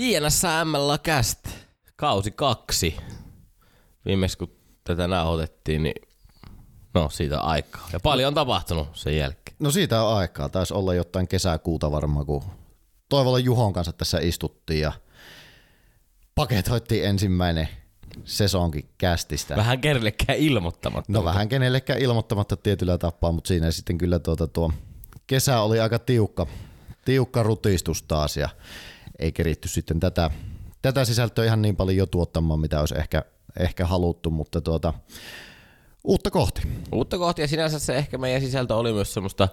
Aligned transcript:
JNSML 0.00 0.98
Cast, 1.04 1.48
kausi 1.96 2.30
kaksi. 2.30 2.96
Viimeksi 4.06 4.38
kun 4.38 4.50
tätä 4.84 5.08
nauhoitettiin, 5.08 5.82
niin 5.82 6.08
no 6.94 7.08
siitä 7.08 7.40
on 7.40 7.48
aikaa. 7.48 7.88
Ja 7.92 8.00
paljon 8.00 8.28
on 8.28 8.34
tapahtunut 8.34 8.88
sen 8.92 9.16
jälkeen. 9.16 9.56
No 9.58 9.70
siitä 9.70 10.02
on 10.02 10.16
aikaa. 10.16 10.48
Taisi 10.48 10.74
olla 10.74 10.94
jotain 10.94 11.28
kesäkuuta 11.28 11.90
varmaan, 11.90 12.26
kun 12.26 12.42
Toivolla 13.08 13.38
Juhon 13.38 13.72
kanssa 13.72 13.92
tässä 13.92 14.18
istuttiin 14.18 14.80
ja 14.80 14.92
paketoittiin 16.34 17.04
ensimmäinen 17.04 17.68
sesonkin 18.24 18.88
kästistä. 18.98 19.56
Vähän 19.56 19.80
kenellekään 19.80 20.38
ilmoittamatta. 20.38 21.12
No 21.12 21.24
vähän 21.24 21.48
kenellekään 21.48 22.00
ilmoittamatta 22.00 22.56
tietyllä 22.56 22.98
tapaa, 22.98 23.32
mutta 23.32 23.48
siinä 23.48 23.70
sitten 23.70 23.98
kyllä 23.98 24.18
tuota 24.18 24.46
tuo 24.46 24.72
kesä 25.26 25.60
oli 25.60 25.80
aika 25.80 25.98
tiukka, 25.98 26.46
tiukka 27.04 27.42
rutistus 27.42 28.02
taas 28.02 28.36
ja 28.36 28.48
ei 29.20 29.32
keritty 29.32 29.68
sitten 29.68 30.00
tätä, 30.00 30.30
tätä 30.82 31.04
sisältöä 31.04 31.44
ihan 31.44 31.62
niin 31.62 31.76
paljon 31.76 31.96
jo 31.96 32.06
tuottamaan, 32.06 32.60
mitä 32.60 32.80
olisi 32.80 32.98
ehkä, 32.98 33.24
ehkä 33.58 33.86
haluttu, 33.86 34.30
mutta 34.30 34.60
tuota, 34.60 34.94
uutta 36.04 36.30
kohti. 36.30 36.62
Uutta 36.92 37.18
kohti 37.18 37.42
ja 37.42 37.48
sinänsä 37.48 37.78
se 37.78 37.96
ehkä 37.96 38.18
meidän 38.18 38.40
sisältö 38.40 38.76
oli 38.76 38.92
myös 38.92 39.14
semmoista 39.14 39.48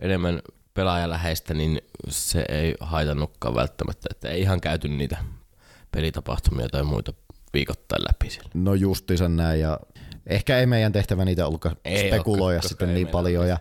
enemmän 0.00 0.42
pelaajaläheistä, 0.74 1.54
niin 1.54 1.80
se 2.08 2.44
ei 2.48 2.74
haitannutkaan 2.80 3.54
välttämättä, 3.54 4.08
että 4.10 4.28
ei 4.28 4.40
ihan 4.40 4.60
käyty 4.60 4.88
niitä 4.88 5.16
pelitapahtumia 5.92 6.68
tai 6.68 6.82
muita 6.82 7.12
viikoittain 7.52 8.02
läpi 8.02 8.30
siellä. 8.30 8.50
No 8.54 8.74
justiinsa 8.74 9.28
näin 9.28 9.60
ja 9.60 9.80
ehkä 10.26 10.58
ei 10.58 10.66
meidän 10.66 10.92
tehtävä 10.92 11.24
niitä 11.24 11.46
ollutkaan 11.46 11.76
ei 11.84 12.08
spekuloida 12.08 12.60
ole, 12.60 12.68
sitten 12.68 12.94
niin 12.94 13.08
paljon 13.08 13.48
ja, 13.48 13.58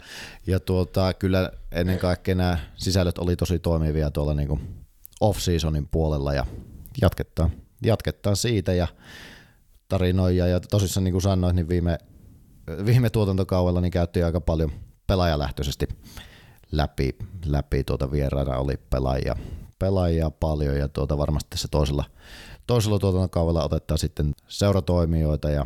ja 0.47 0.59
tuota, 0.59 1.13
kyllä 1.13 1.51
ennen 1.71 1.99
kaikkea 1.99 2.35
nämä 2.35 2.57
sisällöt 2.75 3.17
oli 3.17 3.35
tosi 3.35 3.59
toimivia 3.59 4.11
tuolla 4.11 4.33
niin 4.33 4.47
kuin 4.47 4.76
off-seasonin 5.21 5.87
puolella 5.91 6.33
ja 6.33 6.45
jatketaan, 7.01 7.51
jatketaan 7.83 8.35
siitä 8.35 8.73
ja 8.73 8.87
tarinoja 9.87 10.47
ja 10.47 10.59
tosissaan 10.59 11.03
niin 11.03 11.11
kuin 11.11 11.21
sanoit, 11.21 11.55
niin 11.55 11.69
viime, 11.69 11.97
viime 12.85 13.09
tuotantokaudella 13.09 13.81
niin 13.81 13.91
käytiin 13.91 14.25
aika 14.25 14.41
paljon 14.41 14.71
pelaajalähtöisesti 15.07 15.87
läpi, 16.71 17.15
läpi 17.45 17.83
tuota 17.83 18.11
vieraana 18.11 18.57
oli 18.57 18.77
pelaajia, 18.89 19.35
pelaajia 19.79 20.29
paljon 20.29 20.77
ja 20.77 20.87
tuota 20.87 21.17
varmasti 21.17 21.49
tässä 21.49 21.67
toisella, 21.71 22.03
toisella 22.67 22.99
tuotantokaudella 22.99 23.63
otetaan 23.63 23.97
sitten 23.97 24.31
seuratoimijoita 24.47 25.49
ja 25.49 25.65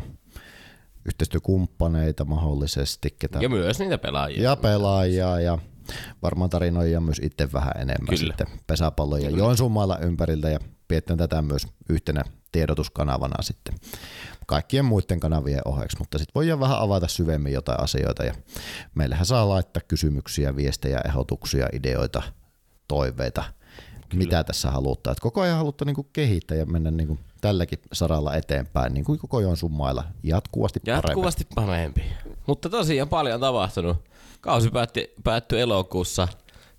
yhteistyökumppaneita 1.04 2.24
mahdollisesti. 2.24 3.16
Ketä, 3.18 3.38
ja 3.42 3.48
myös 3.48 3.78
niitä 3.78 3.98
pelaajia. 3.98 4.42
Ja 4.42 4.56
pelaajia 4.56 5.40
ja 5.40 5.58
varmaan 6.22 6.50
tarinoja 6.50 7.00
myös 7.00 7.20
itse 7.22 7.52
vähän 7.52 7.72
enemmän 7.76 8.08
Kyllä. 8.08 8.34
sitten 8.36 8.46
pesäpallon 8.66 9.22
ja 9.22 9.30
Joensuun 9.30 9.72
mailla 9.72 9.98
ympäriltä 9.98 10.50
ja 10.50 10.58
pidetään 10.88 11.18
tätä 11.18 11.42
myös 11.42 11.66
yhtenä 11.88 12.24
tiedotuskanavana 12.52 13.42
sitten 13.42 13.74
kaikkien 14.46 14.84
muiden 14.84 15.20
kanavien 15.20 15.60
oheksi, 15.64 15.98
mutta 15.98 16.18
sitten 16.18 16.34
voidaan 16.34 16.60
vähän 16.60 16.78
avata 16.78 17.08
syvemmin 17.08 17.52
jotain 17.52 17.80
asioita 17.80 18.24
ja 18.24 18.34
meillähän 18.94 19.26
saa 19.26 19.48
laittaa 19.48 19.82
kysymyksiä, 19.88 20.56
viestejä, 20.56 21.00
ehdotuksia, 21.04 21.66
ideoita, 21.72 22.22
toiveita, 22.88 23.44
Kyllä. 24.08 24.24
mitä 24.24 24.44
tässä 24.44 24.70
halutaan. 24.70 25.16
koko 25.20 25.40
ajan 25.40 25.56
halutaan 25.56 25.86
niinku 25.86 26.06
kehittää 26.12 26.56
ja 26.56 26.66
mennä 26.66 26.90
niinku 26.90 27.18
tälläkin 27.40 27.78
saralla 27.92 28.34
eteenpäin, 28.34 28.94
niin 28.94 29.04
kuin 29.04 29.18
koko 29.18 29.36
ajan 29.36 29.56
summalla 29.56 30.04
jatkuvasti 30.22 30.80
parempi. 30.80 31.08
Jatkuvasti 31.08 31.46
parempi. 31.54 32.02
Mutta 32.46 32.70
tosiaan 32.70 33.08
paljon 33.08 33.40
tapahtunut. 33.40 33.96
Kausi 34.40 34.70
päätti, 34.70 35.12
päättyi 35.24 35.60
elokuussa 35.60 36.28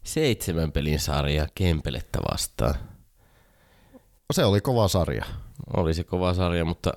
seitsemän 0.04 0.72
pelin 0.72 1.00
sarja 1.00 1.48
Kempelettä 1.56 2.20
vastaan. 2.32 2.76
Se 4.34 4.46
oli 4.46 4.62
kova 4.62 4.88
sarja. 4.88 5.26
Oli 5.78 5.94
se 5.94 6.04
kova 6.04 6.34
sarja, 6.34 6.66
mutta 6.66 6.92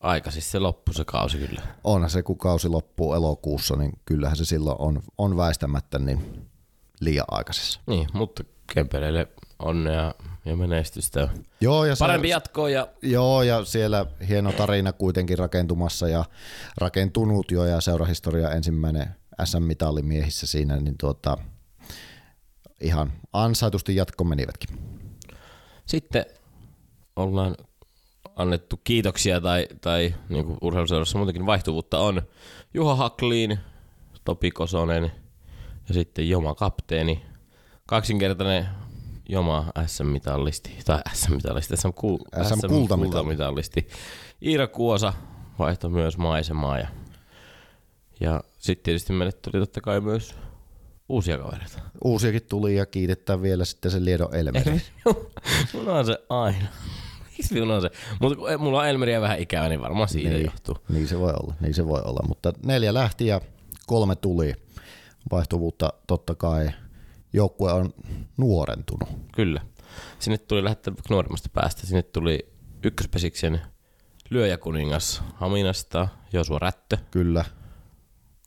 aika 0.00 0.30
siis 0.30 0.50
se 0.50 0.58
loppui 0.58 0.94
se 0.94 1.04
kausi 1.04 1.38
kyllä. 1.38 1.62
Onhan 1.84 2.10
se, 2.10 2.22
kun 2.22 2.38
kausi 2.38 2.68
loppuu 2.68 3.14
elokuussa, 3.14 3.76
niin 3.76 3.92
kyllähän 4.04 4.36
se 4.36 4.44
silloin 4.44 4.76
on, 4.78 5.02
on 5.18 5.36
väistämättä 5.36 5.98
niin 5.98 6.48
liian 7.00 7.26
aikaisessa. 7.30 7.80
Niin, 7.86 8.08
mutta 8.12 8.44
Kempeleille 8.74 9.28
onnea 9.62 10.14
ja 10.44 10.56
menestystä. 10.56 11.28
Joo, 11.60 11.84
ja 11.84 11.94
Parempi 11.98 12.28
se, 12.28 12.30
jatkoa. 12.30 12.70
Ja... 12.70 12.88
Joo, 13.02 13.42
ja 13.42 13.64
siellä 13.64 14.06
hieno 14.28 14.52
tarina 14.52 14.92
kuitenkin 14.92 15.38
rakentumassa 15.38 16.08
ja 16.08 16.24
rakentunut 16.78 17.50
jo 17.50 17.64
ja 17.64 17.80
seurahistoria 17.80 18.50
ensimmäinen 18.50 19.08
SM-mitalli 19.44 20.02
miehissä 20.02 20.46
siinä, 20.46 20.76
niin 20.76 20.98
tuota, 20.98 21.38
ihan 22.80 23.12
ansaitusti 23.32 23.96
jatko 23.96 24.24
menivätkin. 24.24 24.78
Sitten 25.86 26.26
ollaan 27.16 27.56
annettu 28.36 28.80
kiitoksia 28.84 29.40
tai, 29.40 29.66
tai 29.80 30.14
niin 30.28 30.44
kuin 30.44 30.58
urheiluseurassa 30.60 31.18
muutenkin 31.18 31.46
vaihtuvuutta 31.46 31.98
on 31.98 32.22
Juha 32.74 32.94
Hakliin, 32.94 33.58
Topi 34.24 34.50
Kosonen 34.50 35.12
ja 35.88 35.94
sitten 35.94 36.28
Joma 36.28 36.54
Kapteeni. 36.54 37.22
Kaksinkertainen 37.86 38.68
Joma 39.32 39.72
SM-mitallisti, 39.86 40.78
tai 40.84 41.00
SM-mitallisti, 41.12 41.76
SM, 41.76 41.88
SM, 42.44 42.68
kultamitallisti. 42.68 43.88
Iira 44.42 44.66
Kuosa 44.66 45.12
vaihtoi 45.58 45.90
myös 45.90 46.18
maisemaa 46.18 46.78
ja, 46.78 46.88
ja 48.20 48.40
sitten 48.58 48.84
tietysti 48.84 49.12
meille 49.12 49.32
tuli 49.32 49.60
totta 49.60 49.80
kai 49.80 50.00
myös 50.00 50.34
uusia 51.08 51.38
kavereita. 51.38 51.78
Uusiakin 52.04 52.42
tuli 52.48 52.76
ja 52.76 52.86
kiitetään 52.86 53.42
vielä 53.42 53.64
sitten 53.64 53.90
se 53.90 54.04
Liedon 54.04 54.34
Elmeri. 54.34 54.82
Mulla 55.72 55.98
on 55.98 56.06
se 56.06 56.18
aina. 56.28 56.66
Miksi 57.38 57.54
minulla 57.54 57.74
on 57.74 57.82
se? 57.82 57.90
Mutta 58.20 58.58
mulla 58.58 58.80
on 58.80 58.88
Elmeriä 58.88 59.20
vähän 59.20 59.38
ikävä, 59.38 59.68
niin 59.68 59.80
varmaan 59.80 60.08
siitä 60.08 60.30
niin, 60.30 60.44
johtuu. 60.44 60.76
Niin 60.88 61.08
se 61.08 61.18
voi 61.18 61.32
olla, 61.42 61.54
niin 61.60 61.74
se 61.74 61.86
voi 61.86 62.02
olla. 62.04 62.20
Mutta 62.28 62.52
neljä 62.66 62.94
lähti 62.94 63.26
ja 63.26 63.40
kolme 63.86 64.16
tuli. 64.16 64.54
Vaihtuvuutta 65.30 65.92
totta 66.06 66.34
kai. 66.34 66.70
Joukkue 67.32 67.72
on 67.72 67.94
nuorentunut. 68.36 69.08
Kyllä. 69.34 69.60
Sinne 70.18 70.38
tuli 70.38 70.64
lähettää 70.64 70.94
nuoremmasta 71.10 71.48
päästä. 71.52 71.86
Sinne 71.86 72.02
tuli 72.02 72.52
ykköspesiksen 72.84 73.60
lyöjäkuningas 74.30 75.22
Haminasta, 75.34 76.08
Josua 76.32 76.58
Rättö. 76.58 76.96
Kyllä. 77.10 77.44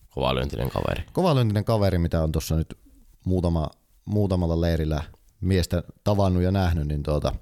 Kovalyöntinen 0.09 0.69
kaveri. 0.69 1.03
Kovalyöntinen 1.13 1.66
kaveri, 1.66 1.97
mitä 1.97 2.24
on 2.24 2.31
tuossa 2.31 2.56
nyt 2.56 2.78
muutama, 3.25 3.69
muutamalla 4.06 4.62
leirillä 4.62 5.03
miestä 5.41 5.84
tavannut 6.03 6.44
ja 6.44 6.51
nähnyt, 6.51 6.88
niin 6.88 7.03
tuota, 7.03 7.35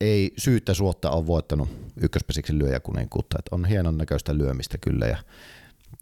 ei 0.00 0.32
syyttä 0.38 0.74
suotta 0.74 1.10
ole 1.10 1.26
voittanut 1.26 1.68
ykköspesiksen 1.96 2.58
lyöjäkuninkuutta. 2.58 3.36
Et 3.38 3.48
on 3.50 3.64
hienon 3.64 3.98
näköistä 3.98 4.38
lyömistä 4.38 4.78
kyllä 4.78 5.06
ja 5.06 5.18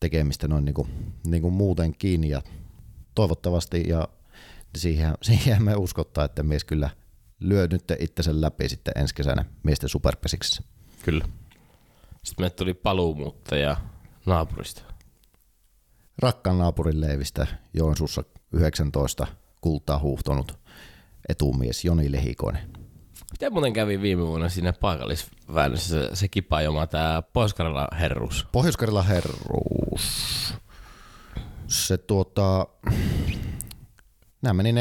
tekemistä 0.01 0.49
noin 0.49 0.65
niin 0.65 0.75
kuin, 0.75 0.89
niin 1.27 1.43
kuin 1.43 1.55
muutenkin 1.55 2.25
ja 2.25 2.43
toivottavasti 3.19 3.84
ja 3.89 4.09
siihen, 4.77 5.15
siihen 5.23 5.62
me 5.62 5.77
uskottaa, 5.77 6.25
että 6.25 6.43
mies 6.43 6.65
kyllä 6.65 6.91
lyö 7.41 7.69
nyt 7.71 7.84
itsensä 7.99 8.41
läpi 8.41 8.69
sitten 8.69 8.93
ensi 8.97 9.15
kesänä 9.15 9.45
miesten 9.62 9.89
superpesiksessä. 9.89 10.62
Kyllä. 11.03 11.25
Sitten 12.25 12.47
me 12.47 12.51
tuli 12.51 12.75
paluumuuttaja 12.75 13.77
naapurista. 14.27 14.83
Rakkaan 16.19 16.59
naapurin 16.59 17.01
leivistä 17.01 17.47
Joensuussa 17.75 18.25
19 18.53 19.27
kultaa 19.61 19.99
huuhtonut 19.99 20.59
etumies 21.29 21.85
Joni 21.85 22.12
Lehikoinen. 22.12 22.73
Miten 23.33 23.53
muuten 23.53 23.73
kävi 23.73 24.00
viime 24.00 24.27
vuonna 24.27 24.49
siinä 24.49 24.73
paikallisväännössä 24.73 25.89
se, 25.89 26.17
se 26.17 26.29
kipajoma, 26.29 26.87
tämä 26.87 27.23
pohjois 27.33 27.55
herruus? 28.00 28.47
pohjois 28.53 28.77
herruus. 29.09 30.55
Se 31.69 31.99
tuota... 31.99 32.67
Nämä 34.43 34.55
meni 34.55 34.73
4-0. 34.73 34.75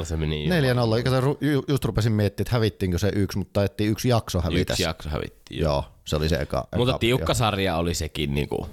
4-0 0.00 0.04
se 0.04 0.16
meni. 0.16 0.48
4-0. 0.48 0.96
Eikä 0.96 1.10
ju, 1.40 1.64
just 1.68 1.84
rupesin 1.84 2.12
miettimään, 2.12 2.46
että 2.46 2.56
hävittiinkö 2.56 2.98
se 2.98 3.12
yksi, 3.14 3.38
mutta 3.38 3.64
ettiin 3.64 3.90
yksi 3.90 4.08
jakso 4.08 4.40
hävitä. 4.40 4.72
Yksi 4.72 4.82
jakso 4.82 5.08
hävittiin. 5.08 5.60
Joo. 5.60 5.72
joo, 5.72 5.84
se 6.04 6.16
oli 6.16 6.28
se 6.28 6.36
eka. 6.36 6.68
Mutta 6.76 6.92
eka, 6.92 6.98
tiukka 6.98 7.30
jo. 7.30 7.34
sarja 7.34 7.76
oli 7.76 7.94
sekin. 7.94 8.34
Niin 8.34 8.48
kuin. 8.48 8.70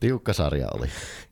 tiukka 0.00 0.32
sarja 0.32 0.68
oli. 0.74 0.86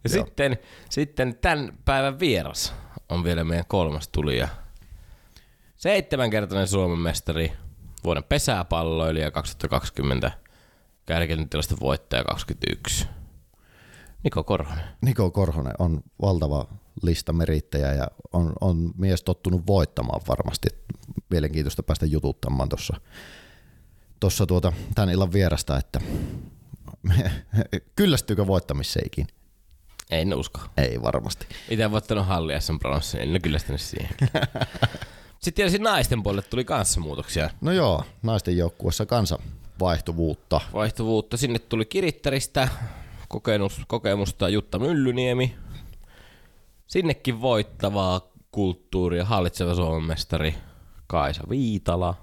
Ja 0.04 0.10
sitten, 0.10 0.58
sitten 0.90 1.38
tämän 1.40 1.78
päivän 1.84 2.20
vieras 2.20 2.74
on 3.08 3.24
vielä 3.24 3.44
meidän 3.44 3.66
kolmas 3.68 4.08
tulija. 4.08 4.48
Seitsemänkertainen 5.76 6.68
Suomen 6.68 6.98
mestari, 6.98 7.52
vuoden 8.04 8.24
pesäpalloilija 8.24 9.30
2020, 9.30 10.32
kärkentilaisten 11.06 11.80
voittaja 11.80 12.24
21. 12.24 13.06
Niko 14.26 14.44
Korhonen. 14.44 14.84
Niko 15.00 15.30
Korhonen 15.30 15.74
on 15.78 16.00
valtava 16.22 16.66
lista 17.02 17.32
merittäjä 17.32 17.92
ja 17.92 18.06
on, 18.32 18.52
on 18.60 18.92
mies 18.98 19.22
tottunut 19.22 19.66
voittamaan 19.66 20.20
varmasti. 20.28 20.68
Mielenkiintoista 21.30 21.82
päästä 21.82 22.06
jututtamaan 22.06 22.68
tuossa 22.68 23.00
tossa 24.20 24.46
tuota, 24.46 24.72
tämän 24.94 25.10
illan 25.10 25.32
vierasta, 25.32 25.78
että 25.78 26.00
kyllästyykö 27.96 28.46
voittamiseikin? 28.46 29.26
En 30.10 30.34
usko. 30.34 30.60
Ei 30.76 31.02
varmasti. 31.02 31.46
Itse 31.68 31.90
voittanut 31.90 32.26
halli 32.26 32.60
SM 32.60 32.78
Bronssin, 32.78 33.20
en 33.20 33.42
kyllästynyt 33.42 33.80
siihen. 33.80 34.10
Sitten 35.38 35.54
tietysti 35.54 35.78
naisten 35.78 36.22
puolelle 36.22 36.48
tuli 36.50 36.64
kanssa 36.64 37.00
muutoksia. 37.00 37.50
No 37.60 37.72
joo, 37.72 38.04
naisten 38.22 38.56
joukkuessa 38.56 39.06
kanssa 39.06 39.38
vaihtuvuutta. 39.80 40.60
Vaihtuvuutta. 40.72 41.36
Sinne 41.36 41.58
tuli 41.58 41.84
Kirittäristä 41.84 42.68
kokemus, 43.28 43.80
kokemusta 43.86 44.48
Jutta 44.48 44.78
Myllyniemi. 44.78 45.56
Sinnekin 46.86 47.40
voittavaa 47.40 48.20
kulttuuria 48.50 49.24
hallitseva 49.24 49.74
Suomen 49.74 50.08
mestari 50.08 50.54
Kaisa 51.06 51.42
Viitala. 51.50 52.14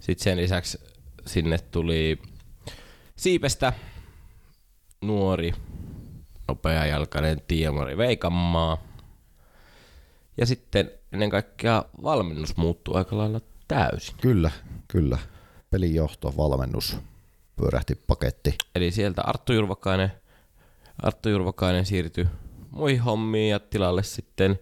Sitten 0.00 0.24
sen 0.24 0.36
lisäksi 0.38 0.78
sinne 1.26 1.58
tuli 1.58 2.18
Siipestä 3.16 3.72
nuori, 5.02 5.52
nopeajalkainen 6.48 7.42
Tiemari 7.48 7.96
Veikanmaa. 7.96 8.78
Ja 10.36 10.46
sitten 10.46 10.90
ennen 11.12 11.30
kaikkea 11.30 11.84
valmennus 12.02 12.56
muuttuu 12.56 12.96
aika 12.96 13.18
lailla 13.18 13.40
täysin. 13.68 14.14
Kyllä, 14.20 14.50
kyllä. 14.88 15.18
Pelijohto, 15.70 16.34
valmennus, 16.36 16.96
pyörähti 17.56 17.94
paketti. 17.94 18.54
Eli 18.74 18.90
sieltä 18.90 19.22
Arttu 19.22 19.52
Jurvakainen, 19.52 20.12
Arttu 21.02 21.28
Jurvakainen 21.28 21.86
siirtyi 21.86 22.26
muihin 22.70 23.02
hommiin 23.02 23.50
ja 23.50 23.60
tilalle 23.60 24.02
sitten 24.02 24.58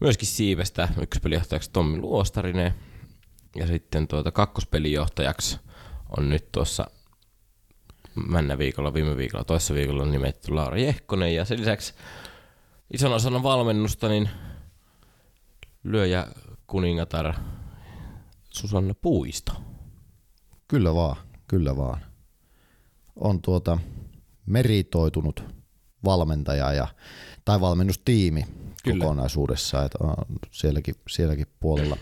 myöskin 0.00 0.28
Siivestä 0.28 0.88
yksi 1.02 1.20
pelijohtajaksi 1.20 1.70
Tommi 1.72 1.98
Luostarinen. 1.98 2.74
Ja 3.56 3.66
sitten 3.66 4.08
tuota 4.08 4.30
kakkospelijohtajaksi 4.30 5.58
on 6.16 6.28
nyt 6.28 6.52
tuossa 6.52 6.86
männä 8.14 8.58
viikolla, 8.58 8.94
viime 8.94 9.16
viikolla, 9.16 9.44
toissa 9.44 9.74
viikolla 9.74 10.02
on 10.02 10.10
nimetty 10.10 10.52
Laura 10.52 10.78
Jehkonen. 10.78 11.34
Ja 11.34 11.44
sen 11.44 11.60
lisäksi 11.60 11.94
ison 12.92 13.12
osana 13.12 13.42
valmennusta 13.42 14.08
niin 14.08 14.30
lyöjä 15.84 16.26
kuningatar 16.66 17.34
Susanna 18.50 18.94
Puisto. 18.94 19.52
Kyllä 20.68 20.94
vaan, 20.94 21.16
kyllä 21.50 21.76
vaan. 21.76 22.00
On 23.16 23.42
tuota 23.42 23.78
meritoitunut 24.46 25.44
valmentaja 26.04 26.72
ja, 26.72 26.88
tai 27.44 27.60
valmennustiimi 27.60 28.46
Kyllä. 28.84 29.04
kokonaisuudessa. 29.04 29.84
Että 29.84 29.98
on 30.00 30.14
sielläkin, 30.50 30.94
sielläkin 31.08 31.46
puolella 31.60 31.96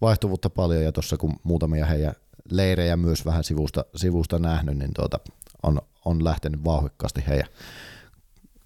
vaihtuvuutta 0.00 0.50
paljon 0.50 0.84
ja 0.84 0.92
tuossa 0.92 1.16
kun 1.16 1.36
muutamia 1.42 1.86
heidän 1.86 2.14
leirejä 2.50 2.96
myös 2.96 3.26
vähän 3.26 3.44
sivusta, 3.44 3.84
sivusta 3.96 4.38
nähnyt, 4.38 4.78
niin 4.78 4.94
tuota, 4.94 5.18
on, 5.62 5.82
on 6.04 6.24
lähtenyt 6.24 6.64
vauhikkaasti 6.64 7.24
heidän 7.28 7.48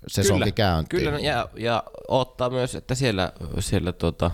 sesonkin 0.07 0.55
käyntiin. 0.55 1.03
Kyllä, 1.03 1.19
ja, 1.19 1.49
ja 1.57 1.85
ottaa 2.09 2.51
myös, 2.51 2.75
että 2.75 2.95
siellä, 2.95 3.33
siellä 3.61 3.93
tuota, 3.93 4.31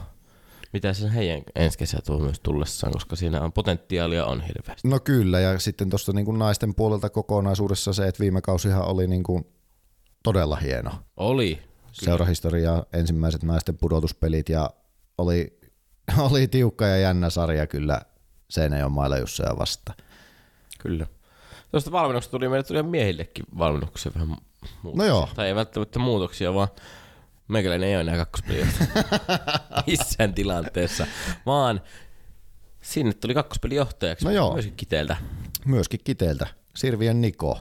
mitä 0.74 0.92
se 0.92 1.14
heidän 1.14 1.42
ensi 1.54 1.78
kesä 1.78 1.98
tuo 2.06 2.18
myös 2.18 2.40
tullessaan, 2.40 2.92
koska 2.92 3.16
siinä 3.16 3.40
on 3.40 3.52
potentiaalia 3.52 4.26
on 4.26 4.40
hirveästi. 4.40 4.88
No 4.88 5.00
kyllä, 5.00 5.40
ja 5.40 5.58
sitten 5.58 5.90
tuosta 5.90 6.12
niin 6.12 6.38
naisten 6.38 6.74
puolelta 6.74 7.10
kokonaisuudessa 7.10 7.92
se, 7.92 8.08
että 8.08 8.20
viime 8.20 8.40
kausihan 8.40 8.84
oli 8.84 9.06
niin 9.06 9.22
kuin 9.22 9.46
todella 10.22 10.56
hieno. 10.56 10.90
Oli. 11.16 11.62
Seurahistoria, 11.92 12.82
ensimmäiset 12.92 13.42
naisten 13.42 13.78
pudotuspelit 13.78 14.48
ja 14.48 14.70
oli, 15.18 15.58
oli 16.30 16.48
tiukka 16.48 16.86
ja 16.86 16.98
jännä 16.98 17.30
sarja 17.30 17.66
kyllä 17.66 18.00
Seinäjoen 18.50 19.20
Jusseja 19.20 19.58
vasta. 19.58 19.92
Kyllä. 20.78 21.06
Tuosta 21.70 21.92
valmennuksesta 21.92 22.30
tuli 22.30 22.48
meille 22.48 22.64
tuli 22.64 22.82
miehillekin 22.82 23.44
valmennuksia 23.58 24.12
vähän 24.14 24.28
muutoksia. 24.28 24.92
No 24.94 25.04
joo. 25.04 25.28
Tai 25.34 25.46
ei 25.48 25.54
välttämättä 25.54 25.98
muutoksia, 25.98 26.54
vaan 26.54 26.68
meikäläinen 27.48 27.88
ei 27.88 27.94
ole 27.94 28.00
enää 28.00 28.16
kakkospeliä 28.16 28.66
missään 29.86 30.34
tilanteessa, 30.34 31.06
vaan 31.46 31.80
sinne 32.82 33.12
tuli 33.12 33.34
kakkospelijohtajaksi 33.34 34.24
no 34.24 34.30
joo. 34.30 34.52
myöskin 34.52 34.76
Kiteeltä. 34.76 35.16
Myöskin 35.64 36.00
Kiteeltä. 36.04 36.46
Sirviön 36.76 37.20
Niko, 37.20 37.60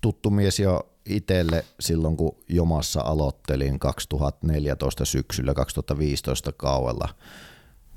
tuttu 0.00 0.30
mies 0.30 0.58
jo 0.60 0.94
itselle 1.04 1.64
silloin, 1.80 2.16
kun 2.16 2.36
Jomassa 2.48 3.00
aloittelin 3.00 3.78
2014 3.78 5.04
syksyllä, 5.04 5.54
2015 5.54 6.52
kauella. 6.52 7.08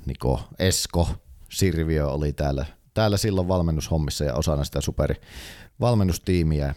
Niko 0.06 0.40
Esko 0.58 1.08
Sirviö 1.52 2.08
oli 2.08 2.32
täällä, 2.32 2.66
täällä 2.94 3.16
silloin 3.16 3.48
valmennushommissa 3.48 4.24
ja 4.24 4.34
osana 4.34 4.64
sitä 4.64 4.80
superi 4.80 5.14
valmennustiimiä 5.80 6.74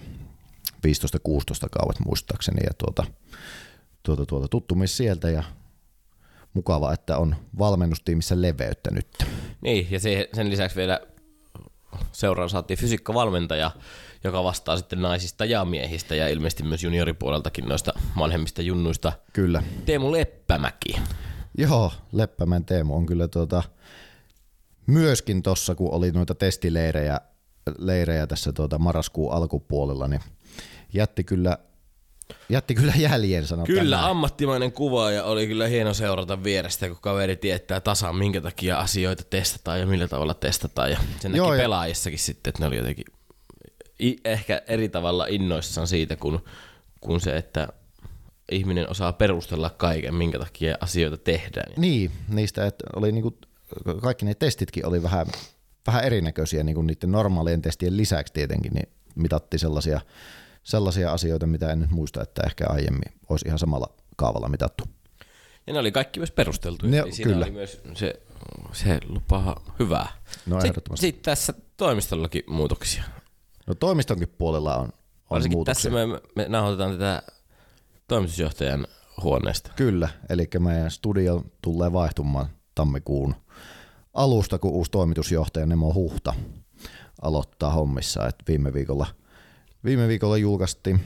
15-16 0.71 0.77
kauet 1.71 1.99
muistaakseni. 2.05 2.61
Ja 2.63 2.71
tuota, 2.77 3.05
tuota, 4.05 4.25
tuota, 4.25 4.47
tuttu 4.47 4.75
mies 4.75 4.97
sieltä 4.97 5.29
ja 5.29 5.43
mukava, 6.53 6.93
että 6.93 7.17
on 7.17 7.35
valmennustiimissä 7.59 8.41
leveyttä 8.41 8.91
nyt. 8.91 9.07
Niin, 9.61 9.87
ja 9.91 9.99
sen 10.33 10.49
lisäksi 10.49 10.75
vielä 10.75 10.99
seuraan 12.11 12.49
saatiin 12.49 12.79
fysiikkavalmentaja, 12.79 13.71
joka 14.23 14.43
vastaa 14.43 14.77
sitten 14.77 15.01
naisista 15.01 15.45
ja 15.45 15.65
miehistä 15.65 16.15
ja 16.15 16.27
ilmeisesti 16.27 16.63
myös 16.63 16.83
junioripuoleltakin 16.83 17.65
noista 17.65 17.93
vanhemmista 18.17 18.61
junnuista. 18.61 19.13
Kyllä. 19.33 19.63
Teemu 19.85 20.11
Leppämäki. 20.11 20.95
Joo, 21.57 21.91
Leppämän 22.11 22.65
Teemu 22.65 22.95
on 22.95 23.05
kyllä 23.05 23.27
tuota, 23.27 23.63
myöskin 24.87 25.43
tuossa, 25.43 25.75
kun 25.75 25.93
oli 25.93 26.11
noita 26.11 26.35
testileirejä 26.35 27.21
leirejä 27.77 28.27
tässä 28.27 28.53
tuota 28.53 28.77
marraskuun 28.77 29.33
alkupuolella, 29.33 30.07
niin 30.07 30.21
jätti 30.93 31.23
kyllä 31.23 31.57
Jätti 32.49 32.75
kyllä 32.75 32.93
jäljen, 33.09 33.47
sanotaan 33.47 33.79
Kyllä, 33.79 33.97
näin. 33.97 34.09
ammattimainen 34.09 34.73
ja 35.13 35.23
oli 35.23 35.47
kyllä 35.47 35.67
hieno 35.67 35.93
seurata 35.93 36.43
vierestä, 36.43 36.87
kun 36.87 36.97
kaveri 37.01 37.35
tietää 37.35 37.79
tasan, 37.79 38.15
minkä 38.15 38.41
takia 38.41 38.79
asioita 38.79 39.23
testataan 39.29 39.79
ja 39.79 39.87
millä 39.87 40.07
tavalla 40.07 40.33
testataan. 40.33 40.91
Ja 40.91 40.97
sen 41.19 41.35
Joo, 41.35 41.47
näki 41.47 41.59
ja... 41.59 41.63
pelaajissakin 41.63 42.19
sitten, 42.19 42.49
että 42.49 42.61
ne 42.61 42.67
oli 42.67 42.77
jotenkin 42.77 43.05
ehkä 44.25 44.61
eri 44.67 44.89
tavalla 44.89 45.25
innoissaan 45.25 45.87
siitä, 45.87 46.15
kun, 46.15 46.43
kun 47.01 47.21
se, 47.21 47.37
että 47.37 47.67
ihminen 48.51 48.89
osaa 48.89 49.13
perustella 49.13 49.69
kaiken, 49.69 50.15
minkä 50.15 50.39
takia 50.39 50.77
asioita 50.81 51.17
tehdään. 51.17 51.73
Niin, 51.77 52.11
niistä, 52.29 52.65
että 52.65 52.83
oli 52.95 53.11
niinku, 53.11 53.37
kaikki 54.01 54.25
ne 54.25 54.33
testitkin 54.33 54.85
oli 54.85 55.03
vähän, 55.03 55.27
vähän 55.87 56.03
erinäköisiä 56.03 56.63
niin 56.63 56.75
kuin 56.75 56.87
niiden 56.87 57.11
normaalien 57.11 57.61
testien 57.61 57.97
lisäksi 57.97 58.33
tietenkin, 58.33 58.73
niin 58.73 58.89
mitattiin 59.15 59.59
sellaisia 59.59 60.01
sellaisia 60.65 61.11
asioita, 61.11 61.47
mitä 61.47 61.71
en 61.71 61.79
nyt 61.79 61.91
muista, 61.91 62.21
että 62.21 62.41
ehkä 62.45 62.65
aiemmin 62.69 63.13
olisi 63.29 63.47
ihan 63.47 63.59
samalla 63.59 63.89
kaavalla 64.15 64.49
mitattu. 64.49 64.83
Ja 65.67 65.73
ne 65.73 65.79
oli 65.79 65.91
kaikki 65.91 66.19
myös 66.19 66.31
perusteltu. 66.31 66.87
Ne, 66.87 67.03
siinä 67.11 67.31
kyllä. 67.31 67.45
oli 67.45 67.53
myös 67.53 67.81
se, 67.93 68.21
se 68.73 68.99
lupaa 69.07 69.63
hyvää. 69.79 70.07
No 70.45 70.61
Sitten 70.61 70.97
sit 70.97 71.21
tässä 71.21 71.53
toimistollakin 71.77 72.43
muutoksia. 72.47 73.03
No 73.67 73.75
toimistonkin 73.75 74.27
puolella 74.37 74.75
on, 74.75 74.89
on 75.29 75.41
muutoksia. 75.51 75.63
tässä 75.63 75.89
me, 75.89 76.21
me 76.35 76.45
nauhoitetaan 76.49 76.91
tätä 76.91 77.23
toimitusjohtajan 78.07 78.87
huoneesta. 79.23 79.71
Kyllä, 79.75 80.09
eli 80.29 80.49
meidän 80.59 80.91
studio 80.91 81.43
tulee 81.61 81.93
vaihtumaan 81.93 82.47
tammikuun 82.75 83.35
alusta, 84.13 84.59
kun 84.59 84.71
uusi 84.71 84.91
toimitusjohtaja 84.91 85.65
Nemo 85.65 85.93
Huhta 85.93 86.33
aloittaa 87.21 87.71
hommissa. 87.71 88.27
Et 88.27 88.35
viime 88.47 88.73
viikolla– 88.73 89.07
Viime 89.85 90.07
viikolla 90.07 90.37
julkaistiin 90.37 90.99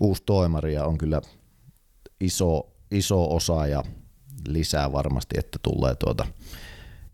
uusi 0.00 0.22
toimari 0.26 0.74
ja 0.74 0.84
on 0.84 0.98
kyllä 0.98 1.20
iso, 2.20 2.72
iso 2.90 3.34
osa 3.34 3.66
ja 3.66 3.82
lisää 4.48 4.92
varmasti, 4.92 5.38
että 5.38 5.58
tulee 5.62 5.94
tuota 5.94 6.26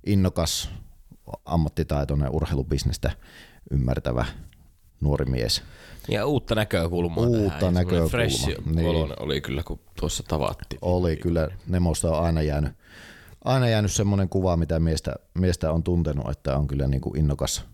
innokas, 0.06 0.70
ammattitaitoinen 1.44 2.30
urheilubisnestä 2.30 3.10
ymmärtävä 3.70 4.26
nuori 5.00 5.24
mies. 5.24 5.62
Ja 6.08 6.26
uutta 6.26 6.54
näkökulmaa 6.54 7.26
Uutta 7.26 7.58
tähän. 7.58 7.74
näkökulmaa. 7.74 8.08
Fresh 8.08 8.48
niin. 8.74 8.86
oli 9.20 9.40
kyllä, 9.40 9.62
kun 9.62 9.80
tuossa 10.00 10.22
tavattiin. 10.28 10.78
Oli 10.82 11.16
kyllä. 11.16 11.48
Nemosta 11.66 12.16
on 12.16 12.24
aina 12.24 12.42
jäänyt, 12.42 12.72
aina 13.44 13.68
jäänyt 13.68 13.92
semmoinen 13.92 14.28
kuva, 14.28 14.56
mitä 14.56 14.80
miestä, 14.80 15.14
miestä 15.34 15.72
on 15.72 15.82
tuntenut, 15.82 16.30
että 16.30 16.56
on 16.56 16.66
kyllä 16.66 16.86
niin 16.86 17.00
kuin 17.00 17.18
innokas, 17.18 17.64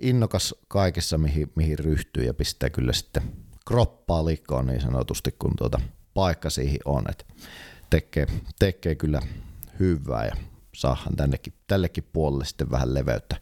innokas 0.00 0.54
kaikessa, 0.68 1.18
mihin, 1.18 1.52
mihin 1.54 1.78
ryhtyy 1.78 2.24
ja 2.24 2.34
pistää 2.34 2.70
kyllä 2.70 2.92
sitten 2.92 3.22
kroppaa 3.66 4.24
liikkoon 4.24 4.66
niin 4.66 4.80
sanotusti, 4.80 5.34
kun 5.38 5.52
tuota 5.58 5.80
paikka 6.14 6.50
siihen 6.50 6.80
on. 6.84 7.04
Et 7.10 7.26
tekee, 7.90 8.26
tekee 8.58 8.94
kyllä 8.94 9.20
hyvää 9.80 10.24
ja 10.24 10.36
saahan 10.74 11.16
tännekin, 11.16 11.52
tällekin 11.66 12.04
puolelle 12.12 12.44
sitten 12.44 12.70
vähän 12.70 12.94
leveyttä, 12.94 13.36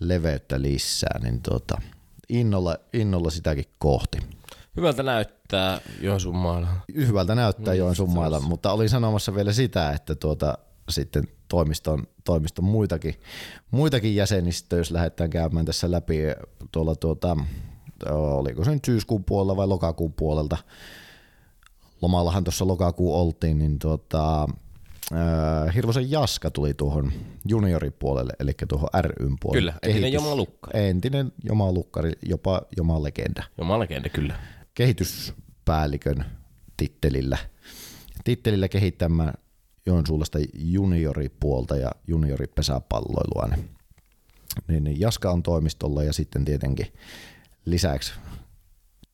leveyttä 0.00 0.62
lisää, 0.62 1.18
niin 1.22 1.42
tuota, 1.42 1.80
innolla, 2.28 2.76
innolla 2.92 3.30
sitäkin 3.30 3.64
kohti. 3.78 4.18
Hyvältä 4.76 5.02
näyttää 5.02 5.80
Joensuun 6.00 6.36
mailla. 6.36 6.68
Hyvältä 6.96 7.34
näyttää 7.34 7.74
mm, 7.74 7.78
Joensuun 7.78 8.10
mailla, 8.14 8.40
mutta 8.40 8.72
olin 8.72 8.88
sanomassa 8.88 9.34
vielä 9.34 9.52
sitä, 9.52 9.90
että 9.90 10.14
tuota, 10.14 10.58
sitten 10.88 11.28
toimiston, 11.48 12.06
toimiston 12.24 12.64
muitakin, 12.64 13.14
muitakin 13.70 14.16
jäsenistä, 14.16 14.76
jos 14.76 14.90
lähdetään 14.90 15.30
käymään 15.30 15.66
tässä 15.66 15.90
läpi 15.90 16.18
tuolla 16.72 16.94
tuota, 16.96 17.36
oliko 18.10 18.64
se 18.64 18.70
nyt 18.70 18.84
syyskuun 18.84 19.24
puolella 19.24 19.56
vai 19.56 19.66
lokakuun 19.66 20.12
puolelta. 20.12 20.56
Lomallahan 22.02 22.44
tuossa 22.44 22.66
lokakuun 22.66 23.16
oltiin, 23.16 23.58
niin 23.58 23.78
tuota, 23.78 24.42
äh, 25.12 25.74
Hirvosen 25.74 26.10
Jaska 26.10 26.50
tuli 26.50 26.74
tuohon 26.74 27.12
junioripuolelle, 27.48 28.32
eli 28.38 28.52
tuohon 28.68 28.88
ryn 29.00 29.36
puolelle. 29.40 29.60
Kyllä, 29.60 29.74
entinen 29.82 30.12
Joma 30.12 30.36
Lukkari. 30.36 30.84
Entinen 30.88 31.32
Joma 31.44 31.72
Lukkari, 31.72 32.12
jopa 32.22 32.62
Joma 32.76 33.02
Legenda. 33.02 33.42
Joma 33.58 33.78
Legenda, 33.78 34.08
kyllä. 34.08 34.34
Kehityspäällikön 34.74 36.24
tittelillä. 36.76 37.38
Tittelillä 38.24 38.68
kehittämään 38.68 39.34
Joensuullasta 39.86 40.38
junioripuolta 40.54 41.76
ja 41.76 41.90
junioripesäpalloilua. 42.06 43.56
Niin, 43.56 43.70
niin, 44.68 44.84
niin 44.84 45.00
Jaska 45.00 45.30
on 45.30 45.42
toimistolla 45.42 46.02
ja 46.02 46.12
sitten 46.12 46.44
tietenkin 46.44 46.86
lisäksi 47.64 48.12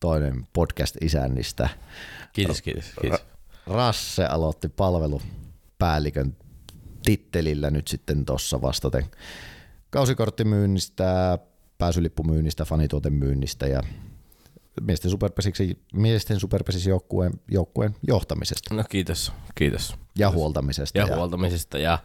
toinen 0.00 0.46
podcast-isännistä. 0.52 1.68
Kiitos, 2.32 2.62
kiitos, 2.62 2.84
kiitos. 3.00 3.20
Rasse 3.66 4.24
aloitti 4.24 4.68
palvelupäällikön 4.68 6.36
tittelillä 7.04 7.70
nyt 7.70 7.88
sitten 7.88 8.24
tuossa 8.24 8.62
vastaten 8.62 9.06
kausikorttimyynnistä, 9.90 11.38
pääsylippumyynnistä, 11.78 12.64
fanituotemyynnistä 12.64 13.66
ja 13.66 13.82
miesten 14.80 15.10
superpesiksi, 15.10 15.78
miesten 15.94 16.40
superpesis 16.40 16.86
joukkueen, 16.86 17.32
joukkueen 17.50 17.96
johtamisesta. 18.06 18.74
No 18.74 18.84
kiitos, 18.90 19.32
kiitos. 19.54 19.94
Ja 20.18 20.30
huoltamisesta. 20.30 20.98
Ja, 20.98 21.06
ja 21.06 21.16
huoltamisesta 21.16 21.78
ja 21.78 21.98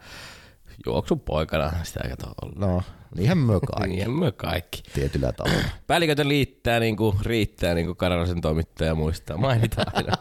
juoksun 0.86 1.20
poikana 1.20 1.72
sitä 1.84 2.10
kato 2.10 2.34
olla. 2.42 2.68
No, 2.68 2.84
niinhän 3.16 3.38
myö 3.38 3.60
kaikki. 3.60 3.90
niinhän 3.90 4.12
myö 4.12 4.32
kaikki. 4.32 4.84
Tietyllä 4.94 5.32
tavalla. 5.32 5.64
Päällikötä 5.88 6.28
liittää 6.28 6.80
niin 6.80 6.98
kuin, 6.98 7.18
riittää 7.22 7.74
niin 7.74 7.86
kuin 7.86 7.98
Karjalaisen 7.98 8.42
toimittaja 8.42 8.96
muistaa. 8.96 9.38
Mainitaan 9.38 9.96
aina, 9.96 10.14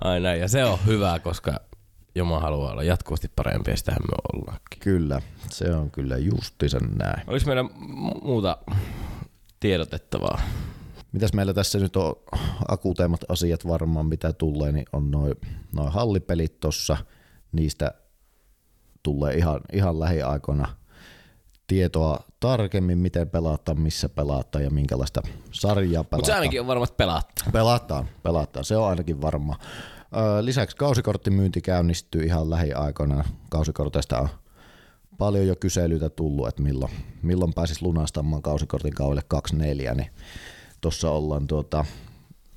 aina. 0.00 0.34
Ja 0.34 0.48
se 0.48 0.64
on 0.64 0.78
hyvä, 0.86 1.18
koska 1.18 1.60
Joma 2.14 2.40
haluaa 2.40 2.72
olla 2.72 2.82
jatkuvasti 2.82 3.30
parempi 3.36 3.70
ja 3.70 3.76
sitähän 3.76 4.02
me 4.02 4.16
ollaankin. 4.32 4.80
Kyllä, 4.80 5.22
se 5.50 5.70
on 5.70 5.90
kyllä 5.90 6.16
justiinsa 6.16 6.78
näin. 6.78 7.22
Oliko 7.26 7.46
meillä 7.46 7.64
muuta 8.22 8.58
tiedotettavaa? 9.60 10.40
Mitäs 11.18 11.32
meillä 11.32 11.54
tässä 11.54 11.78
nyt 11.78 11.96
on 11.96 12.14
akuuteimmat 12.68 13.20
asiat 13.28 13.66
varmaan, 13.66 14.06
mitä 14.06 14.32
tulee, 14.32 14.72
niin 14.72 14.86
on 14.92 15.10
noin 15.10 15.34
noi 15.72 15.90
hallipelit 15.90 16.60
tuossa. 16.60 16.96
Niistä 17.52 17.94
tulee 19.02 19.34
ihan, 19.34 19.60
ihan 19.72 20.00
lähiaikoina 20.00 20.68
tietoa 21.66 22.20
tarkemmin, 22.40 22.98
miten 22.98 23.30
pelataan, 23.30 23.80
missä 23.80 24.08
pelataan 24.08 24.64
ja 24.64 24.70
minkälaista 24.70 25.22
sarjaa 25.50 26.04
pelataan. 26.04 26.18
Mutta 26.18 26.26
se 26.26 26.34
ainakin 26.34 26.60
on 26.60 26.66
varmasti 26.66 26.94
pelataan. 26.96 27.52
Pelataan, 27.52 28.08
pelataan. 28.22 28.64
Se 28.64 28.76
on 28.76 28.88
ainakin 28.88 29.22
varma. 29.22 29.58
Lisäksi 30.40 30.76
kausikorttimyynti 30.76 31.60
käynnistyy 31.60 32.22
ihan 32.22 32.50
lähiaikoina. 32.50 33.24
Kausikorteista 33.50 34.18
on 34.18 34.28
paljon 35.18 35.46
jo 35.46 35.56
kyselyitä 35.56 36.08
tullut, 36.08 36.48
että 36.48 36.62
milloin, 36.62 36.92
milloin 37.22 37.54
pääsis 37.54 37.82
lunastamaan 37.82 38.42
kausikortin 38.42 38.94
kaudelle 38.94 39.22
24, 39.28 39.94
niin 39.94 40.10
tuossa 40.80 41.10
ollaan 41.10 41.46
tuota, 41.46 41.84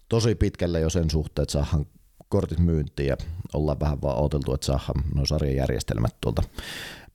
tosi 0.10 0.36
pitkälle 0.36 0.80
jo 0.80 0.90
sen 0.90 1.10
suhteen, 1.10 1.44
että 1.44 1.54
saadaan 1.54 1.86
kortit 2.30 2.60
myyntiin 2.60 3.08
ja 3.08 3.18
ollaan 3.54 3.80
vähän 3.80 4.01
vaan 4.01 4.18
odoteltu, 4.18 4.54
että 4.54 4.66
saadaan 4.66 5.04
nuo 5.16 5.25
sarjajärjestelmät 5.25 6.16
tuolta 6.22 6.44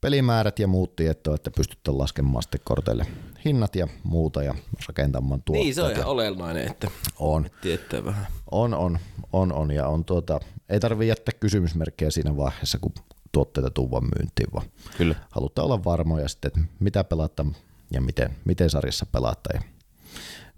pelimäärät 0.01 0.59
ja 0.59 0.67
muut 0.69 0.97
tietoa, 0.97 1.35
että 1.35 1.51
pystytään 1.51 1.99
laskemaan 1.99 2.43
sitten 2.43 2.61
korteille 2.65 3.07
hinnat 3.45 3.77
ja 3.77 3.89
muuta 4.05 4.43
ja 4.43 4.55
rakentamaan 4.89 5.43
tuotteet. 5.43 5.65
Niin, 5.65 5.75
se 5.75 5.83
on 5.83 5.91
ihan 5.91 6.07
olennainen, 6.07 6.67
että 6.67 6.91
on. 7.19 7.51
tietää 7.63 8.05
vähän. 8.05 8.27
On, 8.51 8.75
on, 8.75 8.99
on, 9.33 9.53
on 9.53 9.71
ja 9.71 9.89
on 9.89 10.05
tuota, 10.05 10.41
ei 10.69 10.81
tarvitse 10.81 11.09
jättää 11.09 11.33
kysymysmerkkejä 11.41 12.11
siinä 12.11 12.37
vaiheessa, 12.37 12.79
kun 12.79 12.93
tuotteita 13.33 13.71
tuu 13.71 13.91
vaan 13.91 14.05
myyntiin, 14.05 14.49
vaan 14.55 14.67
Kyllä. 14.97 15.15
halutaan 15.31 15.65
olla 15.65 15.85
varmoja 15.85 16.29
sitten, 16.29 16.49
että 16.49 16.61
mitä 16.81 17.05
pelataan 17.05 17.57
ja 17.91 18.01
miten, 18.01 18.37
miten 18.45 18.71
sarjassa 18.71 19.07
pelataan 19.07 19.61
ja 19.63 19.76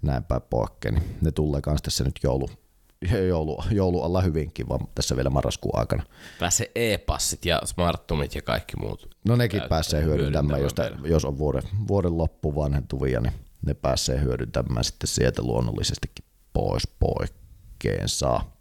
näin 0.02 0.24
päin 0.24 0.42
poikkeen. 0.50 0.94
Niin 0.94 1.16
ne 1.20 1.30
tulee 1.30 1.60
myös 1.66 1.82
tässä 1.82 2.04
nyt 2.04 2.20
joulu, 2.22 2.50
joulu, 3.28 3.64
joulu 3.70 4.02
alla 4.02 4.22
hyvinkin, 4.22 4.68
vaan 4.68 4.88
tässä 4.94 5.16
vielä 5.16 5.30
marraskuun 5.30 5.78
aikana. 5.78 6.02
Pääsee 6.40 6.70
e-passit 6.74 7.44
ja 7.44 7.60
smarttumit 7.64 8.34
ja 8.34 8.42
kaikki 8.42 8.76
muut. 8.76 9.16
No 9.24 9.36
nekin 9.36 9.62
pääsee 9.68 10.02
hyödyntämään, 10.02 10.60
jos, 10.60 10.74
jos 11.04 11.24
on 11.24 11.38
vuoden, 11.38 11.62
vuoden 11.88 12.18
loppu 12.18 12.54
vanhentuvia, 12.54 13.20
niin 13.20 13.32
ne 13.66 13.74
pääsee 13.74 14.20
hyödyntämään 14.20 14.84
sitten 14.84 15.08
sieltä 15.08 15.42
luonnollisestikin 15.42 16.24
pois 16.52 16.88
poikkeen 17.00 18.08
saa. 18.08 18.58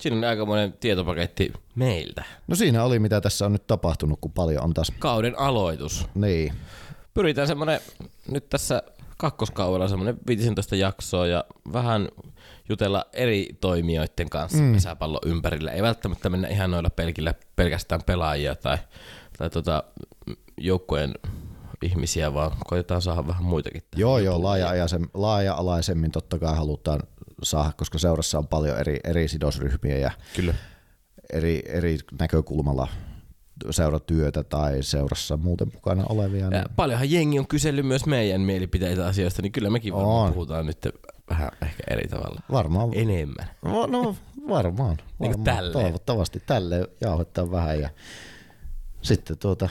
Siinä 0.00 0.16
on 0.16 0.24
aikamoinen 0.24 0.72
tietopaketti 0.72 1.52
meiltä. 1.74 2.24
No 2.46 2.56
siinä 2.56 2.84
oli, 2.84 2.98
mitä 2.98 3.20
tässä 3.20 3.46
on 3.46 3.52
nyt 3.52 3.66
tapahtunut, 3.66 4.18
kun 4.20 4.32
paljon 4.32 4.64
on 4.64 4.74
taas... 4.74 4.92
Kauden 4.98 5.38
aloitus. 5.38 6.06
Niin. 6.14 6.52
Pyritään 7.14 7.48
semmoinen, 7.48 7.80
nyt 8.30 8.50
tässä 8.50 8.82
kakkoskaudella 9.16 9.88
semmoinen 9.88 10.16
15 10.26 10.76
jaksoa 10.76 11.26
ja 11.26 11.44
vähän 11.72 12.08
jutella 12.68 13.04
eri 13.12 13.48
toimijoiden 13.60 14.30
kanssa 14.30 14.62
mm. 14.62 14.72
pesäpallon 14.72 15.20
ympärillä. 15.26 15.72
Ei 15.72 15.82
välttämättä 15.82 16.28
mennä 16.28 16.48
ihan 16.48 16.70
noilla 16.70 16.90
pelkillä 16.90 17.34
pelkästään 17.56 18.02
pelaajia 18.06 18.54
tai, 18.54 18.78
tai 19.38 19.50
tota, 19.50 19.84
joukkojen 20.56 21.14
ihmisiä, 21.82 22.34
vaan 22.34 22.52
koitetaan 22.64 23.02
saada 23.02 23.26
vähän 23.26 23.44
muitakin. 23.44 23.82
Joo, 23.96 24.18
joo, 24.18 24.42
laaja-alaisemmin 25.14 26.10
totta 26.10 26.38
kai 26.38 26.56
halutaan 26.56 27.00
saada, 27.42 27.72
koska 27.76 27.98
seurassa 27.98 28.38
on 28.38 28.46
paljon 28.46 28.78
eri, 28.78 29.00
eri 29.04 29.28
sidosryhmiä 29.28 29.98
ja 29.98 30.10
Kyllä. 30.36 30.54
eri, 31.32 31.62
eri 31.66 31.98
näkökulmalla 32.18 32.88
seuratyötä 33.70 34.42
tai 34.42 34.82
seurassa 34.82 35.36
muuten 35.36 35.68
mukana 35.74 36.04
olevia. 36.08 36.50
Niin... 36.50 36.64
Paljonhan 36.76 37.10
jengi 37.10 37.38
on 37.38 37.46
kysellyt 37.46 37.86
myös 37.86 38.06
meidän 38.06 38.40
mielipiteitä 38.40 39.06
asioista, 39.06 39.42
niin 39.42 39.52
kyllä 39.52 39.70
mekin 39.70 39.94
varmaan 39.94 40.26
on. 40.26 40.32
puhutaan 40.32 40.66
nyt 40.66 40.88
vähän 41.30 41.50
ehkä 41.62 41.82
eri 41.90 42.08
tavalla. 42.08 42.40
Varmaan. 42.52 42.88
Enemmän. 42.92 43.50
No, 43.62 43.86
no 43.86 44.16
varmaan. 44.48 44.96
niin 45.18 45.30
varmaan. 45.30 45.44
tälleen. 45.44 45.72
Toivottavasti 45.72 46.42
tälle 46.46 46.88
jauhettaa 47.00 47.50
vähän 47.50 47.80
ja 47.80 47.90
sitten 49.02 49.38
tuota, 49.38 49.68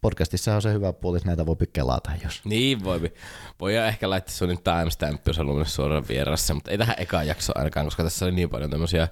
podcastissa 0.00 0.54
on 0.54 0.62
se 0.62 0.72
hyvä 0.72 0.92
puoli, 0.92 1.16
että 1.16 1.26
näitä 1.26 1.46
voi 1.46 1.56
kelata, 1.72 2.10
jos. 2.24 2.40
Niin 2.44 2.84
voi. 2.84 3.12
Voi 3.60 3.76
ehkä 3.76 4.10
laittaa 4.10 4.34
sun 4.34 4.58
timestamp, 4.64 5.26
jos 5.26 5.38
haluaa 5.38 5.64
suoraan 5.64 6.04
vieressä, 6.08 6.54
mutta 6.54 6.70
ei 6.70 6.78
tähän 6.78 6.96
eka 6.98 7.22
jakso 7.22 7.52
ainakaan, 7.56 7.86
koska 7.86 8.02
tässä 8.02 8.24
oli 8.24 8.32
niin 8.32 8.50
paljon 8.50 8.70
tämmöisiä 8.70 9.08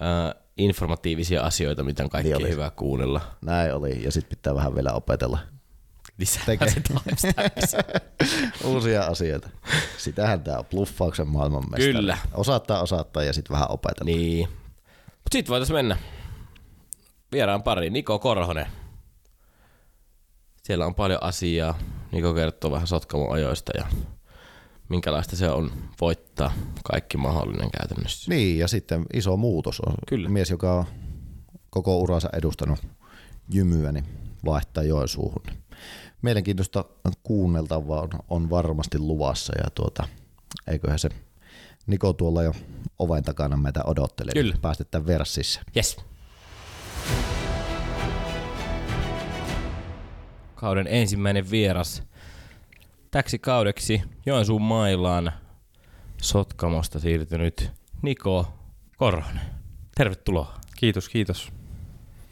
uh, 0.00 0.43
informatiivisia 0.58 1.42
asioita, 1.42 1.84
mitä 1.84 2.04
on 2.04 2.10
kaikki 2.10 2.32
niin 2.32 2.48
hyvä 2.48 2.70
kuunnella. 2.70 3.20
Näin 3.42 3.74
oli, 3.74 4.04
ja 4.04 4.12
sitten 4.12 4.36
pitää 4.36 4.54
vähän 4.54 4.74
vielä 4.74 4.92
opetella. 4.92 5.38
Lisää 6.18 6.44
se 6.66 7.78
Uusia 8.64 9.02
asioita. 9.02 9.48
Sitähän 9.98 10.40
tämä 10.44 10.58
on 10.58 10.64
bluffauksen 10.64 11.28
maailmanmestari. 11.28 11.92
Kyllä. 11.92 12.18
Osaattaa, 12.34 12.82
osaattaa 12.82 13.22
ja 13.22 13.32
sitten 13.32 13.54
vähän 13.54 13.70
opetella. 13.70 14.04
Niin. 14.04 14.48
Mutta 15.06 15.32
sitten 15.32 15.50
voitaisiin 15.50 15.76
mennä 15.76 15.96
vieraan 17.32 17.62
pariin. 17.62 17.92
Niko 17.92 18.18
Korhonen. 18.18 18.66
Siellä 20.62 20.86
on 20.86 20.94
paljon 20.94 21.22
asiaa. 21.22 21.78
Niko 22.12 22.34
kertoo 22.34 22.70
vähän 22.70 22.86
Sotkamon 22.86 23.32
ajoista 23.32 23.72
ja 23.78 23.86
minkälaista 24.88 25.36
se 25.36 25.50
on 25.50 25.72
voittaa 26.00 26.52
kaikki 26.84 27.16
mahdollinen 27.16 27.70
käytännössä. 27.80 28.30
Niin, 28.30 28.58
ja 28.58 28.68
sitten 28.68 29.06
iso 29.12 29.36
muutos 29.36 29.80
on 29.80 29.94
Kyllä. 30.08 30.28
mies, 30.28 30.50
joka 30.50 30.74
on 30.74 30.84
koko 31.70 31.98
uransa 31.98 32.28
edustanut 32.32 32.86
jymyä, 33.50 33.92
niin 33.92 34.04
vaihtaa 34.44 34.84
Joensuuhun. 34.84 35.42
Mielenkiintoista 36.22 36.84
kuunneltavaa 37.22 38.00
on, 38.00 38.10
on 38.30 38.50
varmasti 38.50 38.98
luvassa 38.98 39.52
ja 39.64 39.70
tuota, 39.70 40.08
eiköhän 40.66 40.98
se 40.98 41.08
Niko 41.86 42.12
tuolla 42.12 42.42
jo 42.42 42.52
oven 42.98 43.22
takana 43.22 43.56
meitä 43.56 43.80
odottelee. 43.84 44.32
Kyllä. 44.32 44.56
Päästetään 44.62 45.06
verssissa. 45.06 45.60
Yes. 45.76 45.96
Kauden 50.54 50.86
ensimmäinen 50.86 51.50
vieras 51.50 52.02
täksi 53.14 53.38
kaudeksi 53.38 54.02
Joensuun 54.26 54.62
mailaan 54.62 55.32
Sotkamosta 56.22 56.98
siirtynyt 56.98 57.70
Niko 58.02 58.54
Korhonen. 58.96 59.40
Tervetuloa. 59.94 60.54
Kiitos, 60.76 61.08
kiitos. 61.08 61.52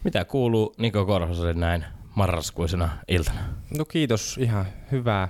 Mitä 0.05 0.25
kuuluu 0.25 0.75
Niko 0.79 1.07
Korhoselle 1.07 1.55
näin 1.55 1.85
marraskuisena 2.15 2.91
iltana? 3.09 3.41
No 3.79 3.85
kiitos, 3.85 4.39
ihan 4.39 4.67
hyvää 4.93 5.29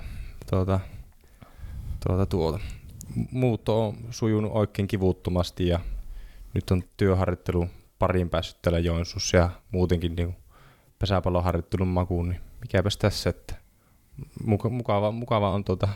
tuota, 0.49 0.79
tuota, 2.07 2.25
tuota. 2.25 2.59
Muutto 3.31 3.87
on 3.87 3.97
sujunut 4.09 4.51
oikein 4.53 4.87
kivuttomasti 4.87 5.67
ja 5.67 5.79
nyt 6.53 6.71
on 6.71 6.83
työharjoittelu 6.97 7.67
pariin 7.99 8.29
päässyt 8.29 8.61
täällä 8.61 8.79
Joensuussa 8.79 9.37
ja 9.37 9.49
muutenkin 9.71 10.15
niin 10.15 10.35
pesäpalloharjoittelun 10.99 11.87
makuun, 11.87 12.29
niin 12.29 12.41
mikäpäs 12.61 12.97
tässä, 12.97 13.29
että 13.29 13.62
mukava, 14.69 15.11
mukava 15.11 15.51
on 15.51 15.63
tuota, 15.63 15.87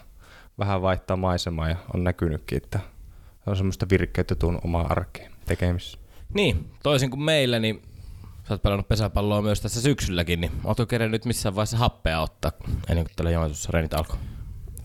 vähän 0.60 0.82
vaihtaa 0.82 1.18
maisemaa 1.18 1.70
ja 1.70 1.76
on 1.94 2.04
näkynytkin, 2.04 2.58
että 2.58 2.80
on 3.46 3.58
semmoista 3.58 3.86
virkkeyttä 3.90 4.36
tuon 4.36 4.60
omaan 4.64 4.92
arkeen 4.92 5.32
tekemisissä. 5.46 6.00
Niin, 6.34 6.72
toisin 6.84 7.10
kuin 7.10 7.22
meillä, 7.22 7.60
niin 7.60 7.82
Sä 8.48 8.54
oot 8.54 8.62
pelannut 8.62 8.88
pesäpalloa 8.88 9.42
myös 9.42 9.62
tässä 9.62 9.82
syksylläkin, 9.82 10.42
niin 10.42 10.52
ootko 10.64 10.86
kerännyt 10.86 11.26
missään 11.26 11.56
vaiheessa 11.56 11.78
happea 11.78 12.22
ottaa 12.22 12.52
ennen 12.90 13.06
kuin 13.06 13.16
tällä 13.16 13.32
Joensuussa 13.32 13.70
reenit 13.74 13.94
alkoi? 13.94 14.18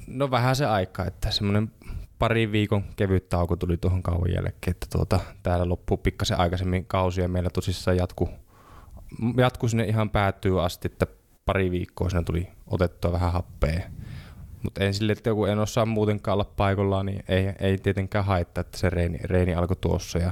No 0.06 0.30
vähän 0.30 0.56
se 0.56 0.66
aika, 0.66 1.04
että 1.04 1.30
semmoinen 1.30 1.70
pari 2.18 2.52
viikon 2.52 2.84
kevyt 2.96 3.28
tauko 3.28 3.56
tuli 3.56 3.76
tuohon 3.76 4.02
kauan 4.02 4.32
jälkeen, 4.32 4.70
että 4.70 4.86
tuota, 4.92 5.20
täällä 5.42 5.68
loppuu 5.68 5.96
pikkasen 5.96 6.40
aikaisemmin 6.40 6.86
kausi 6.86 7.20
ja 7.20 7.28
meillä 7.28 7.50
tosissaan 7.50 7.96
jatku, 7.96 8.28
jatku 9.36 9.68
sinne 9.68 9.84
ihan 9.84 10.10
päättyy 10.10 10.64
asti, 10.64 10.88
että 10.92 11.06
pari 11.44 11.70
viikkoa 11.70 12.10
siinä 12.10 12.22
tuli 12.22 12.48
otettua 12.66 13.12
vähän 13.12 13.32
happea. 13.32 13.80
Mutta 14.62 14.84
en 14.84 14.94
sille, 14.94 15.12
että 15.12 15.30
joku 15.30 15.44
en 15.44 15.58
osaa 15.58 15.86
muutenkaan 15.86 16.32
olla 16.32 16.52
paikallaan, 16.56 17.06
niin 17.06 17.24
ei, 17.28 17.52
ei 17.60 17.78
tietenkään 17.78 18.24
haittaa, 18.24 18.60
että 18.60 18.78
se 18.78 18.90
reeni, 18.90 19.18
reeni 19.24 19.54
alkoi 19.54 19.76
tuossa 19.80 20.18
ja 20.18 20.30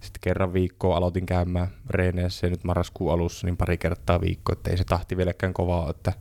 sitten 0.00 0.20
kerran 0.20 0.52
viikkoa 0.52 0.96
aloitin 0.96 1.26
käymään 1.26 1.68
reeneissä 1.90 2.46
ja 2.46 2.50
nyt 2.50 2.64
marraskuun 2.64 3.12
alussa 3.12 3.46
niin 3.46 3.56
pari 3.56 3.78
kertaa 3.78 4.20
viikkoa, 4.20 4.52
että 4.52 4.70
ei 4.70 4.76
se 4.76 4.84
tahti 4.84 5.16
vieläkään 5.16 5.54
kovaa, 5.54 5.90
että 5.90 6.12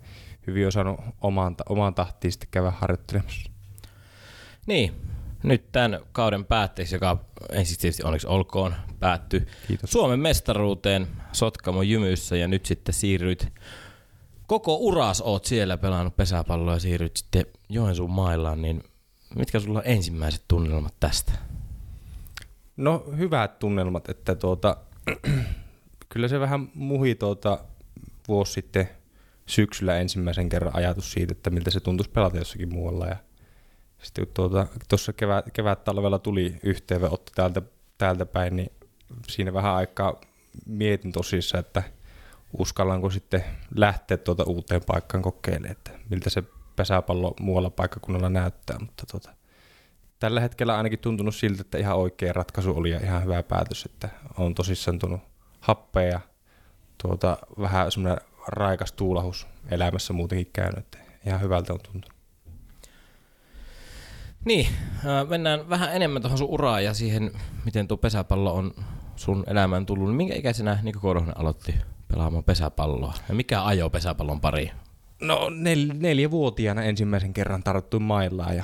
hyvin 0.47 0.65
on 0.65 0.71
saanut 0.71 0.99
omaan, 1.21 1.55
omaan 1.69 1.95
tahtiin 1.95 2.31
sitten 2.31 2.49
käydä 2.51 2.71
harjoittelemassa. 2.71 3.51
Niin, 4.67 4.91
nyt 5.43 5.71
tämän 5.71 5.99
kauden 6.11 6.45
päätteeksi, 6.45 6.95
joka 6.95 7.17
ensin 7.51 7.77
tietysti 7.79 8.03
onneksi 8.03 8.27
olkoon 8.27 8.75
päätty 8.99 9.47
Kiitos. 9.67 9.91
Suomen 9.91 10.19
mestaruuteen 10.19 11.07
Sotkamo 11.31 11.81
Jymyssä 11.81 12.37
ja 12.37 12.47
nyt 12.47 12.65
sitten 12.65 12.93
siirryit 12.93 13.47
koko 14.47 14.75
uras 14.75 15.21
oot 15.21 15.45
siellä 15.45 15.77
pelannut 15.77 16.15
pesäpalloa 16.15 16.73
ja 16.73 16.79
siirryt 16.79 17.17
sitten 17.17 17.45
Joensuun 17.69 18.11
mailaan, 18.11 18.61
niin 18.61 18.83
mitkä 19.35 19.59
sulla 19.59 19.79
on 19.79 19.85
ensimmäiset 19.85 20.43
tunnelmat 20.47 20.93
tästä? 20.99 21.31
No 22.77 23.05
hyvät 23.17 23.59
tunnelmat, 23.59 24.09
että 24.09 24.35
tuota, 24.35 24.77
kyllä 26.09 26.27
se 26.27 26.39
vähän 26.39 26.69
muhi 26.73 27.15
tuota, 27.15 27.59
vuosi 28.27 28.53
sitten 28.53 28.89
syksyllä 29.45 29.97
ensimmäisen 29.97 30.49
kerran 30.49 30.75
ajatus 30.75 31.11
siitä, 31.11 31.31
että 31.31 31.49
miltä 31.49 31.71
se 31.71 31.79
tuntuisi 31.79 32.11
pelata 32.11 32.37
jossakin 32.37 32.73
muualla. 32.73 33.05
Ja 33.05 33.15
sitten 34.03 34.25
kun 34.25 34.33
tuota, 34.33 34.67
tuossa 34.89 35.13
kevät, 35.13 35.45
kevät 35.53 35.83
talvella 35.83 36.19
tuli 36.19 36.55
yhteenveotto 36.63 37.31
täältä, 37.35 37.61
täältä 37.97 38.25
päin, 38.25 38.55
niin 38.55 38.71
siinä 39.27 39.53
vähän 39.53 39.75
aikaa 39.75 40.21
mietin 40.65 41.11
tosissaan, 41.11 41.65
että 41.65 41.83
uskallanko 42.59 43.09
sitten 43.09 43.43
lähteä 43.75 44.17
tuota 44.17 44.43
uuteen 44.43 44.81
paikkaan 44.87 45.21
kokeilemaan, 45.21 45.71
että 45.71 45.91
miltä 46.09 46.29
se 46.29 46.43
pesäpallo 46.75 47.33
muualla 47.39 47.69
paikkakunnalla 47.69 48.29
näyttää, 48.29 48.79
mutta 48.79 49.05
tuota, 49.11 49.31
tällä 50.19 50.39
hetkellä 50.39 50.77
ainakin 50.77 50.99
tuntunut 50.99 51.35
siltä, 51.35 51.61
että 51.61 51.77
ihan 51.77 51.97
oikea 51.97 52.33
ratkaisu 52.33 52.77
oli 52.77 52.91
ja 52.91 52.99
ihan 52.99 53.23
hyvä 53.23 53.43
päätös, 53.43 53.85
että 53.85 54.09
on 54.37 54.55
tosissaan 54.55 54.99
tullut 54.99 55.21
happea 55.59 56.03
ja 56.03 56.19
tuota, 57.03 57.37
vähän 57.59 57.91
semmoinen 57.91 58.25
raikas 58.47 58.91
tuulahus 58.91 59.47
elämässä 59.71 60.13
muutenkin 60.13 60.49
käynyt, 60.53 60.79
että 60.79 60.97
ihan 61.25 61.41
hyvältä 61.41 61.73
on 61.73 61.79
tuntunut. 61.79 62.15
Niin, 64.45 64.67
äh, 64.95 65.27
mennään 65.29 65.69
vähän 65.69 65.95
enemmän 65.95 66.21
tuohon 66.21 66.37
sun 66.37 66.49
uraan 66.49 66.83
ja 66.83 66.93
siihen, 66.93 67.31
miten 67.65 67.87
tuo 67.87 67.97
pesäpallo 67.97 68.53
on 68.53 68.73
sun 69.15 69.43
elämään 69.47 69.85
tullut. 69.85 70.07
Niin 70.07 70.17
minkä 70.17 70.35
ikäisenä 70.35 70.79
Niko 70.83 70.99
Korhonen 70.99 71.39
aloitti 71.39 71.75
pelaamaan 72.07 72.43
pesäpalloa? 72.43 73.13
Ja 73.29 73.35
mikä 73.35 73.65
ajo 73.65 73.89
pesäpallon 73.89 74.41
pari? 74.41 74.71
No 75.21 75.49
nel, 75.49 75.91
neljävuotiaana 75.93 76.83
ensimmäisen 76.83 77.33
kerran 77.33 77.63
tarttuin 77.63 78.03
maillaan 78.03 78.55
ja 78.55 78.63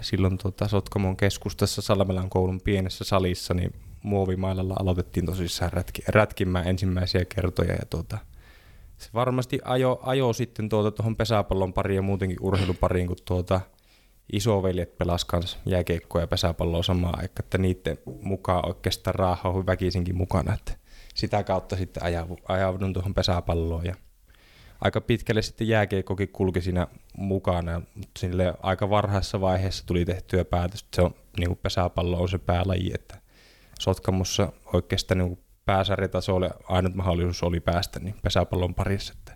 silloin 0.00 0.38
tuota, 0.38 0.68
Sotkamon 0.68 1.16
keskustassa 1.16 1.82
Salmelan 1.82 2.30
koulun 2.30 2.60
pienessä 2.60 3.04
salissa, 3.04 3.54
niin 3.54 3.72
muovimailalla 4.02 4.74
aloitettiin 4.78 5.26
tosissaan 5.26 5.72
rätki, 5.72 6.02
rätkimään 6.08 6.68
ensimmäisiä 6.68 7.24
kertoja 7.24 7.72
ja 7.72 7.86
tuota, 7.90 8.18
se 8.98 9.08
varmasti 9.14 9.58
ajo, 9.64 10.00
ajo 10.02 10.32
sitten 10.32 10.68
tuota 10.68 10.90
tuohon 10.90 11.16
pesäpallon 11.16 11.72
pariin 11.72 11.96
ja 11.96 12.02
muutenkin 12.02 12.38
urheilupariin, 12.40 13.06
kun 13.06 13.16
tuota, 13.24 13.60
isoveljet 14.32 14.98
pelas 14.98 15.24
kanssa 15.24 15.58
jääkiekkoa 15.66 16.20
ja 16.20 16.26
pesäpalloa 16.26 16.82
samaan 16.82 17.20
aikaan, 17.20 17.44
että 17.44 17.58
niiden 17.58 17.98
mukaan 18.22 18.68
oikeastaan 18.68 19.14
raaha 19.14 19.48
on 19.48 19.66
väkisinkin 19.66 20.16
mukana, 20.16 20.54
että 20.54 20.72
sitä 21.14 21.42
kautta 21.42 21.76
sitten 21.76 22.02
ajaudun 22.48 22.92
tuohon 22.92 23.14
pesäpalloon 23.14 23.84
ja 23.84 23.94
aika 24.80 25.00
pitkälle 25.00 25.42
sitten 25.42 25.68
jääkiekkokin 25.68 26.28
kulki 26.28 26.60
siinä 26.60 26.86
mukana, 27.16 27.82
mutta 27.94 28.20
sille 28.20 28.54
aika 28.62 28.90
varhaisessa 28.90 29.40
vaiheessa 29.40 29.86
tuli 29.86 30.04
tehtyä 30.04 30.44
päätös, 30.44 30.82
että 30.82 30.96
se 30.96 31.02
on 31.02 31.14
niin 31.38 31.48
kuin 31.48 31.58
pesäpallo 31.62 32.22
on 32.22 32.28
se 32.28 32.38
päälaji, 32.38 32.90
että 32.94 33.20
Sotkamossa 33.80 34.52
oikeastaan 34.72 35.18
niin 35.18 35.44
pääsarjatasolle 35.64 36.50
ainut 36.68 36.94
mahdollisuus 36.94 37.42
oli 37.42 37.60
päästä 37.60 38.00
niin 38.00 38.14
pesäpallon 38.22 38.74
parissa, 38.74 39.14
että 39.18 39.29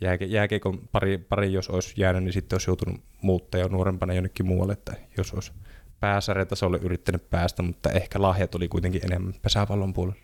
jääke, 0.00 0.24
jääkeikon 0.24 0.88
pari, 0.92 1.18
pari, 1.18 1.52
jos 1.52 1.68
olisi 1.68 1.94
jäänyt, 1.96 2.24
niin 2.24 2.32
sitten 2.32 2.54
olisi 2.54 2.70
joutunut 2.70 3.00
muuttaa 3.22 3.60
jo 3.60 3.68
nuorempana 3.68 4.14
jonnekin 4.14 4.46
muualle, 4.46 4.72
että 4.72 4.96
jos 5.16 5.34
olisi 5.34 5.52
pääsarjatasolle 6.00 6.78
yrittänyt 6.78 7.30
päästä, 7.30 7.62
mutta 7.62 7.90
ehkä 7.90 8.22
lahjat 8.22 8.54
oli 8.54 8.68
kuitenkin 8.68 9.04
enemmän 9.04 9.34
pesäpallon 9.42 9.92
puolella. 9.92 10.20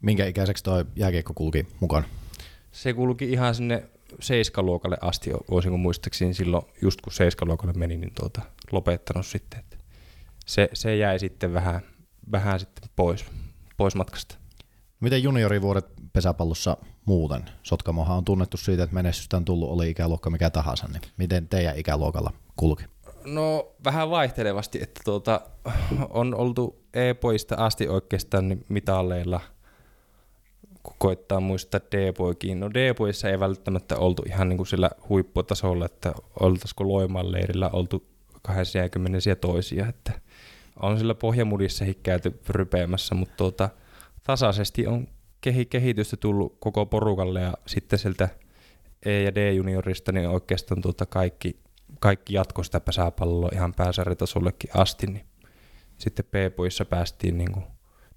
Minkä 0.00 0.26
ikäiseksi 0.26 0.64
tuo 0.64 0.84
jääkiekko 0.96 1.32
kulki 1.34 1.66
mukaan? 1.80 2.04
Se 2.72 2.92
kulki 2.92 3.32
ihan 3.32 3.54
sinne 3.54 3.84
seiskaluokalle 4.20 4.96
asti, 5.00 5.30
voisinko 5.50 5.78
muistaakseni 5.78 6.34
silloin, 6.34 6.66
just 6.82 7.00
kun 7.00 7.12
seiskaluokalle 7.12 7.72
meni, 7.72 7.96
niin 7.96 8.12
tuota, 8.20 8.42
lopettanut 8.72 9.26
sitten. 9.26 9.60
Että 9.60 9.76
se, 10.46 10.68
se 10.72 10.96
jäi 10.96 11.18
sitten 11.18 11.52
vähän, 11.52 11.80
vähän 12.32 12.60
sitten 12.60 12.88
pois, 12.96 13.24
pois 13.76 13.94
matkasta. 13.94 14.38
Miten 15.00 15.22
juniorivuodet 15.22 15.86
pesäpallossa 16.12 16.76
muuten? 17.08 17.44
Sotkamohan 17.62 18.16
on 18.16 18.24
tunnettu 18.24 18.56
siitä, 18.56 18.82
että 18.82 18.94
menestystä 18.94 19.36
on 19.36 19.44
tullut, 19.44 19.70
oli 19.70 19.90
ikäluokka 19.90 20.30
mikä 20.30 20.50
tahansa, 20.50 20.88
niin 20.88 21.02
miten 21.16 21.48
teidän 21.48 21.78
ikäluokalla 21.78 22.32
kulki? 22.56 22.84
No 23.24 23.72
vähän 23.84 24.10
vaihtelevasti, 24.10 24.82
että 24.82 25.00
tuota, 25.04 25.40
on 26.10 26.34
oltu 26.34 26.82
E-poista 26.94 27.54
asti 27.54 27.88
oikeastaan 27.88 28.48
niin 28.48 28.64
mitalleilla, 28.68 29.40
kun 30.82 30.94
koittaa 30.98 31.40
muistaa 31.40 31.80
D-poikiin. 31.80 32.60
No 32.60 32.70
D-poissa 32.70 33.28
ei 33.28 33.40
välttämättä 33.40 33.96
oltu 33.96 34.22
ihan 34.26 34.48
niin 34.48 34.56
kuin 34.56 34.66
sillä 34.66 34.90
huipputasolla, 35.08 35.84
että 35.84 36.12
oltaisiko 36.40 36.88
Loimaan 36.88 37.32
leirillä 37.32 37.70
oltu 37.72 38.06
80 38.42 39.36
toisia, 39.40 39.86
että 39.86 40.12
on 40.82 40.98
sillä 40.98 41.14
pohjamudissakin 41.14 41.96
käyty 42.02 42.40
rypeämässä, 42.48 43.14
mutta 43.14 43.34
tuota, 43.36 43.68
tasaisesti 44.24 44.86
on 44.86 45.08
kehitystä 45.70 46.16
tullut 46.16 46.56
koko 46.60 46.86
porukalle 46.86 47.40
ja 47.40 47.54
sitten 47.66 47.98
sieltä 47.98 48.28
E- 49.02 49.22
ja 49.22 49.34
D-juniorista 49.34 50.12
niin 50.12 50.28
oikeastaan 50.28 50.82
tuota 50.82 51.06
kaikki, 51.06 51.60
kaikki 52.00 52.34
jatko 52.34 52.62
sitä 52.62 52.80
pesäpalloa 52.80 53.50
ihan 53.52 53.74
pääsarjatasollekin 53.74 54.70
asti, 54.74 55.06
niin 55.06 55.26
sitten 55.98 56.24
P-puissa 56.24 56.84
päästiin 56.84 57.38
niin 57.38 57.52
kuin 57.52 57.64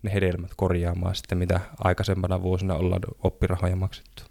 ne 0.03 0.13
hedelmät 0.13 0.51
korjaamaan 0.55 1.15
sitten, 1.15 1.38
mitä 1.38 1.60
aikaisempana 1.77 2.41
vuosina 2.41 2.75
ollaan 2.75 3.01
oppirahoja 3.23 3.75
maksettu. 3.75 4.23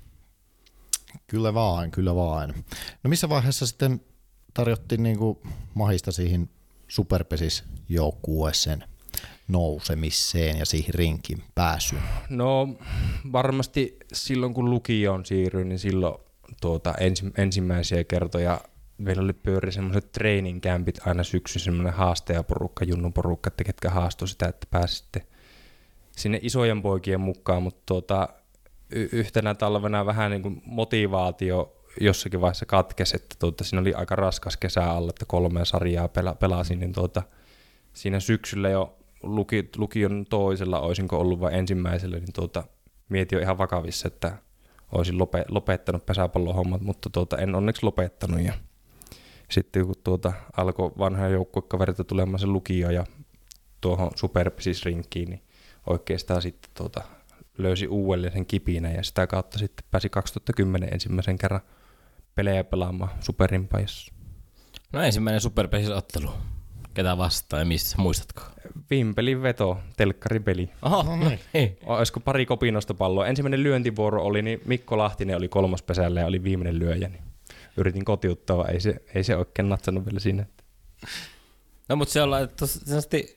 Kyllä 1.26 1.54
vaan, 1.54 1.90
kyllä 1.90 2.14
vaan. 2.14 2.54
No 3.04 3.08
missä 3.08 3.28
vaiheessa 3.28 3.66
sitten 3.66 4.00
tarjottiin 4.54 5.02
niin 5.02 5.18
kuin 5.18 5.38
mahista 5.74 6.12
siihen 6.12 6.50
superpesis 6.88 7.64
joukkueeseen 7.88 8.84
nousemiseen 9.52 10.58
ja 10.58 10.66
siihen 10.66 10.94
rinkin 10.94 11.42
pääsyyn? 11.54 12.02
No 12.28 12.68
varmasti 13.32 13.96
silloin 14.12 14.54
kun 14.54 14.70
lukioon 14.70 15.26
siirryin, 15.26 15.68
niin 15.68 15.78
silloin 15.78 16.14
tuota, 16.60 16.94
ensi, 17.00 17.32
ensimmäisiä 17.38 18.04
kertoja 18.04 18.60
meillä 18.98 19.22
oli 19.22 19.32
pyöri 19.32 19.72
semmoiset 19.72 20.12
training 20.12 20.60
campit 20.60 21.06
aina 21.06 21.24
syksyn 21.24 21.62
semmoinen 21.62 21.92
haastajaporukka, 21.92 22.84
junnuporukka, 22.84 23.48
että 23.48 23.64
ketkä 23.64 23.90
haastoi 23.90 24.28
sitä, 24.28 24.48
että 24.48 24.66
pääsitte 24.70 25.26
sinne 26.16 26.38
isojen 26.42 26.82
poikien 26.82 27.20
mukaan, 27.20 27.62
mutta 27.62 27.82
tuota, 27.86 28.28
y- 28.90 29.08
yhtenä 29.12 29.54
talvena 29.54 30.06
vähän 30.06 30.30
niin 30.30 30.42
kuin 30.42 30.62
motivaatio 30.64 31.76
jossakin 32.00 32.40
vaiheessa 32.40 32.66
katkesi, 32.66 33.16
että 33.16 33.36
tuota, 33.38 33.64
siinä 33.64 33.80
oli 33.80 33.94
aika 33.94 34.16
raskas 34.16 34.56
kesä 34.56 34.90
alla, 34.90 35.10
että 35.10 35.24
kolme 35.26 35.64
sarjaa 35.64 36.06
pela- 36.06 36.34
pelasin, 36.34 36.80
niin 36.80 36.92
tuota, 36.92 37.22
siinä 37.92 38.20
syksyllä 38.20 38.68
jo 38.68 38.99
luki, 39.22 39.68
lukion 39.76 40.26
toisella 40.30 40.80
olisinko 40.80 41.18
ollut 41.18 41.40
vai 41.40 41.58
ensimmäisellä, 41.58 42.16
niin 42.16 42.32
tuota, 42.34 42.64
mietin 43.08 43.36
jo 43.36 43.42
ihan 43.42 43.58
vakavissa, 43.58 44.08
että 44.08 44.38
olisin 44.92 45.18
lope, 45.18 45.44
lopettanut 45.48 46.06
pesäpallohommat, 46.06 46.80
mutta 46.80 47.10
tuota, 47.10 47.38
en 47.38 47.54
onneksi 47.54 47.82
lopettanut. 47.82 48.40
Ja 48.40 48.52
sitten 49.50 49.86
kun 49.86 49.94
tuota, 50.04 50.32
alkoi 50.56 50.92
vanha 50.98 51.28
joukkuekaverilta 51.28 52.04
tulemaan 52.04 52.38
se 52.38 52.46
lukio 52.46 52.90
ja 52.90 53.04
tuohon 53.80 54.10
superpisisrinkkiin, 54.16 55.30
niin 55.30 55.42
oikeastaan 55.86 56.42
sitten 56.42 56.70
tuota, 56.74 57.02
löysi 57.58 57.88
uudelleen 57.88 58.32
sen 58.32 58.46
kipinä 58.46 58.90
ja 58.90 59.02
sitä 59.02 59.26
kautta 59.26 59.58
sitten 59.58 59.86
pääsi 59.90 60.08
2010 60.08 60.88
ensimmäisen 60.92 61.38
kerran 61.38 61.60
pelejä 62.34 62.64
pelaamaan 62.64 63.10
superin 63.20 63.68
pajassa. 63.68 64.12
No 64.92 65.02
ensimmäinen 65.02 65.40
superpesisottelu. 65.40 66.30
Ketä 66.94 67.18
vastaan 67.18 67.60
ja 67.60 67.66
missä, 67.66 67.96
muistatko? 67.98 68.42
Vimpelin 68.90 69.42
veto, 69.42 69.78
telkkaripeli. 69.96 70.70
Oho, 70.82 71.16
no 71.16 71.28
niin. 71.52 71.78
Olisiko 71.86 72.20
pari 72.20 72.46
kopinosta 72.46 72.94
palloa? 72.94 73.26
Ensimmäinen 73.26 73.62
lyöntivuoro 73.62 74.22
oli, 74.22 74.42
niin 74.42 74.60
Mikko 74.64 74.98
Lahtinen 74.98 75.36
oli 75.36 75.48
kolmas 75.48 75.82
pesällä 75.82 76.20
ja 76.20 76.26
oli 76.26 76.42
viimeinen 76.42 76.78
lyöjä. 76.78 77.08
Niin 77.08 77.22
yritin 77.76 78.04
kotiuttaa, 78.04 78.68
ei 78.68 78.80
se, 78.80 79.02
ei 79.14 79.24
se 79.24 79.36
oikein 79.36 79.68
natsannut 79.68 80.06
vielä 80.06 80.20
sinne. 80.20 80.46
No 81.88 81.96
mutta 81.96 82.12
se 82.12 82.22
on 82.22 82.30
laitettu 82.30 82.64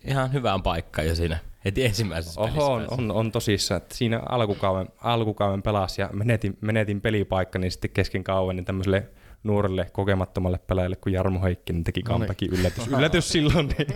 ihan 0.03 0.33
hyvään 0.33 0.63
paikkaan 0.63 1.07
jo 1.07 1.15
siinä 1.15 1.37
heti 1.65 1.85
ensimmäisessä 1.85 2.41
Oho, 2.41 2.73
on, 2.73 2.87
on, 2.91 3.11
on 3.11 3.31
tosissaan, 3.31 3.81
että 3.81 3.95
siinä 3.95 4.21
alkukauden, 4.29 4.93
alkukauden 4.97 5.63
pelasi 5.63 6.01
ja 6.01 6.09
menetin, 6.13 6.57
menetin 6.61 7.01
pelipaikka, 7.01 7.59
niin 7.59 7.71
sitten 7.71 7.91
kesken 7.91 8.23
kauden 8.23 8.55
niin 8.55 8.65
tämmöiselle 8.65 9.09
nuorelle 9.43 9.89
kokemattomalle 9.91 10.58
pelaajalle 10.58 10.95
kuin 10.95 11.13
Jarmo 11.13 11.41
Heikkinen 11.41 11.84
teki 11.84 12.03
comebackin 12.03 12.53
yllätys, 12.53 12.88
yllätys 12.88 13.29
silloin. 13.29 13.67
Niin 13.77 13.88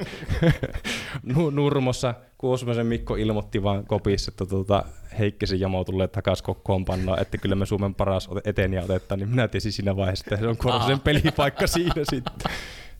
Nu- 1.35 1.49
Nurmossa 1.49 2.13
Kuosmasen 2.37 2.85
Mikko 2.85 3.15
ilmoitti 3.15 3.63
vaan 3.63 3.85
kopissa, 3.85 4.31
että 4.31 4.45
tuota, 4.45 4.83
Heikkisen 5.19 5.59
jamo 5.59 5.83
tulee 5.83 6.07
takaisin 6.07 6.45
kokoonpanoon, 6.45 7.19
että 7.21 7.37
kyllä 7.37 7.55
me 7.55 7.65
Suomen 7.65 7.95
paras 7.95 8.29
eteniä 8.45 8.83
otetaan, 8.83 9.19
niin 9.19 9.29
minä 9.29 9.47
tiesin 9.47 9.71
siinä 9.71 9.95
vaiheessa, 9.95 10.25
että 10.27 10.37
se 10.37 10.47
on 10.47 10.57
Korhosen 10.57 10.99
pelipaikka 10.99 11.67
siinä 11.77 12.03
sitten. 12.09 12.51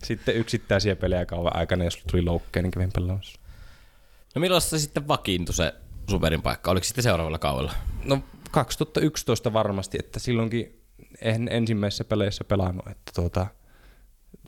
Sitten 0.04 0.36
yksittäisiä 0.36 0.96
pelejä 0.96 1.26
kauan 1.26 1.56
aikana, 1.56 1.84
jos 1.84 2.04
tuli 2.12 2.22
loukkeja, 2.22 2.64
niin 2.64 2.72
kävin 2.72 2.92
pelaamassa. 2.96 3.40
No 4.36 4.40
milloin 4.40 4.62
se 4.62 4.80
sitten 4.80 5.08
vakiintui 5.08 5.56
se 5.56 5.74
superin 6.10 6.42
paikka? 6.42 6.72
Oliko 6.72 6.84
sitten 6.84 7.04
seuraavalla 7.04 7.40
kaudella? 7.40 7.74
No 8.06 8.20
2011 8.52 9.54
varmasti, 9.54 9.98
että 10.00 10.20
silloinkin 10.20 10.77
en 11.22 11.48
ensimmäisissä 11.52 12.04
peleissä 12.04 12.44
pelannut, 12.44 12.88
että 12.88 13.12
tuota, 13.16 13.48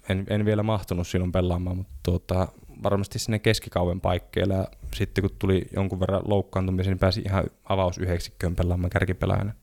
en, 0.10 0.26
en, 0.30 0.46
vielä 0.46 0.64
mahtunut 0.64 1.08
silloin 1.08 1.32
pelaamaan, 1.32 1.78
mutta 1.78 1.94
tuota, 2.04 2.48
varmasti 2.84 3.20
sinne 3.20 3.40
keskikauden 3.40 4.02
paikkeilla 4.02 4.54
ja 4.54 4.68
sitten 4.96 5.22
kun 5.22 5.36
tuli 5.40 5.66
jonkun 5.76 6.00
verran 6.00 6.22
loukkaantumisen, 6.26 6.92
niin 6.92 7.00
pääsi 7.00 7.22
ihan 7.22 7.44
avausyhdeksikköön 7.64 8.56
pelaamaan 8.56 8.90
kärkipelaajana. 8.90 9.54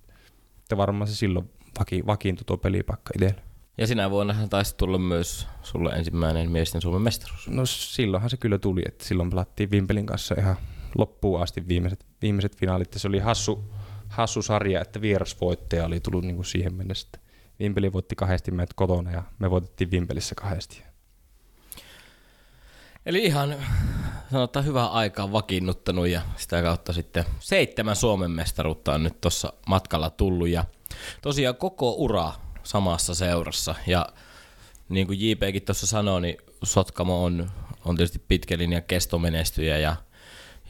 Että 0.58 0.76
varmaan 0.76 1.08
se 1.08 1.14
silloin 1.14 1.50
vaki, 1.78 2.06
vakiintui 2.06 2.44
tuo 2.44 2.56
pelipaikka 2.56 3.10
itselle. 3.14 3.42
Ja 3.78 3.86
sinä 3.86 4.10
vuonna 4.10 4.48
taisi 4.50 4.76
tulla 4.76 4.98
myös 4.98 5.48
sulle 5.62 5.90
ensimmäinen 5.90 6.50
miesten 6.50 6.80
Suomen 6.80 7.02
mestaruus. 7.02 7.48
No 7.48 7.66
silloinhan 7.66 8.30
se 8.30 8.36
kyllä 8.36 8.58
tuli, 8.58 8.82
että 8.86 9.04
silloin 9.04 9.30
pelattiin 9.30 9.70
Vimpelin 9.70 10.06
kanssa 10.06 10.34
ihan 10.38 10.56
loppuun 10.98 11.42
asti 11.42 11.68
viimeiset, 11.68 12.06
viimeiset 12.22 12.56
finaalit. 12.56 12.94
Ja 12.94 13.00
se 13.00 13.08
oli 13.08 13.18
hassu, 13.18 13.64
hassu 14.08 14.42
sarja, 14.42 14.80
että 14.80 15.00
vierasvoittaja 15.00 15.84
oli 15.84 16.00
tullut 16.00 16.24
niin 16.24 16.36
kuin 16.36 16.46
siihen 16.46 16.74
mennessä. 16.74 17.08
Vimpeli 17.58 17.92
voitti 17.92 18.16
kahdesti 18.16 18.50
meidät 18.50 18.74
kotona 18.74 19.10
ja 19.10 19.22
me 19.38 19.50
voitettiin 19.50 19.90
Vimpelissä 19.90 20.34
kahdesti. 20.34 20.82
Eli 23.06 23.24
ihan 23.24 23.56
sanotaan 24.32 24.64
hyvää 24.64 24.88
aikaa 24.88 25.32
vakiinnuttanut 25.32 26.08
ja 26.08 26.22
sitä 26.36 26.62
kautta 26.62 26.92
sitten 26.92 27.24
seitsemän 27.38 27.96
Suomen 27.96 28.30
mestaruutta 28.30 28.94
on 28.94 29.02
nyt 29.02 29.20
tuossa 29.20 29.52
matkalla 29.66 30.10
tullut 30.10 30.48
ja 30.48 30.64
tosiaan 31.22 31.56
koko 31.56 31.92
ura 31.92 32.32
samassa 32.62 33.14
seurassa 33.14 33.74
ja 33.86 34.06
niin 34.88 35.06
kuin 35.06 35.20
JPkin 35.20 35.62
tuossa 35.62 35.86
sanoi, 35.86 36.20
niin 36.20 36.36
Sotkamo 36.64 37.24
on, 37.24 37.50
on 37.84 37.96
tietysti 37.96 38.22
pitkä 38.28 38.58
linja 38.58 38.80
kestomenestyjä 38.80 39.78
ja, 39.78 39.96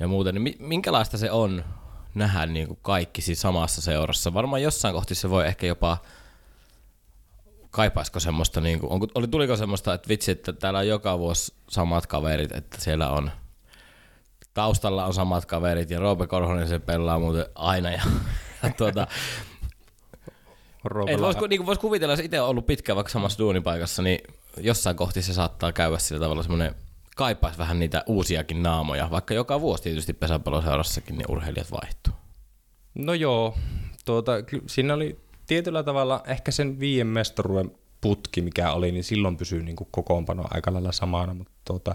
ja 0.01 0.09
muuten, 0.09 0.35
niin 0.35 0.42
mi- 0.42 0.57
minkälaista 0.59 1.18
se 1.18 1.31
on 1.31 1.64
nähdä 2.16 2.46
niin 2.46 2.66
kuin 2.66 2.79
kaikki 2.83 3.22
siis 3.22 3.40
samassa 3.40 3.83
seurassa? 3.83 4.35
Varmaan 4.35 4.62
jossain 4.62 4.94
kohti 4.94 5.14
se 5.14 5.31
voi 5.31 5.46
ehkä 5.46 5.66
jopa 5.66 5.98
kaipaisiko 7.70 8.20
semmoista, 8.20 8.61
niin 8.61 8.81
kuin, 8.81 8.92
onko, 8.92 9.07
oli, 9.14 9.29
tuliko 9.29 9.57
semmoista, 9.57 9.94
että 9.94 10.09
vitsi, 10.09 10.31
että 10.31 10.52
täällä 10.52 10.79
on 10.79 10.88
joka 10.88 11.18
vuosi 11.18 11.55
samat 11.68 12.07
kaverit, 12.07 12.52
että 12.52 12.81
siellä 12.81 13.11
on 13.11 13.31
taustalla 14.55 15.07
on 15.07 15.14
samat 15.14 15.46
kaverit 15.46 15.90
ja 15.90 16.00
Roope 16.00 16.26
Korhonen 16.26 16.68
se 16.68 16.79
pelaa 16.79 17.18
muuten 17.18 17.46
aina 17.55 17.90
ja, 17.90 18.02
ja 18.62 18.70
tuota, 18.76 19.07
et 21.09 21.20
vois, 21.20 21.37
niin 21.48 21.66
vois 21.66 21.79
kuvitella, 21.79 22.12
jos 22.12 22.20
itse 22.20 22.40
on 22.40 22.48
ollut 22.48 22.66
pitkään 22.66 22.96
vaikka 22.96 23.12
samassa 23.12 23.38
duunipaikassa, 23.38 24.02
niin 24.02 24.18
jossain 24.57 24.96
kohti 24.96 25.22
se 25.22 25.35
saattaa 25.35 25.72
käydä 25.72 25.98
sillä 25.98 26.20
tavalla 26.20 26.42
semmoinen 26.42 26.74
kaipaisi 27.16 27.59
vähän 27.59 27.79
niitä 27.79 28.05
uusiakin 28.07 28.62
naamoja, 28.62 29.11
vaikka 29.11 29.35
joka 29.35 29.61
vuosi 29.61 29.83
tietysti 29.83 30.12
pesäpalloseurassakin 30.12 31.18
niin 31.18 31.31
urheilijat 31.31 31.72
vaihtuu. 31.72 32.12
No 32.94 33.14
joo, 33.14 33.59
tuota, 34.05 34.33
siinä 34.66 34.94
oli 34.94 35.20
tietyllä 35.46 35.83
tavalla 35.83 36.22
ehkä 36.26 36.50
sen 36.50 36.81
viien 36.81 37.07
mestaruuden 37.07 37.72
putki, 38.00 38.42
mikä 38.42 38.72
oli, 38.72 38.92
niin 38.92 39.05
silloin 39.05 39.37
pysyy 39.37 39.62
niin 39.62 39.76
kokoonpano 39.90 40.44
aika 40.50 40.72
lailla 40.72 40.92
samana, 40.92 41.35
mutta 41.35 41.52
tuota, 41.64 41.94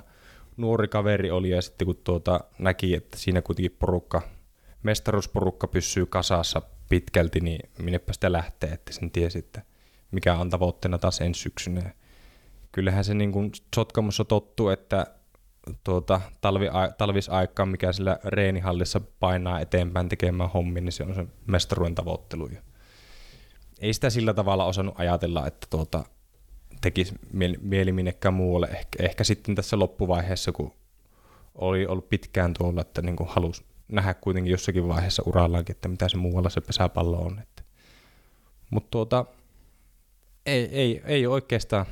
nuori 0.57 0.87
kaveri 0.87 1.31
oli 1.31 1.49
ja 1.49 1.61
sitten 1.61 1.85
kun 1.85 1.99
tuota, 2.03 2.39
näki, 2.59 2.95
että 2.95 3.17
siinä 3.17 3.41
kuitenkin 3.41 3.75
porukka, 3.79 4.21
mestaruusporukka 4.83 5.67
pysyy 5.67 6.05
kasassa 6.05 6.61
pitkälti, 6.89 7.39
niin 7.39 7.69
minnepä 7.79 8.13
sitä 8.13 8.31
lähtee, 8.31 8.69
että 8.69 8.93
sen 8.93 9.11
tiesi, 9.11 9.39
että 9.39 9.61
mikä 10.11 10.35
on 10.35 10.49
tavoitteena 10.49 10.97
taas 10.97 11.21
ensi 11.21 11.41
syksynä. 11.41 11.93
Kyllähän 12.71 13.03
se 13.03 13.13
niin 13.13 13.31
kuin 13.31 13.51
Sotkamossa 13.75 14.25
tottuu, 14.25 14.69
että 14.69 15.07
tuota, 15.83 16.21
talvi, 16.41 16.67
talvisaikaan, 16.97 17.69
mikä 17.69 17.93
sillä 17.93 18.19
reenihallissa 18.23 19.01
painaa 19.19 19.59
eteenpäin 19.59 20.09
tekemään 20.09 20.49
hommi, 20.49 20.81
niin 20.81 20.91
se 20.91 21.03
on 21.03 21.15
se 21.15 21.25
mestaruuden 21.47 21.95
tavoittelu. 21.95 22.49
Ei 23.79 23.93
sitä 23.93 24.09
sillä 24.09 24.33
tavalla 24.33 24.65
osannut 24.65 24.99
ajatella, 24.99 25.47
että 25.47 25.67
tuota, 25.69 26.03
tekisi 26.81 27.15
mieli, 27.61 27.91
minnekään 27.91 28.33
muualle. 28.33 28.67
Ehkä, 28.67 29.03
ehkä 29.03 29.23
sitten 29.23 29.55
tässä 29.55 29.79
loppuvaiheessa, 29.79 30.51
kun 30.51 30.73
oli 31.55 31.85
ollut 31.85 32.09
pitkään 32.09 32.53
tuolla, 32.53 32.81
että 32.81 33.01
niin 33.01 33.15
halusi 33.27 33.65
nähdä 33.87 34.13
kuitenkin 34.13 34.51
jossakin 34.51 34.87
vaiheessa 34.87 35.23
urallaankin, 35.25 35.75
että 35.75 35.87
mitä 35.87 36.09
se 36.09 36.17
muualla 36.17 36.49
se 36.49 36.61
pesäpallo 36.61 37.17
on. 37.17 37.41
Mutta 38.69 38.87
tuota, 38.91 39.25
ei, 40.45 40.65
ei, 40.65 41.01
ei 41.05 41.27
oikeastaan 41.27 41.85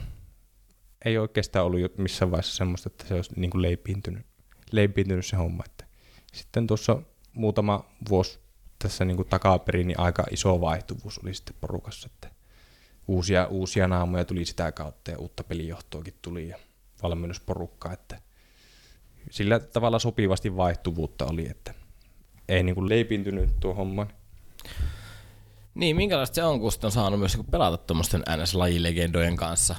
ei 1.05 1.17
oikeastaan 1.17 1.65
ollut 1.65 1.97
missään 1.97 2.31
vaiheessa 2.31 2.55
semmoista, 2.55 2.89
että 2.89 3.07
se 3.07 3.13
olisi 3.13 3.31
niin 3.35 3.51
kuin 3.51 3.61
leipiintynyt, 3.61 4.25
leipiintynyt 4.71 5.25
se 5.25 5.35
homma. 5.35 5.63
Että 5.65 5.85
sitten 6.33 6.67
tuossa 6.67 7.01
muutama 7.33 7.85
vuosi 8.09 8.39
tässä 8.79 9.05
niin 9.05 9.15
kuin 9.15 9.27
takaperin, 9.27 9.87
niin 9.87 9.99
aika 9.99 10.25
iso 10.31 10.61
vaihtuvuus 10.61 11.19
oli 11.23 11.33
sitten 11.33 11.55
porukassa, 11.61 12.09
että 12.13 12.31
uusia, 13.07 13.47
uusia 13.47 13.87
naamoja 13.87 14.25
tuli 14.25 14.45
sitä 14.45 14.71
kautta 14.71 15.11
ja 15.11 15.17
uutta 15.17 15.43
pelijohtoakin 15.43 16.13
tuli 16.21 16.47
ja 16.47 16.57
valmennusporukkaa, 17.03 17.93
että 17.93 18.21
sillä 19.29 19.59
tavalla 19.59 19.99
sopivasti 19.99 20.57
vaihtuvuutta 20.57 21.25
oli, 21.25 21.49
että 21.49 21.73
ei 22.47 22.63
niin 22.63 22.75
kuin 22.75 22.89
leipiintynyt 22.89 23.59
tuo 23.59 23.73
homma. 23.73 24.07
Niin, 25.73 25.95
minkälaista 25.95 26.35
se 26.35 26.43
on, 26.43 26.59
kun 26.59 26.71
on 26.83 26.91
saanut 26.91 27.19
myös 27.19 27.37
pelata 27.51 27.77
tuommoisten 27.77 28.21
NS-lajilegendojen 28.21 29.35
kanssa? 29.35 29.75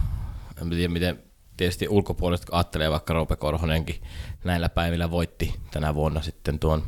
En 0.61 0.71
tiedä, 0.71 0.93
miten 0.93 1.23
tietysti 1.57 1.89
ulkopuolesta 1.89 2.47
kun 2.47 2.55
ajattelee, 2.55 2.91
vaikka 2.91 3.15
Roope 3.15 3.37
Korhonenkin 3.37 4.03
näillä 4.45 4.69
päivillä 4.69 5.11
voitti 5.11 5.61
tänä 5.71 5.95
vuonna 5.95 6.23
sitten 6.23 6.59
tuon 6.59 6.83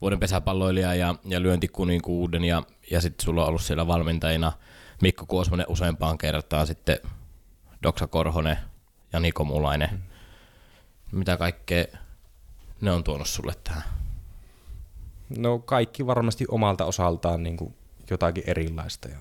vuoden 0.00 0.20
pesäpalloilija 0.20 0.94
ja, 0.94 1.14
ja 1.24 1.42
lyöntikuninkuuden 1.42 2.44
ja, 2.44 2.62
ja 2.90 3.00
sitten 3.00 3.24
sulla 3.24 3.42
on 3.42 3.48
ollut 3.48 3.62
siellä 3.62 3.86
valmentajina 3.86 4.52
Mikko 5.02 5.26
Kuosmanen 5.26 5.66
useampaan 5.68 6.18
kertaan, 6.18 6.66
sitten 6.66 6.98
Doksa 7.82 8.06
Korhonen 8.06 8.58
ja 9.12 9.20
Niko 9.20 9.44
Mulainen. 9.44 9.90
Mm. 9.92 11.18
Mitä 11.18 11.36
kaikkea 11.36 11.84
ne 12.80 12.90
on 12.90 13.04
tuonut 13.04 13.28
sulle 13.28 13.52
tähän? 13.64 13.82
No 15.38 15.58
kaikki 15.58 16.06
varmasti 16.06 16.44
omalta 16.48 16.84
osaltaan 16.84 17.42
niin 17.42 17.56
kuin 17.56 17.74
jotakin 18.10 18.44
erilaista 18.46 19.08
ja 19.08 19.16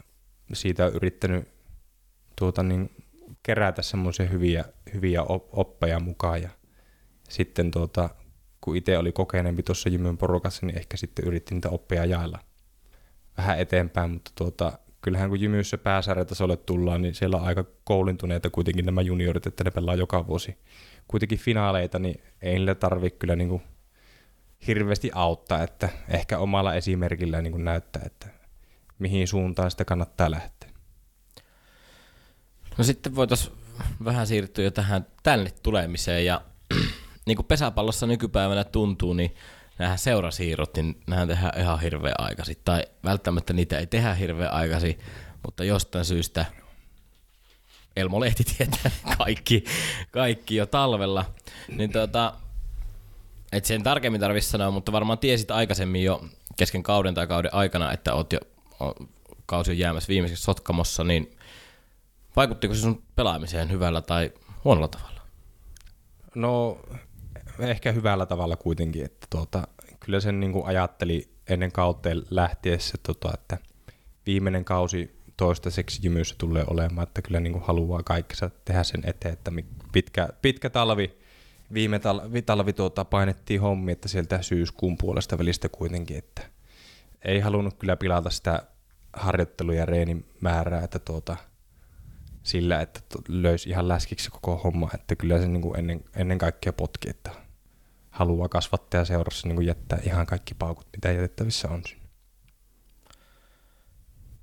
siitä 0.54 0.86
on 0.86 0.94
yrittänyt 0.94 1.48
tuota, 2.36 2.64
niin, 2.64 2.95
kerätä 3.46 3.82
semmoisia 3.82 4.26
hyviä, 4.26 4.66
hyviä 4.94 5.24
oppeja 5.52 6.00
mukaan. 6.00 6.42
Ja 6.42 6.50
sitten 7.30 7.72
tuota, 7.72 8.10
kun 8.62 8.78
itse 8.78 8.98
oli 8.98 9.12
kokeneempi 9.12 9.64
tuossa 9.64 9.90
Jymyn 9.90 10.18
porukassa, 10.18 10.66
niin 10.66 10.78
ehkä 10.78 10.98
sitten 10.98 11.26
yritti 11.26 11.54
niitä 11.54 11.70
oppeja 11.70 12.06
jaella 12.06 12.40
vähän 13.38 13.60
eteenpäin, 13.60 14.12
mutta 14.12 14.32
tuota, 14.36 14.80
kyllähän 15.02 15.30
kun 15.30 15.42
Jymyssä 15.42 15.78
pääsarjatasolle 15.78 16.58
tullaan, 16.58 17.02
niin 17.02 17.16
siellä 17.16 17.38
on 17.38 17.44
aika 17.44 17.66
koulintuneita 17.84 18.50
kuitenkin 18.50 18.86
nämä 18.86 19.02
juniorit, 19.02 19.48
että 19.48 19.64
ne 19.64 19.72
pelaa 19.72 19.96
joka 19.96 20.28
vuosi 20.28 20.58
kuitenkin 21.08 21.40
finaaleita, 21.40 22.00
niin 22.00 22.22
ei 22.42 22.54
niille 22.54 22.76
tarvitse 22.76 23.18
kyllä 23.20 23.36
niin 23.36 23.50
kuin 23.50 23.62
hirveästi 24.68 25.12
auttaa, 25.14 25.64
että 25.64 25.90
ehkä 26.10 26.38
omalla 26.38 26.74
esimerkillä 26.74 27.42
niin 27.42 27.52
kuin 27.52 27.66
näyttää, 27.66 28.02
että 28.06 28.28
mihin 29.00 29.28
suuntaan 29.28 29.72
sitä 29.72 29.86
kannattaa 29.86 30.32
lähteä. 30.32 30.65
No 32.78 32.84
sitten 32.84 33.16
voitaisiin 33.16 33.54
vähän 34.06 34.28
siirtyä 34.28 34.64
jo 34.64 34.72
tähän 34.72 35.08
tänne 35.24 35.52
tulemiseen 35.64 36.26
ja 36.26 36.42
niin 37.26 37.36
kuin 37.36 37.46
pesäpallossa 37.46 38.08
nykypäivänä 38.08 38.64
tuntuu, 38.64 39.14
niin 39.14 39.36
nämähän 39.80 39.98
seurasiirrot, 39.98 40.76
niin 40.76 41.02
nämähän 41.08 41.28
tehdään 41.28 41.60
ihan 41.60 41.80
hirveän 41.80 42.16
aikaisin. 42.18 42.56
Tai 42.66 42.84
välttämättä 43.04 43.54
niitä 43.54 43.80
ei 43.80 43.88
tehdä 43.88 44.14
hirveän 44.14 44.54
aikaisin, 44.54 45.00
mutta 45.44 45.64
jostain 45.64 46.06
syystä 46.06 46.46
Elmo 47.96 48.20
Lehti 48.20 48.44
tietää 48.58 48.92
kaikki, 49.18 49.64
kaikki 50.12 50.56
jo 50.56 50.66
talvella. 50.66 51.26
Niin 51.68 51.92
tuota, 51.92 52.34
Et 53.52 53.66
sen 53.66 53.84
tarkemmin 53.84 54.22
tarvitsisi 54.22 54.52
sanoa, 54.52 54.72
mutta 54.72 54.92
varmaan 54.92 55.20
tiesit 55.20 55.52
aikaisemmin 55.52 56.04
jo 56.04 56.26
kesken 56.58 56.84
kauden 56.84 57.14
tai 57.14 57.28
kauden 57.28 57.54
aikana, 57.54 57.92
että 57.92 58.14
oot 58.14 58.34
jo, 58.34 58.40
kausi 59.46 59.72
on 59.72 59.78
jäämässä 59.78 60.08
viimeiseksi 60.08 60.44
Sotkamossa, 60.44 61.04
niin 61.04 61.35
vaikuttiko 62.36 62.74
se 62.74 62.82
sun 62.82 63.04
pelaamiseen 63.16 63.72
hyvällä 63.72 64.02
tai 64.02 64.32
huonolla 64.64 64.88
tavalla? 64.88 65.22
No 66.36 66.78
ehkä 67.60 67.92
hyvällä 67.92 68.26
tavalla 68.26 68.56
kuitenkin, 68.56 69.06
että 69.06 69.28
tuota, 69.30 69.68
kyllä 70.00 70.20
sen 70.20 70.40
niin 70.40 70.52
kuin 70.52 70.66
ajatteli 70.66 71.30
ennen 71.50 71.72
kauteen 71.72 72.24
lähtiessä, 72.30 72.98
tota, 73.04 73.32
että 73.34 73.58
viimeinen 74.26 74.66
kausi 74.66 75.16
toistaiseksi 75.38 76.00
jymyssä 76.04 76.36
tulee 76.38 76.64
olemaan, 76.68 77.08
että 77.08 77.22
kyllä 77.22 77.40
niin 77.40 77.54
kuin 77.54 77.66
haluaa 77.66 78.04
kaikkensa 78.04 78.50
tehdä 78.66 78.84
sen 78.84 79.02
eteen, 79.06 79.34
että 79.34 79.52
pitkä, 79.92 80.30
pitkä 80.42 80.70
talvi, 80.70 81.18
viime 81.74 82.00
talvi, 82.00 82.42
talvi 82.42 82.74
tuota, 82.74 83.06
painettiin 83.06 83.62
hommi, 83.62 83.92
että 83.92 84.08
sieltä 84.08 84.42
syyskuun 84.42 84.98
puolesta 84.98 85.38
välistä 85.38 85.70
kuitenkin, 85.70 86.18
että 86.18 86.42
ei 87.26 87.40
halunnut 87.40 87.74
kyllä 87.74 87.96
pilata 87.96 88.30
sitä 88.30 88.64
harjoittelu- 89.14 89.72
ja 89.72 89.86
reenin 89.86 90.26
määrää, 90.42 90.84
että 90.84 91.00
tuota, 91.00 91.38
sillä, 92.46 92.82
että 92.82 93.00
löysi 93.28 93.70
ihan 93.70 93.88
läskiksi 93.88 94.32
koko 94.32 94.58
homma, 94.58 94.90
että 94.94 95.16
kyllä 95.16 95.40
se 95.40 95.48
niin 95.48 95.62
kuin 95.62 95.80
ennen, 95.80 96.04
ennen 96.16 96.38
kaikkea 96.38 96.74
potki, 96.74 97.10
että 97.10 97.32
haluaa 98.10 98.50
kasvattaa 98.50 99.06
seurassa 99.06 99.48
niin 99.48 99.56
kuin 99.56 99.68
jättää 99.68 100.00
ihan 100.04 100.26
kaikki 100.26 100.54
paukut, 100.54 100.88
mitä 100.96 101.12
jätettävissä 101.12 101.70
on 101.70 101.82
sinne. 101.88 102.06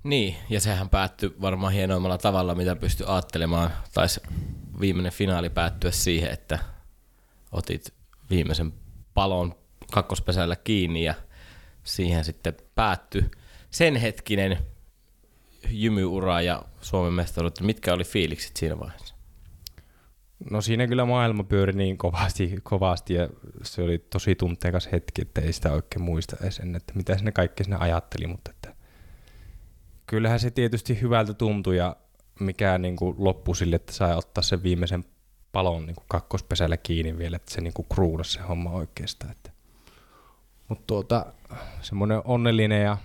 Niin, 0.03 0.35
ja 0.49 0.59
sehän 0.59 0.89
päättyi 0.89 1.35
varmaan 1.41 1.73
hienoimmalla 1.73 2.17
tavalla, 2.17 2.55
mitä 2.55 2.75
pystyi 2.75 3.07
ajattelemaan. 3.09 3.71
Taisi 3.93 4.21
viimeinen 4.79 5.11
finaali 5.11 5.49
päättyä 5.49 5.91
siihen, 5.91 6.31
että 6.31 6.59
otit 7.51 7.93
viimeisen 8.29 8.73
palon 9.13 9.55
kakkospesällä 9.91 10.55
kiinni 10.55 11.03
ja 11.03 11.13
siihen 11.83 12.23
sitten 12.23 12.53
päättyi 12.75 13.31
sen 13.69 13.95
hetkinen 13.95 14.57
jymyura 15.69 16.41
ja 16.41 16.63
Suomen 16.81 17.13
mestaruus. 17.13 17.61
Mitkä 17.61 17.93
oli 17.93 18.03
fiilikset 18.03 18.57
siinä 18.57 18.79
vaiheessa? 18.79 19.15
No 20.51 20.61
siinä 20.61 20.87
kyllä 20.87 21.05
maailma 21.05 21.43
pyöri 21.43 21.73
niin 21.73 21.97
kovasti, 21.97 22.55
kovasti 22.63 23.13
ja 23.13 23.29
se 23.63 23.81
oli 23.81 23.97
tosi 23.97 24.35
tunteikas 24.35 24.89
hetki, 24.91 25.21
että 25.21 25.41
ei 25.41 25.53
sitä 25.53 25.71
oikein 25.71 26.01
muista 26.01 26.37
edes 26.41 26.59
ennen, 26.59 26.75
että 26.75 26.93
mitä 26.95 27.17
sinne 27.17 27.31
kaikki 27.31 27.63
sinne 27.63 27.77
ajatteli, 27.79 28.27
mutta 28.27 28.51
että 28.51 28.75
kyllähän 30.07 30.39
se 30.39 30.51
tietysti 30.51 31.01
hyvältä 31.01 31.33
tuntui 31.33 31.77
ja 31.77 31.95
mikä 32.39 32.77
niin 32.77 32.95
kuin 32.95 33.15
loppui 33.17 33.55
sille, 33.55 33.75
että 33.75 33.93
sai 33.93 34.15
ottaa 34.15 34.41
sen 34.41 34.63
viimeisen 34.63 35.05
palon 35.51 35.85
niin 35.85 35.95
kuin 35.95 36.05
kakkospesällä 36.07 36.77
kiinni 36.77 37.17
vielä, 37.17 37.35
että 37.35 37.53
se 37.53 37.61
niin 37.61 37.73
kuin 37.73 37.87
kruunasi 37.93 38.31
se 38.31 38.41
homma 38.41 38.71
oikeastaan. 38.71 39.35
Mutta 40.67 40.83
tuota, 40.87 41.25
semmoinen 41.81 42.21
onnellinen 42.25 42.83
ja 42.83 42.97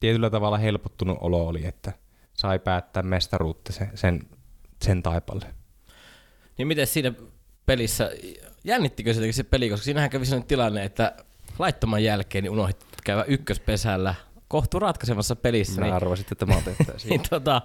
tietyllä 0.00 0.30
tavalla 0.30 0.58
helpottunut 0.58 1.18
olo 1.20 1.46
oli, 1.46 1.66
että 1.66 1.92
sai 2.34 2.58
päättää 2.58 3.02
mestaruutta 3.02 3.72
sen, 3.72 3.90
sen, 3.94 4.20
sen 4.82 5.02
taipalle. 5.02 5.54
Niin 6.58 6.68
miten 6.68 6.86
siinä 6.86 7.12
pelissä, 7.66 8.10
jännittikö 8.64 9.14
se 9.14 9.32
se 9.32 9.42
peli, 9.42 9.70
koska 9.70 9.84
siinähän 9.84 10.10
kävi 10.10 10.26
sellainen 10.26 10.48
tilanne, 10.48 10.84
että 10.84 11.14
laittoman 11.58 12.04
jälkeen 12.04 12.44
niin 12.44 12.52
unohdit 12.52 12.86
käydä 13.04 13.24
ykköspesällä 13.24 14.14
kohtu 14.48 14.78
ratkaisemassa 14.78 15.36
pelissä. 15.36 15.80
Mä 15.80 15.86
niin, 15.86 15.94
arvasin, 15.94 16.26
että 16.32 16.46
mä 16.46 16.54
niin, 17.04 17.22
tota, 17.30 17.62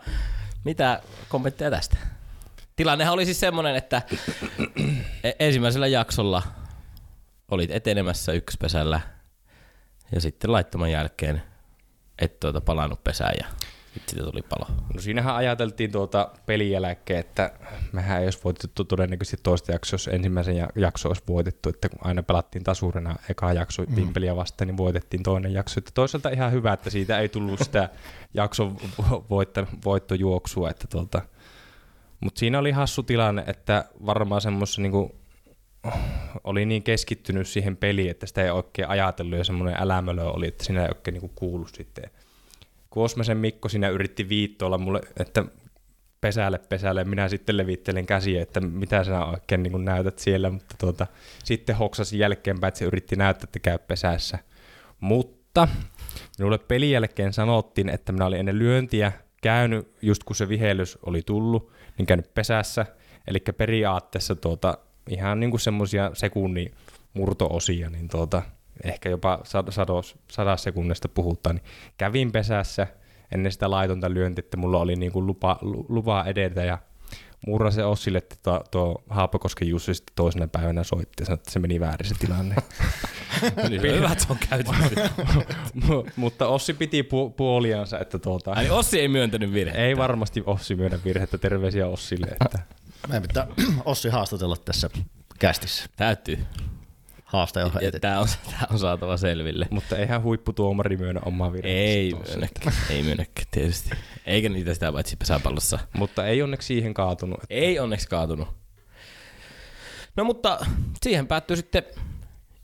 mitä 0.64 1.02
kommentteja 1.30 1.72
tästä? 1.72 1.98
Tilannehan 2.76 3.14
oli 3.14 3.26
siis 3.26 3.40
semmoinen, 3.40 3.76
että 3.76 4.02
e- 5.24 5.32
ensimmäisellä 5.40 5.88
jaksolla 5.88 6.44
olit 7.52 7.72
etenemässä 7.72 8.32
ykköspesällä 8.32 9.02
ja 10.12 10.22
sitten 10.22 10.52
laittoman 10.52 10.92
jälkeen 10.92 11.42
et 12.20 12.40
tuota 12.40 12.62
palannut 12.62 13.04
pesään 13.04 13.34
ja 13.40 13.48
sitten 14.00 14.26
tuli 14.26 14.42
palo. 14.42 14.68
No 14.94 15.02
siinähän 15.02 15.36
ajateltiin 15.36 15.92
tuota 15.92 16.32
pelin 16.46 16.72
jälkeen, 16.72 17.20
että 17.20 17.52
mehän 17.92 18.20
ei 18.20 18.26
olisi 18.26 18.40
voitettu 18.44 18.84
todennäköisesti 18.84 19.38
toista 19.44 19.72
jaksoa, 19.72 19.94
jos 19.94 20.08
ensimmäisen 20.08 20.68
jakso 20.76 21.10
olisi 21.10 21.24
voitettu, 21.28 21.70
että 21.70 21.90
kun 21.90 22.00
aina 22.04 22.24
pelattiin 22.24 22.64
tasurina 22.64 23.16
eka 23.30 23.54
jakso 23.54 23.84
mm. 23.84 23.96
Vimpeliä 23.96 24.36
vastaan, 24.36 24.68
niin 24.68 24.78
voitettiin 24.78 25.24
toinen 25.24 25.54
jakso. 25.54 25.80
Että 25.80 25.92
toisaalta 25.94 26.30
ihan 26.30 26.52
hyvä, 26.52 26.74
että 26.74 26.90
siitä 26.90 27.20
ei 27.20 27.30
tullut 27.30 27.60
sitä 27.60 27.90
jakson 28.34 28.78
voitto, 29.30 29.68
voittojuoksua, 29.86 30.70
että 30.70 30.88
tuota, 30.88 31.22
mutta 32.20 32.40
siinä 32.40 32.60
oli 32.60 32.72
hassu 32.72 33.04
tilanne, 33.04 33.44
että 33.48 33.86
varmaan 34.06 34.42
semmoisessa 34.42 34.82
niinku, 34.82 35.16
oli 36.44 36.66
niin 36.66 36.84
keskittynyt 36.84 37.48
siihen 37.48 37.78
peliin, 37.78 38.12
että 38.12 38.26
sitä 38.26 38.44
ei 38.44 38.50
oikein 38.50 38.90
ajatellut 38.90 39.38
ja 39.38 39.44
semmoinen 39.44 39.82
älämölö 39.82 40.24
oli, 40.24 40.48
että 40.48 40.64
siinä 40.64 40.82
ei 40.82 40.90
oikein 40.90 41.14
niinku 41.14 41.32
kuulu 41.36 41.68
sitten 41.68 42.10
Kuosmasen 42.96 43.38
Mikko 43.38 43.70
siinä 43.70 43.90
yritti 43.90 44.30
viittoilla 44.30 44.78
mulle, 44.78 45.02
että 45.20 45.46
pesälle 46.22 46.60
pesälle, 46.60 47.04
minä 47.04 47.30
sitten 47.30 47.58
levittelen 47.58 48.06
käsiä, 48.06 48.42
että 48.42 48.62
mitä 48.62 49.04
sinä 49.04 49.26
oikein 49.26 49.64
niin 49.64 49.86
näytät 49.86 50.20
siellä, 50.20 50.50
mutta 50.50 50.76
tuota, 50.80 51.08
sitten 51.44 51.76
hoksasi 51.76 52.20
jälkeenpäin, 52.20 52.68
että 52.68 52.78
se 52.78 52.86
yritti 52.86 53.16
näyttää, 53.16 53.44
että 53.44 53.60
käy 53.60 53.78
pesässä. 53.78 54.40
Mutta 55.00 55.68
minulle 56.38 56.58
pelin 56.58 56.92
jälkeen 56.92 57.34
sanottiin, 57.34 57.90
että 57.90 58.12
minä 58.12 58.26
olin 58.26 58.40
ennen 58.40 58.60
lyöntiä 58.60 59.12
käynyt, 59.42 59.88
just 60.02 60.24
kun 60.24 60.36
se 60.36 60.50
vihellys 60.50 60.98
oli 61.06 61.22
tullut, 61.26 61.72
niin 61.98 62.06
käynyt 62.06 62.34
pesässä, 62.34 62.86
eli 63.28 63.40
periaatteessa 63.40 64.36
tuota, 64.36 64.78
ihan 65.10 65.40
niin 65.40 65.50
kuin 65.50 65.62
semmoisia 65.62 66.12
sekunnin 66.14 66.74
murtoosia, 67.14 67.90
niin 67.90 68.08
tuota, 68.08 68.42
ehkä 68.84 69.10
jopa 69.10 69.40
sados, 69.70 70.16
sadas 70.32 70.64
sekunnista 70.64 71.10
puhutaan, 71.10 71.56
niin 71.56 71.66
kävin 71.98 72.32
pesässä 72.32 72.88
ennen 73.32 73.52
sitä 73.52 73.72
laitonta 73.72 74.14
lyöntiä, 74.14 74.40
että 74.46 74.58
mulla 74.58 74.80
oli 74.80 74.96
niin 74.96 75.12
kuin 75.12 75.26
lupa, 75.26 75.60
lupa 75.90 76.24
edetä 76.24 76.64
ja 76.64 76.78
se 77.72 77.84
Ossille, 77.84 78.18
että 78.18 78.36
tuo, 78.44 78.64
tuo 78.72 79.04
Haapakosken 79.10 79.68
Jussi 79.68 79.94
sitten 79.94 80.14
toisena 80.16 80.48
päivänä 80.48 80.84
soitti 80.84 81.22
ja 81.22 81.26
sanoi, 81.26 81.36
että 81.36 81.52
se 81.52 81.60
meni 81.60 81.80
väärin 81.80 82.08
se 82.10 82.16
tilanne. 82.20 82.56
se 84.20 84.28
on 84.30 84.38
käyty. 84.50 84.72
Mutta 86.16 86.48
Ossi 86.48 86.74
piti 86.74 87.02
pu- 87.02 87.34
puoliansa. 87.38 88.00
Että 88.00 88.20
tuota, 88.20 88.52
Ai 88.52 88.70
Ossi 88.70 89.00
ei 89.00 89.08
myöntänyt 89.08 89.54
virhettä? 89.54 89.82
Ei 89.82 89.98
varmasti 89.98 90.44
Ossi 90.46 90.76
myönnä 90.76 91.00
virhettä. 91.06 91.38
Terveisiä 91.38 91.88
Ossille. 91.88 92.28
Että. 92.28 92.60
Meidän 93.08 93.22
pitää 93.22 93.48
Ossi 93.86 94.10
haastatella 94.10 94.58
tässä 94.58 94.90
kästissä. 95.40 95.86
Täytyy 95.96 96.40
haaste 97.26 97.64
on 97.64 97.74
heitetty. 97.74 98.00
Tämä 98.00 98.20
on, 98.20 98.28
tämä 98.52 98.68
on 98.70 98.80
saatava 98.80 99.18
selville. 99.18 99.68
Mutta 99.70 99.98
eihän 99.98 100.24
huipputuomari 100.24 100.98
myönnä 100.98 101.22
omaa 101.26 101.54
virhettä. 101.54 101.80
Ei 101.80 102.14
myönnäkään, 102.28 102.76
ei 102.90 103.04
myönnäkään 103.04 103.48
tietysti. 103.52 103.90
Eikä 104.26 104.50
niitä 104.50 104.74
sitä 104.74 104.92
paitsi 104.92 105.16
pesäpallossa. 105.16 105.80
Mutta 105.94 106.28
ei 106.28 106.42
onneksi 106.42 106.66
siihen 106.66 106.94
kaatunut. 106.94 107.44
Että... 107.44 107.56
Ei 107.56 107.80
onneksi 107.80 108.08
kaatunut. 108.08 108.48
No 110.16 110.24
mutta 110.24 110.66
siihen 111.04 111.28
päättyy 111.28 111.58
sitten 111.58 111.84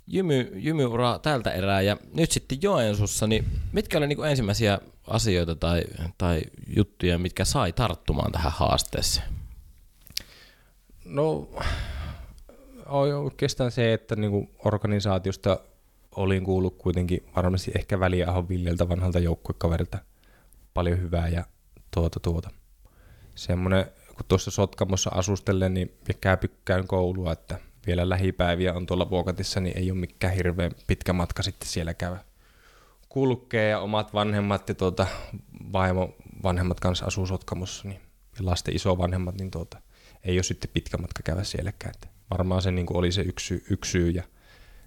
jymy, 0.08 0.52
jymyura 0.56 1.20
tältä 1.20 1.52
erää 1.52 1.82
ja 1.82 1.98
nyt 2.14 2.32
sitten 2.32 2.58
Joensuussa, 2.62 3.28
niin 3.28 3.46
mitkä 3.72 3.98
oli 3.98 4.08
niinku 4.08 4.24
ensimmäisiä 4.24 4.80
asioita 5.08 5.56
tai, 5.56 5.84
tai 6.18 6.42
juttuja, 6.76 7.18
mitkä 7.18 7.46
sai 7.46 7.74
tarttumaan 7.74 8.32
tähän 8.32 8.52
haasteeseen? 8.52 9.41
No 11.12 11.50
oikeastaan 13.24 13.72
se, 13.72 13.94
että 13.94 14.16
niinku 14.16 14.50
organisaatiosta 14.66 15.60
olin 16.16 16.44
kuullut 16.44 16.78
kuitenkin 16.78 17.26
varmasti 17.36 17.72
ehkä 17.76 18.00
Väliahon 18.00 18.50
Viljeltä 18.50 18.90
vanhalta 18.90 19.20
joukkuekaverilta 19.20 19.98
paljon 20.74 21.02
hyvää 21.02 21.28
ja 21.28 21.46
tuota 21.94 22.20
tuota. 22.20 22.50
Semmoinen, 23.36 23.86
kun 24.16 24.26
tuossa 24.28 24.52
Sotkamossa 24.52 25.10
asustellen, 25.14 25.74
niin 25.74 25.98
käy 26.22 26.38
käyn 26.66 26.88
koulua, 26.88 27.32
että 27.32 27.60
vielä 27.88 28.10
lähipäiviä 28.10 28.74
on 28.74 28.86
tuolla 28.86 29.10
Vuokatissa, 29.10 29.60
niin 29.60 29.78
ei 29.78 29.92
ole 29.92 30.00
mikään 30.00 30.34
hirveän 30.34 30.72
pitkä 30.88 31.14
matka 31.14 31.44
sitten 31.44 31.70
siellä 31.70 31.94
käydä 31.94 32.20
kulkee 33.10 33.70
ja 33.70 33.80
omat 33.80 34.14
vanhemmat 34.14 34.70
ja 34.70 34.76
tuota, 34.76 35.08
vaimo 35.74 36.16
vanhemmat 36.44 36.80
kanssa 36.80 37.06
asuu 37.06 37.26
Sotkamossa, 37.26 37.88
niin, 37.88 38.02
ja 38.40 38.46
lasten 38.46 38.76
isovanhemmat, 38.76 39.36
niin 39.36 39.52
tuota, 39.52 39.82
ei 40.24 40.38
ole 40.38 40.44
sitten 40.44 40.70
pitkä 40.74 40.98
matka 40.98 41.24
käydä 41.24 41.44
sielläkään. 41.44 41.94
Että 41.96 42.08
varmaan 42.32 42.62
se 42.62 42.72
niin 42.72 42.86
kuin 42.86 42.98
oli 42.98 43.12
se 43.12 43.22
yksi, 43.22 43.64
yksi 43.70 43.92
syy 43.92 44.10
ja 44.10 44.24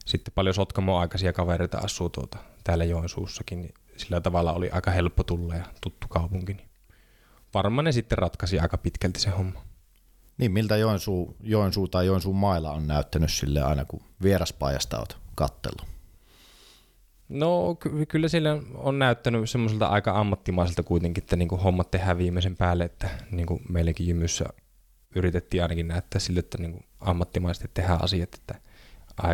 sitten 0.07 0.35
paljon 0.35 0.55
Sotkamon 0.55 1.01
aikaisia 1.01 1.33
kavereita 1.33 1.79
asuu 1.79 2.09
tuota, 2.09 2.39
täällä 2.65 2.85
Joensuussakin, 2.85 3.61
niin 3.61 3.75
sillä 3.97 4.21
tavalla 4.21 4.53
oli 4.53 4.71
aika 4.71 4.91
helppo 4.91 5.23
tulla 5.23 5.55
ja 5.55 5.65
tuttu 5.81 6.09
kaupunki. 6.09 6.55
Niin 6.55 6.69
varmaan 7.55 7.85
ne 7.85 7.93
sitten 7.93 8.19
ratkaisi 8.19 8.59
aika 8.59 8.79
pitkälti 8.79 9.21
se 9.21 9.31
homma. 9.31 9.65
Niin, 10.39 10.53
miltä 10.53 10.77
Joensuu, 10.77 11.37
Joensuu 11.41 11.89
tai 11.89 12.07
Joensuun 12.07 12.37
mailla 12.37 12.71
on 12.71 12.87
näyttänyt 12.87 13.33
sille 13.33 13.63
aina, 13.63 13.85
kun 13.85 14.03
vieraspajasta 14.23 14.99
olet 14.99 15.17
kattellut? 15.35 15.87
No 17.29 17.75
ky- 17.75 18.07
kyllä 18.07 18.29
sillä 18.29 18.59
on 18.75 18.99
näyttänyt 18.99 19.51
semmoiselta 19.51 19.87
aika 19.87 20.21
ammattimaiselta 20.21 20.83
kuitenkin, 20.83 21.23
että 21.23 21.37
niin 21.37 21.49
kuin 21.49 21.61
hommat 21.61 21.91
tehdään 21.91 22.19
viimeisen 22.19 22.57
päälle, 22.57 22.85
että 22.85 23.09
niin 23.31 23.47
kuin 23.47 23.61
meillekin 23.69 24.07
Jymyssä 24.07 24.45
yritettiin 25.15 25.63
ainakin 25.63 25.89
näyttää 25.89 26.21
sille, 26.21 26.41
että 26.41 26.59
niin 26.59 26.73
kuin 26.73 26.85
ammattimaisesti 27.01 27.71
tehdään 27.75 28.05
asiat, 28.05 28.35
että 28.35 28.55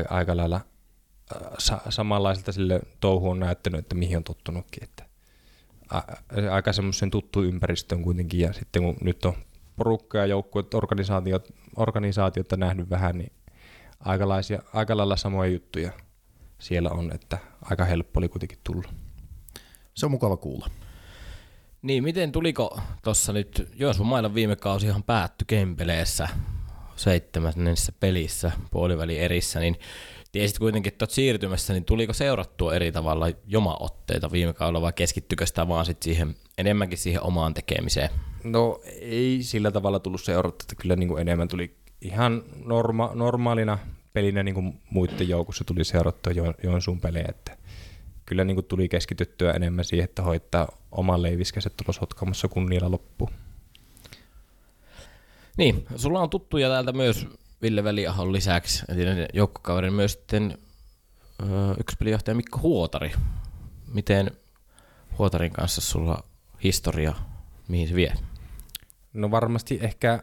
aika 0.08 0.36
lailla 0.36 0.60
sa- 1.58 1.80
samanlaiselta 1.88 2.52
sille 2.52 2.80
touhu 3.00 3.30
on 3.30 3.40
näyttänyt, 3.40 3.78
että 3.78 3.94
mihin 3.94 4.16
on 4.16 4.24
tottunutkin. 4.24 4.84
Että 4.84 5.04
aika 6.50 6.72
semmoisen 6.72 7.10
tuttu 7.10 7.42
ympäristön 7.42 8.02
kuitenkin 8.02 8.40
ja 8.40 8.52
sitten 8.52 8.82
kun 8.82 8.96
nyt 9.00 9.24
on 9.24 9.34
porukka 9.76 10.18
ja 10.18 10.26
joukkueet, 10.26 10.74
organisaatiot, 10.74 11.48
organisaatiota 11.76 12.56
nähnyt 12.56 12.90
vähän, 12.90 13.18
niin 13.18 13.32
aikalaisia, 14.00 14.62
aika 14.72 14.96
lailla 14.96 15.16
samoja 15.16 15.50
juttuja 15.50 15.92
siellä 16.58 16.90
on, 16.90 17.12
että 17.14 17.38
aika 17.62 17.84
helppo 17.84 18.20
oli 18.20 18.28
kuitenkin 18.28 18.58
tulla. 18.64 18.88
Se 19.94 20.06
on 20.06 20.12
mukava 20.12 20.36
kuulla. 20.36 20.70
Niin, 21.82 22.04
miten 22.04 22.32
tuliko 22.32 22.80
tuossa 23.04 23.32
nyt, 23.32 23.68
Joensuun 23.76 24.08
mailan 24.08 24.34
viime 24.34 24.56
kausi 24.56 24.86
ihan 24.86 25.02
päätty 25.02 25.44
Kempeleessä 25.44 26.28
seitsemännessä 26.96 27.92
pelissä 28.00 28.52
puoliväli 28.70 29.18
erissä, 29.18 29.60
niin 29.60 29.76
tiesit 30.32 30.58
kuitenkin, 30.58 30.92
että 30.92 31.06
siirtymässä, 31.08 31.72
niin 31.72 31.84
tuliko 31.84 32.12
seurattua 32.12 32.74
eri 32.74 32.92
tavalla 32.92 33.26
jomaotteita 33.46 34.32
viime 34.32 34.52
kaudella 34.52 34.80
vai 34.80 34.92
keskittykö 34.92 35.46
sitä 35.46 35.68
vaan 35.68 35.86
sit 35.86 36.02
siihen, 36.02 36.36
enemmänkin 36.58 36.98
siihen 36.98 37.22
omaan 37.22 37.54
tekemiseen? 37.54 38.10
No 38.44 38.80
ei 39.00 39.38
sillä 39.42 39.70
tavalla 39.70 39.98
tullut 39.98 40.22
seurattua, 40.22 40.64
että 40.64 40.82
kyllä 40.82 40.96
niin 40.96 41.08
kuin 41.08 41.20
enemmän 41.20 41.48
tuli 41.48 41.76
ihan 42.00 42.42
norma- 42.64 43.14
normaalina 43.14 43.78
pelinä 44.12 44.42
niin 44.42 44.54
kuin 44.54 44.80
muiden 44.90 45.28
joukossa 45.28 45.64
tuli 45.64 45.84
seurattua 45.84 46.32
jo- 46.32 46.54
Joensuun 46.62 47.00
pelejä, 47.00 47.26
että 47.28 47.56
kyllä 48.30 48.44
niin 48.44 48.54
kuin 48.54 48.66
tuli 48.66 48.88
keskityttyä 48.88 49.52
enemmän 49.52 49.84
siihen, 49.84 50.04
että 50.04 50.22
hoitaa 50.22 50.68
oman 50.92 51.22
leiviskäiset 51.22 51.76
tulos 51.76 52.00
Hotkamassa 52.00 52.48
kun 52.48 52.66
niillä 52.66 52.90
loppuu. 52.90 53.30
Niin, 55.56 55.86
sulla 55.96 56.20
on 56.20 56.30
tuttuja 56.30 56.68
täältä 56.68 56.92
myös 56.92 57.26
Ville 57.62 57.84
Väliahon 57.84 58.32
lisäksi, 58.32 58.84
joukkokaverin 59.32 59.92
myös 59.92 60.12
sitten 60.12 60.58
yksi 61.80 61.96
pelijohtaja 61.96 62.34
Mikko 62.34 62.58
Huotari. 62.58 63.12
Miten 63.94 64.30
Huotarin 65.18 65.52
kanssa 65.52 65.80
sulla 65.80 66.24
historia, 66.64 67.14
mihin 67.68 67.88
se 67.88 67.94
vie? 67.94 68.14
No 69.12 69.30
varmasti 69.30 69.78
ehkä 69.82 70.22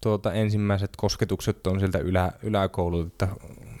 tuota, 0.00 0.32
ensimmäiset 0.32 0.90
kosketukset 0.96 1.66
on 1.66 1.78
sieltä 1.78 1.98
ylä, 1.98 2.32
yläkoulut, 2.42 3.06
että 3.06 3.28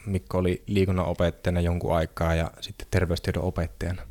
Mikko 0.06 0.38
oli 0.38 0.62
liikunnan 0.66 1.06
opettajana 1.06 1.60
jonkun 1.60 1.96
aikaa 1.96 2.34
ja 2.34 2.50
sitten 2.60 2.86
terveystiedon 2.90 3.44
opettajana. 3.44 4.02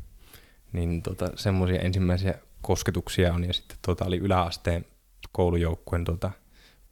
Niin 0.72 1.02
tuota, 1.02 1.30
semmoisia 1.36 1.80
ensimmäisiä 1.80 2.34
kosketuksia 2.62 3.32
on 3.32 3.44
ja 3.44 3.52
sitten 3.52 3.78
tuota, 3.84 4.04
oli 4.04 4.18
yläasteen 4.18 4.86
koulujoukkueen 5.32 6.04
tuota, 6.04 6.30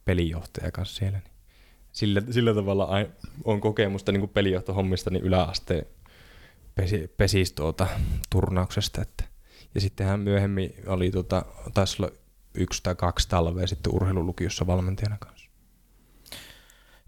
pelijohtaja 0.05 0.71
kanssa 0.71 0.95
siellä. 0.95 1.17
Niin 1.17 1.35
sillä, 1.91 2.21
sillä 2.31 2.53
tavalla 2.53 2.89
on 3.43 3.61
kokemusta 3.61 4.11
niin 4.11 4.29
pelijohtohommista 4.29 5.09
niin 5.09 5.23
yläasteen 5.23 5.85
pesi, 6.75 7.13
pesis 7.17 7.53
tuota, 7.53 7.87
turnauksesta. 8.29 9.01
Että. 9.01 9.23
Ja 9.75 9.81
sittenhän 9.81 10.19
myöhemmin 10.19 10.73
oli, 10.87 11.11
tuota, 11.11 11.45
taisi 11.73 12.01
olla 12.01 12.11
yksi 12.53 12.83
tai 12.83 12.95
kaksi 12.95 13.29
talvea 13.29 13.67
sitten 13.67 13.95
urheilulukiossa 13.95 14.67
valmentajana 14.67 15.17
kanssa. 15.19 15.34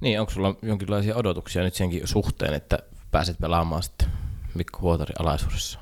Niin, 0.01 0.19
onko 0.19 0.31
sulla 0.31 0.55
jonkinlaisia 0.61 1.15
odotuksia 1.15 1.63
nyt 1.63 1.73
senkin 1.73 2.07
suhteen, 2.07 2.53
että 2.53 2.79
pääset 3.11 3.37
pelaamaan 3.41 3.83
sitten 3.83 4.07
Mikko 4.53 4.79
Huotari 4.81 5.13
alaisuudessa? 5.19 5.79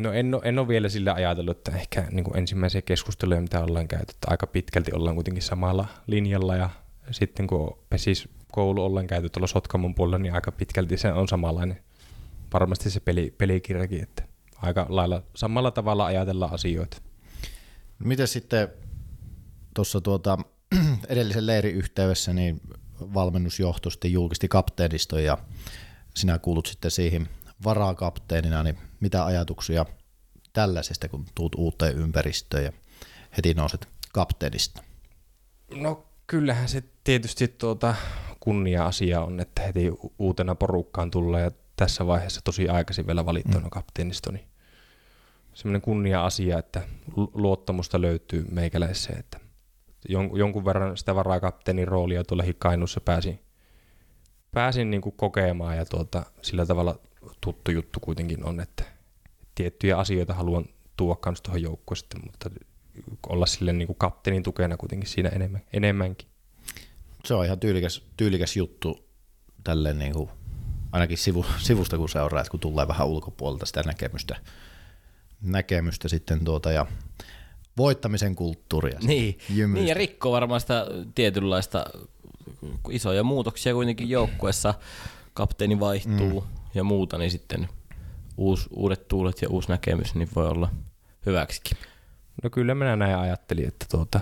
No 0.00 0.12
en 0.12 0.34
ole, 0.34 0.42
en 0.44 0.58
ole 0.58 0.68
vielä 0.68 0.88
sillä 0.88 1.12
ajatellut, 1.12 1.56
että 1.56 1.72
ehkä 1.72 2.04
niin 2.10 2.24
kuin 2.24 2.38
ensimmäisiä 2.38 2.82
keskusteluja, 2.82 3.40
mitä 3.40 3.60
ollaan 3.60 3.88
käyty, 3.88 4.10
että 4.10 4.30
aika 4.30 4.46
pitkälti 4.46 4.92
ollaan 4.94 5.14
kuitenkin 5.14 5.42
samalla 5.42 5.86
linjalla 6.06 6.56
ja 6.56 6.70
sitten 7.10 7.46
kun 7.46 7.78
pesis 7.90 8.28
koulu 8.52 8.84
ollaan 8.84 9.06
käyty 9.06 9.28
tuolla 9.28 9.46
Sotkamon 9.46 9.94
puolella, 9.94 10.18
niin 10.18 10.34
aika 10.34 10.52
pitkälti 10.52 10.96
se 10.96 11.12
on 11.12 11.28
samanlainen. 11.28 11.80
Varmasti 12.52 12.90
se 12.90 13.00
peli, 13.00 13.34
pelikirjakin, 13.38 14.02
että 14.02 14.22
aika 14.56 14.86
lailla 14.88 15.22
samalla 15.34 15.70
tavalla 15.70 16.06
ajatellaan 16.06 16.52
asioita. 16.54 16.96
Miten 17.98 18.28
sitten 18.28 18.68
tuossa 19.74 20.00
tuota, 20.00 20.38
edellisen 21.08 21.46
leirin 21.46 21.74
yhteydessä 21.74 22.32
niin 22.32 22.60
valmennusjohto 23.14 23.90
sitten 23.90 24.12
julkisti 24.12 24.48
kapteeniston 24.48 25.24
ja 25.24 25.38
sinä 26.16 26.38
kuulut 26.38 26.66
sitten 26.66 26.90
siihen 26.90 27.28
varakapteenina, 27.64 28.62
niin 28.62 28.78
mitä 29.00 29.24
ajatuksia 29.24 29.86
tällaisesta, 30.52 31.08
kun 31.08 31.24
tuut 31.34 31.54
uuteen 31.54 31.96
ympäristöön 31.96 32.64
ja 32.64 32.72
heti 33.36 33.54
nouset 33.54 33.88
kapteenista? 34.12 34.82
No 35.74 36.06
kyllähän 36.26 36.68
se 36.68 36.84
tietysti 37.04 37.48
tuota 37.48 37.94
kunnia-asia 38.40 39.20
on, 39.20 39.40
että 39.40 39.62
heti 39.62 39.90
uutena 40.18 40.54
porukkaan 40.54 41.10
tulee 41.10 41.42
ja 41.42 41.50
tässä 41.76 42.06
vaiheessa 42.06 42.40
tosi 42.44 42.68
aikaisin 42.68 43.06
vielä 43.06 43.26
valittuna 43.26 43.64
mm. 43.64 43.70
kapteenisto, 43.70 44.30
niin 44.30 44.44
semmoinen 45.54 45.80
kunnia-asia, 45.80 46.58
että 46.58 46.82
luottamusta 47.34 48.00
löytyy 48.00 48.46
meikäläiseen, 48.50 49.18
että 49.18 49.40
jon, 50.08 50.30
jonkun 50.34 50.64
verran 50.64 50.96
sitä 50.96 51.14
varakapteenin 51.14 51.88
roolia 51.88 52.24
tuolla 52.24 52.44
Kainuussa 52.58 53.00
pääsin, 53.00 53.40
pääsin 54.52 54.90
niin 54.90 55.00
kuin 55.00 55.14
kokemaan 55.16 55.76
ja 55.76 55.84
tuota, 55.84 56.26
sillä 56.42 56.66
tavalla 56.66 56.98
tuttu 57.40 57.70
juttu 57.70 58.00
kuitenkin 58.00 58.44
on, 58.44 58.60
että 58.60 58.84
tiettyjä 59.54 59.98
asioita 59.98 60.34
haluan 60.34 60.64
tuoda 60.96 61.18
myös 61.26 61.42
tuohon 61.42 61.62
joukkueeseen, 61.62 62.22
mutta 62.24 62.50
olla 63.28 63.46
sille 63.46 63.72
niin 63.72 63.86
kuin 63.86 63.98
kapteenin 63.98 64.42
tukena 64.42 64.76
kuitenkin 64.76 65.08
siinä 65.08 65.28
enemmän, 65.28 65.60
enemmänkin. 65.72 66.28
Se 67.24 67.34
on 67.34 67.44
ihan 67.44 67.60
tyylikäs, 67.60 68.02
tyylikäs 68.16 68.56
juttu 68.56 69.08
tälleen 69.64 69.98
niin 69.98 70.12
kuin, 70.12 70.30
ainakin 70.92 71.18
sivu, 71.18 71.46
sivusta 71.58 71.98
kun 71.98 72.08
seuraa, 72.08 72.40
että 72.40 72.50
kun 72.50 72.60
tulee 72.60 72.88
vähän 72.88 73.06
ulkopuolelta 73.06 73.66
sitä 73.66 73.82
näkemystä, 73.82 74.36
näkemystä 75.42 76.08
sitten 76.08 76.44
tuota 76.44 76.72
ja 76.72 76.86
voittamisen 77.76 78.34
kulttuuria. 78.34 78.98
Niin, 79.02 79.38
niin 79.48 79.86
ja 79.86 79.94
rikko 79.94 80.32
varmaan 80.32 80.60
sitä 80.60 80.86
tietynlaista 81.14 81.84
isoja 82.90 83.22
muutoksia 83.24 83.74
kuitenkin 83.74 84.10
joukkueessa, 84.10 84.74
kapteeni 85.34 85.80
vaihtuu 85.80 86.40
mm. 86.40 86.46
ja 86.74 86.84
muuta, 86.84 87.18
niin 87.18 87.30
sitten 87.30 87.68
uus, 88.36 88.68
uudet 88.76 89.08
tuulet 89.08 89.42
ja 89.42 89.48
uusi 89.48 89.68
näkemys 89.68 90.14
niin 90.14 90.28
voi 90.36 90.48
olla 90.48 90.70
hyväksikin. 91.26 91.78
No 92.42 92.50
kyllä 92.50 92.74
minä 92.74 92.96
näin 92.96 93.16
ajattelin, 93.16 93.68
että 93.68 93.86
tuota, 93.90 94.20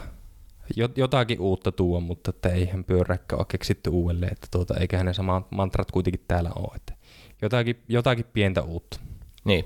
jotakin 0.97 1.41
uutta 1.41 1.73
tuo, 1.73 2.01
mutta 2.01 2.31
että 2.31 2.49
eihän 2.49 2.85
pyöräkkä 2.85 3.37
ole 3.37 3.47
keksitty 3.49 3.91
uudelleen, 3.91 4.33
että 4.33 4.47
tuota, 4.51 4.75
eiköhän 4.75 5.07
ne 5.07 5.15
samat 5.15 5.51
mantrat 5.51 5.91
kuitenkin 5.91 6.25
täällä 6.29 6.51
ole. 6.57 6.77
Että 6.77 6.95
jotakin, 7.43 7.83
jotakin 7.89 8.25
pientä 8.33 8.63
uutta. 8.63 9.01
Niin. 9.45 9.65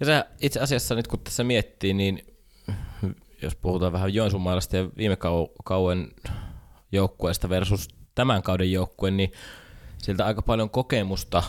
Ja 0.00 0.06
se 0.06 0.24
itse 0.40 0.60
asiassa 0.60 0.94
nyt 0.94 1.08
kun 1.08 1.20
tässä 1.20 1.44
miettii, 1.44 1.94
niin 1.94 2.37
jos 3.42 3.54
puhutaan 3.54 3.92
vähän 3.92 4.14
Joensuun 4.14 4.42
mailasta 4.42 4.76
ja 4.76 4.88
viime 4.96 5.16
kauden 5.64 6.08
joukkueesta 6.92 7.48
versus 7.48 7.88
tämän 8.14 8.42
kauden 8.42 8.72
joukkue, 8.72 9.10
niin 9.10 9.32
siltä 9.98 10.26
aika 10.26 10.42
paljon 10.42 10.70
kokemusta 10.70 11.42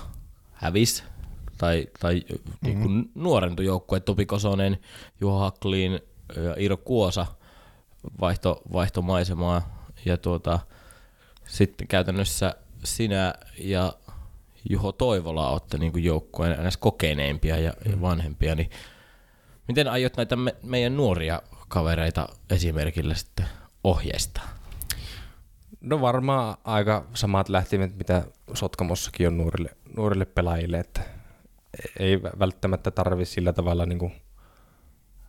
hävis 0.52 1.04
tai, 1.58 1.88
tai 2.00 2.26
mm-hmm. 2.30 2.54
niin 2.62 2.82
kuin 2.82 3.12
nuorentui 3.16 3.66
joukkue, 3.66 4.00
Topi 4.00 4.26
Kosonen, 4.26 4.78
Juho 5.22 5.40
Haklin 5.40 6.00
ja 6.36 6.56
Iiro 6.60 6.78
Kuosa 6.78 7.26
vaihto, 8.22 8.62
vaihtomaisemaa 8.74 9.86
ja 10.06 10.18
tuota, 10.18 10.60
sitten 11.46 11.88
käytännössä 11.88 12.56
sinä 12.84 13.34
ja 13.60 13.94
Juho 14.70 14.92
Toivola 14.92 15.50
olette 15.50 15.78
niin 15.78 16.04
joukkueen 16.04 16.58
näissä 16.58 16.80
kokeneimpia 16.80 17.58
ja, 17.58 17.74
mm. 17.86 17.92
ja 17.92 18.02
vanhempia, 18.02 18.56
niin 18.56 18.70
miten 19.68 19.88
aiot 19.88 20.18
näitä 20.18 20.36
me, 20.36 20.56
meidän 20.64 20.98
nuoria 20.98 21.42
kavereita 21.70 22.28
esimerkillä 22.50 23.16
sitten 23.16 23.46
ohjeistaa? 23.84 24.50
No 25.82 26.02
varmaan 26.02 26.58
aika 26.64 27.06
samat 27.14 27.50
lähtimet, 27.50 27.98
mitä 27.98 28.26
Sotkamossakin 28.54 29.28
on 29.28 29.38
nuorille, 29.38 29.70
nuorille 29.98 30.26
pelaajille, 30.26 30.80
että 30.80 31.02
ei 32.00 32.24
välttämättä 32.24 32.92
tarvi 32.92 33.26
sillä 33.26 33.54
tavalla 33.54 33.86
niin 33.86 34.00
kuin 34.00 34.12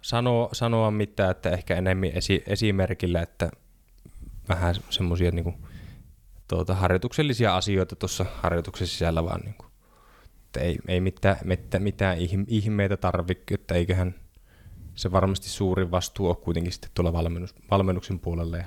sanoa, 0.03 0.49
sanoa 0.53 0.91
mitään, 0.91 1.31
että 1.31 1.51
ehkä 1.51 1.77
enemmän 1.77 2.11
esi, 2.15 2.43
esimerkillä, 2.47 3.23
että 3.23 3.51
vähän 4.49 4.75
semmoisia 4.91 5.31
niin 5.31 5.55
tuota, 6.49 6.75
harjoituksellisia 6.75 7.57
asioita 7.57 7.97
tuossa 7.97 8.27
harjoituksen 8.43 8.87
sisällä 8.87 9.25
vaan 9.25 9.41
niin 9.41 9.55
kuin, 9.59 9.71
että 10.47 10.61
ei, 10.61 10.79
ei 10.89 11.01
mitään, 11.01 11.37
mitään, 11.45 11.83
mitään 11.83 12.19
ihmeitä 12.49 12.97
tarvitse, 12.97 13.55
että 13.55 13.75
eiköhän 13.75 14.15
se 15.01 15.13
varmasti 15.13 15.49
suurin 15.49 15.91
vastuu 15.91 16.31
on 16.31 16.37
kuitenkin 16.37 16.73
sitten 16.73 16.91
tuolla 16.95 17.13
valmennus, 17.13 17.55
valmennuksen 17.71 18.19
puolella 18.19 18.57
ja 18.57 18.65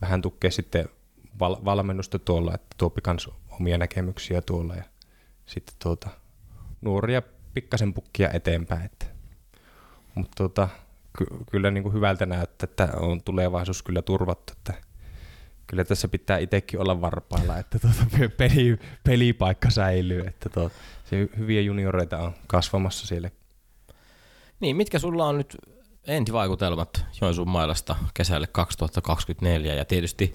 vähän 0.00 0.22
tukea 0.22 0.50
sitten 0.50 0.88
val, 1.38 1.56
valmennusta 1.64 2.18
tuolla, 2.18 2.54
että 2.54 2.74
tuopi 2.78 3.00
kans 3.00 3.30
omia 3.60 3.78
näkemyksiä 3.78 4.42
tuolla 4.42 4.74
ja 4.74 4.84
sitten 5.46 5.74
tuota, 5.82 6.08
nuoria 6.80 7.22
pikkasen 7.54 7.94
pukkia 7.94 8.30
eteenpäin. 8.30 8.84
Että. 8.84 9.06
Mutta 10.14 10.32
tuota, 10.36 10.68
ky- 11.18 11.44
kyllä 11.50 11.70
niin 11.70 11.82
kuin 11.82 11.94
hyvältä 11.94 12.26
näyttää, 12.26 12.64
että 12.70 12.88
on 12.96 13.22
tulevaisuus 13.22 13.82
kyllä 13.82 14.02
turvattu, 14.02 14.52
että 14.56 14.74
kyllä 15.66 15.84
tässä 15.84 16.08
pitää 16.08 16.38
itsekin 16.38 16.80
olla 16.80 17.00
varpailla, 17.00 17.58
että 17.58 17.78
tuota 17.78 18.06
peli, 18.36 18.78
pelipaikka 19.04 19.70
säilyy, 19.70 20.20
että 20.20 20.48
tuota, 20.48 20.74
se 21.04 21.28
hyviä 21.38 21.60
junioreita 21.60 22.18
on 22.18 22.34
kasvamassa 22.46 23.06
siellä. 23.06 23.30
Niin, 24.64 24.76
mitkä 24.76 24.98
sulla 24.98 25.26
on 25.26 25.38
nyt 25.38 25.56
ensivaikutelmat 26.06 27.04
Joensuun 27.20 27.48
mailasta 27.48 27.96
kesälle 28.14 28.46
2024 28.46 29.74
ja 29.74 29.84
tietysti, 29.84 30.34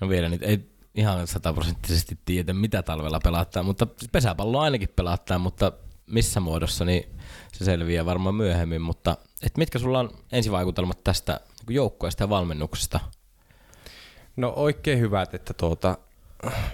no 0.00 0.08
vielä 0.08 0.28
nyt 0.28 0.42
ei 0.42 0.70
ihan 0.94 1.26
sataprosenttisesti 1.26 2.18
tiedä, 2.24 2.52
mitä 2.52 2.82
talvella 2.82 3.20
pelataan, 3.24 3.66
mutta 3.66 3.86
pesäpallo 4.12 4.60
ainakin 4.60 4.88
pelataan, 4.96 5.40
mutta 5.40 5.72
missä 6.06 6.40
muodossa, 6.40 6.84
niin 6.84 7.04
se 7.52 7.64
selviää 7.64 8.06
varmaan 8.06 8.34
myöhemmin, 8.34 8.82
mutta 8.82 9.16
et 9.42 9.56
mitkä 9.56 9.78
sulla 9.78 9.98
on 9.98 10.10
ensivaikutelmat 10.32 11.04
tästä 11.04 11.40
niin 11.68 11.74
joukkueesta 11.74 12.22
ja 12.22 12.28
valmennuksesta? 12.28 13.00
No 14.36 14.52
oikein 14.56 14.98
hyvät, 14.98 15.34
että 15.34 15.54
tuota, 15.54 15.98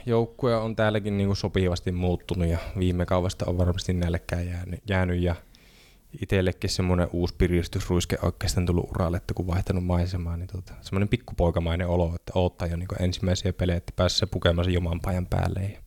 joukkue 0.07 0.57
on 0.57 0.77
täälläkin 0.77 1.17
niin 1.17 1.37
sopivasti 1.37 1.93
muuttunut 1.93 2.49
ja 2.49 2.59
viime 2.79 3.07
kaudesta 3.07 3.45
on 3.49 3.59
varmasti 3.59 3.93
nälkään 3.93 4.47
jäänyt, 4.47 4.81
jäänyt 4.89 5.23
ja 5.23 5.35
itsellekin 6.23 6.71
semmoinen 6.71 7.09
uusi 7.13 7.35
piristysruiske 7.39 8.19
oikeastaan 8.23 8.67
tullut 8.67 8.91
uralle, 8.91 9.17
että 9.17 9.35
kun 9.35 9.47
vaihtanut 9.47 9.85
maisemaa, 9.85 10.37
niin 10.37 10.49
tuota, 10.53 10.73
semmoinen 10.81 11.09
pikkupoikamainen 11.09 11.89
olo, 11.89 12.13
että 12.15 12.33
odottaa 12.35 12.69
jo 12.69 12.77
niin 12.77 12.89
ensimmäisiä 13.01 13.53
pelejä, 13.53 13.77
että 13.77 13.93
pääsee 13.97 14.29
pukemaan 14.31 14.65
sen 14.65 14.75
joman 14.75 15.01
pajan 15.01 15.27
päälle. 15.27 15.61
Ja 15.61 15.79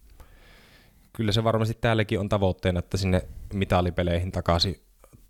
kyllä 1.13 1.31
se 1.31 1.43
varmasti 1.43 1.77
täälläkin 1.81 2.19
on 2.19 2.29
tavoitteena, 2.29 2.79
että 2.79 2.97
sinne 2.97 3.21
mitalipeleihin 3.53 4.31
takaisin, 4.31 4.81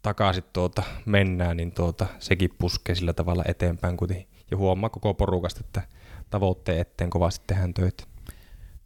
takaisin 0.01 0.43
tuota, 0.53 0.83
mennään, 1.05 1.57
niin 1.57 1.71
tuota, 1.71 2.07
sekin 2.19 2.49
puskee 2.59 2.95
sillä 2.95 3.13
tavalla 3.13 3.43
eteenpäin 3.47 3.97
kuitenkin. 3.97 4.27
Ja 4.51 4.57
huomaa 4.57 4.89
koko 4.89 5.13
porukasta, 5.13 5.61
että 5.63 5.81
tavoitteen 6.29 6.79
eteen 6.79 7.09
kovasti 7.09 7.43
tehdään 7.47 7.73
töitä. 7.73 8.03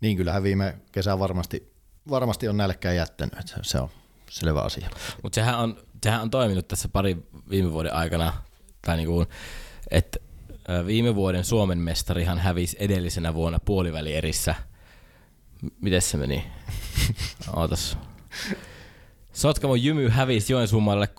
Niin 0.02 0.18
kyllähän 0.18 0.44
viime 0.44 0.78
kesä 0.92 1.20
varmasti, 1.20 1.74
varmasti 2.10 2.48
on 2.48 2.58
nälkään 2.58 2.96
jättänyt, 2.96 3.40
että 3.40 3.60
se 3.62 3.80
on 3.80 3.90
selvä 4.30 4.62
asia. 4.62 4.90
Mutta 5.24 5.36
sehän 5.36 5.60
on, 5.60 5.78
sehän 6.04 6.22
on 6.22 6.30
toiminut 6.30 6.68
tässä 6.68 6.90
pari 6.90 7.18
viime 7.50 7.72
vuoden 7.72 7.94
aikana, 7.94 8.34
tai 8.82 8.98
niinku, 8.98 9.26
että 9.92 10.20
viime 10.86 11.16
vuoden 11.16 11.44
Suomen 11.44 11.78
mestarihan 11.78 12.40
hävisi 12.40 12.78
edellisenä 12.80 13.34
vuonna 13.34 13.60
puolivälierissä. 13.66 14.56
Miten 15.82 16.02
se 16.02 16.18
meni? 16.18 16.44
Ootas. 17.56 17.98
Sotkamo 19.34 19.76
Jymy 19.76 20.10
hävisi 20.10 20.54
Joensuumalle 20.54 21.10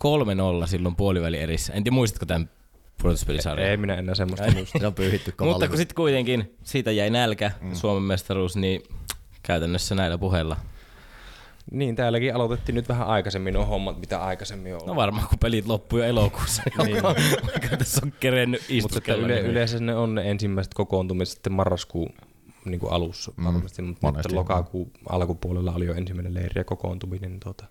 3-0 0.65 0.67
silloin 0.67 0.97
puolivälierissä. 0.97 1.73
En 1.73 1.85
tiedä, 1.85 1.95
muistatko 1.95 2.27
tämän 2.27 2.51
pudotuspelisarjan? 3.03 3.71
Ei 3.71 3.77
minä 3.77 3.95
enää 3.95 4.15
semmoista 4.15 4.51
muista. 4.51 4.79
Se 4.79 4.87
on 4.87 4.95
pyyhitty 4.95 5.35
Mutta 5.45 5.69
kun 5.69 5.77
sitten 5.77 5.95
kuitenkin 5.95 6.57
siitä 6.63 6.91
jäi 6.91 7.11
nälkä, 7.11 7.51
mm. 7.61 7.75
Suomen 7.75 8.03
mestaruus, 8.03 8.57
niin 8.57 8.83
käytännössä 9.43 9.95
näillä 9.95 10.19
puheilla 10.19 10.57
niin, 11.73 11.97
täälläkin 11.97 12.35
aloitettiin 12.35 12.75
nyt 12.75 12.89
vähän 12.89 13.07
aikaisemmin 13.07 13.55
nuo 13.55 13.65
hommat, 13.65 14.01
mitä 14.01 14.25
aikaisemmin 14.25 14.75
on. 14.75 14.81
No 14.87 14.97
varmaan, 14.97 15.29
kun 15.29 15.39
pelit 15.39 15.67
loppuu 15.67 15.99
jo 15.99 16.05
elokuussa, 16.05 16.63
niin 16.85 17.03
vaikka 17.03 17.77
tässä 17.77 18.01
on 18.05 18.13
kerennyt 18.21 18.63
Mutta 18.83 19.15
yle, 19.15 19.35
niin. 19.35 19.47
yleensä 19.47 19.81
ne 19.81 19.95
on 19.95 20.15
ne 20.15 20.31
ensimmäiset 20.31 20.75
kokoontumiset 20.75 21.35
sitten 21.35 21.53
marraskuun 21.53 22.13
niin 22.65 22.81
kuin 22.81 22.93
alussa 22.93 23.33
mm, 23.37 23.45
varmasti, 23.45 23.83
mutta 23.83 24.07
monesti, 24.07 24.35
lokakuun 24.35 24.91
alkupuolella 25.09 25.73
oli 25.73 25.87
jo 25.87 25.95
ensimmäinen 25.95 26.35
leiri 26.35 26.61
ja 26.61 26.65
kokoontuminen. 26.65 27.31
Niin 27.31 27.41
tuota, 27.41 27.65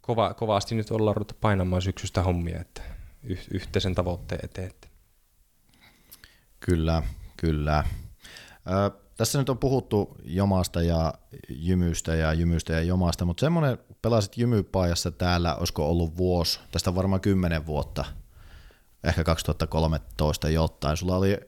kova, 0.00 0.34
kovasti 0.34 0.74
nyt 0.74 0.90
ollaan 0.90 1.16
ruveta 1.16 1.34
painamaan 1.40 1.82
syksystä 1.82 2.22
hommia, 2.22 2.60
että 2.60 2.82
yh, 3.22 3.46
yhteisen 3.50 3.94
tavoitteen 3.94 4.44
eteen. 4.44 4.70
Kyllä, 6.60 7.02
kyllä. 7.36 7.84
Ö, 8.66 9.07
tässä 9.18 9.38
nyt 9.38 9.48
on 9.48 9.58
puhuttu 9.58 10.16
Jomasta 10.24 10.82
ja 10.82 11.14
Jymystä 11.48 12.14
ja 12.14 12.32
Jymystä 12.32 12.72
ja 12.72 12.82
Jomasta, 12.82 13.24
mutta 13.24 13.40
semmoinen 13.40 13.78
pelasit 14.02 14.36
Jymypaajassa 14.38 15.10
täällä, 15.10 15.54
olisiko 15.54 15.90
ollut 15.90 16.16
vuosi, 16.16 16.60
tästä 16.70 16.94
varmaan 16.94 17.20
kymmenen 17.20 17.66
vuotta, 17.66 18.04
ehkä 19.04 19.24
2013 19.24 20.48
jotain. 20.48 20.96
Sulla 20.96 21.16
oli 21.16 21.40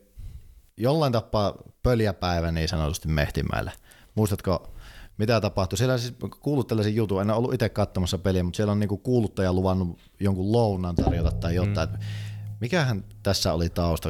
jollain 0.76 1.12
tapaa 1.12 1.54
pöljäpäivä 1.82 2.50
niin 2.50 2.68
sanotusti 2.68 3.08
Mehtimäellä. 3.08 3.72
Muistatko, 4.14 4.70
mitä 5.18 5.40
tapahtui? 5.40 5.78
Siellä 5.78 5.98
siis 5.98 6.14
kuullut 6.40 6.68
tällaisen 6.68 6.94
jutun, 6.94 7.20
en 7.20 7.30
ole 7.30 7.36
ollut 7.36 7.54
itse 7.54 7.68
katsomassa 7.68 8.18
peliä, 8.18 8.42
mutta 8.42 8.56
siellä 8.56 8.72
on 8.72 8.80
niinku 8.80 8.96
kuuluttaja 8.96 9.52
luvannut 9.52 9.98
jonkun 10.20 10.52
lounan 10.52 10.94
tarjota 10.94 11.30
tai 11.30 11.54
jotain. 11.54 11.88
Mm. 11.88 11.98
Mikähän 12.60 13.04
tässä 13.22 13.52
oli 13.52 13.68
tausta? 13.68 14.08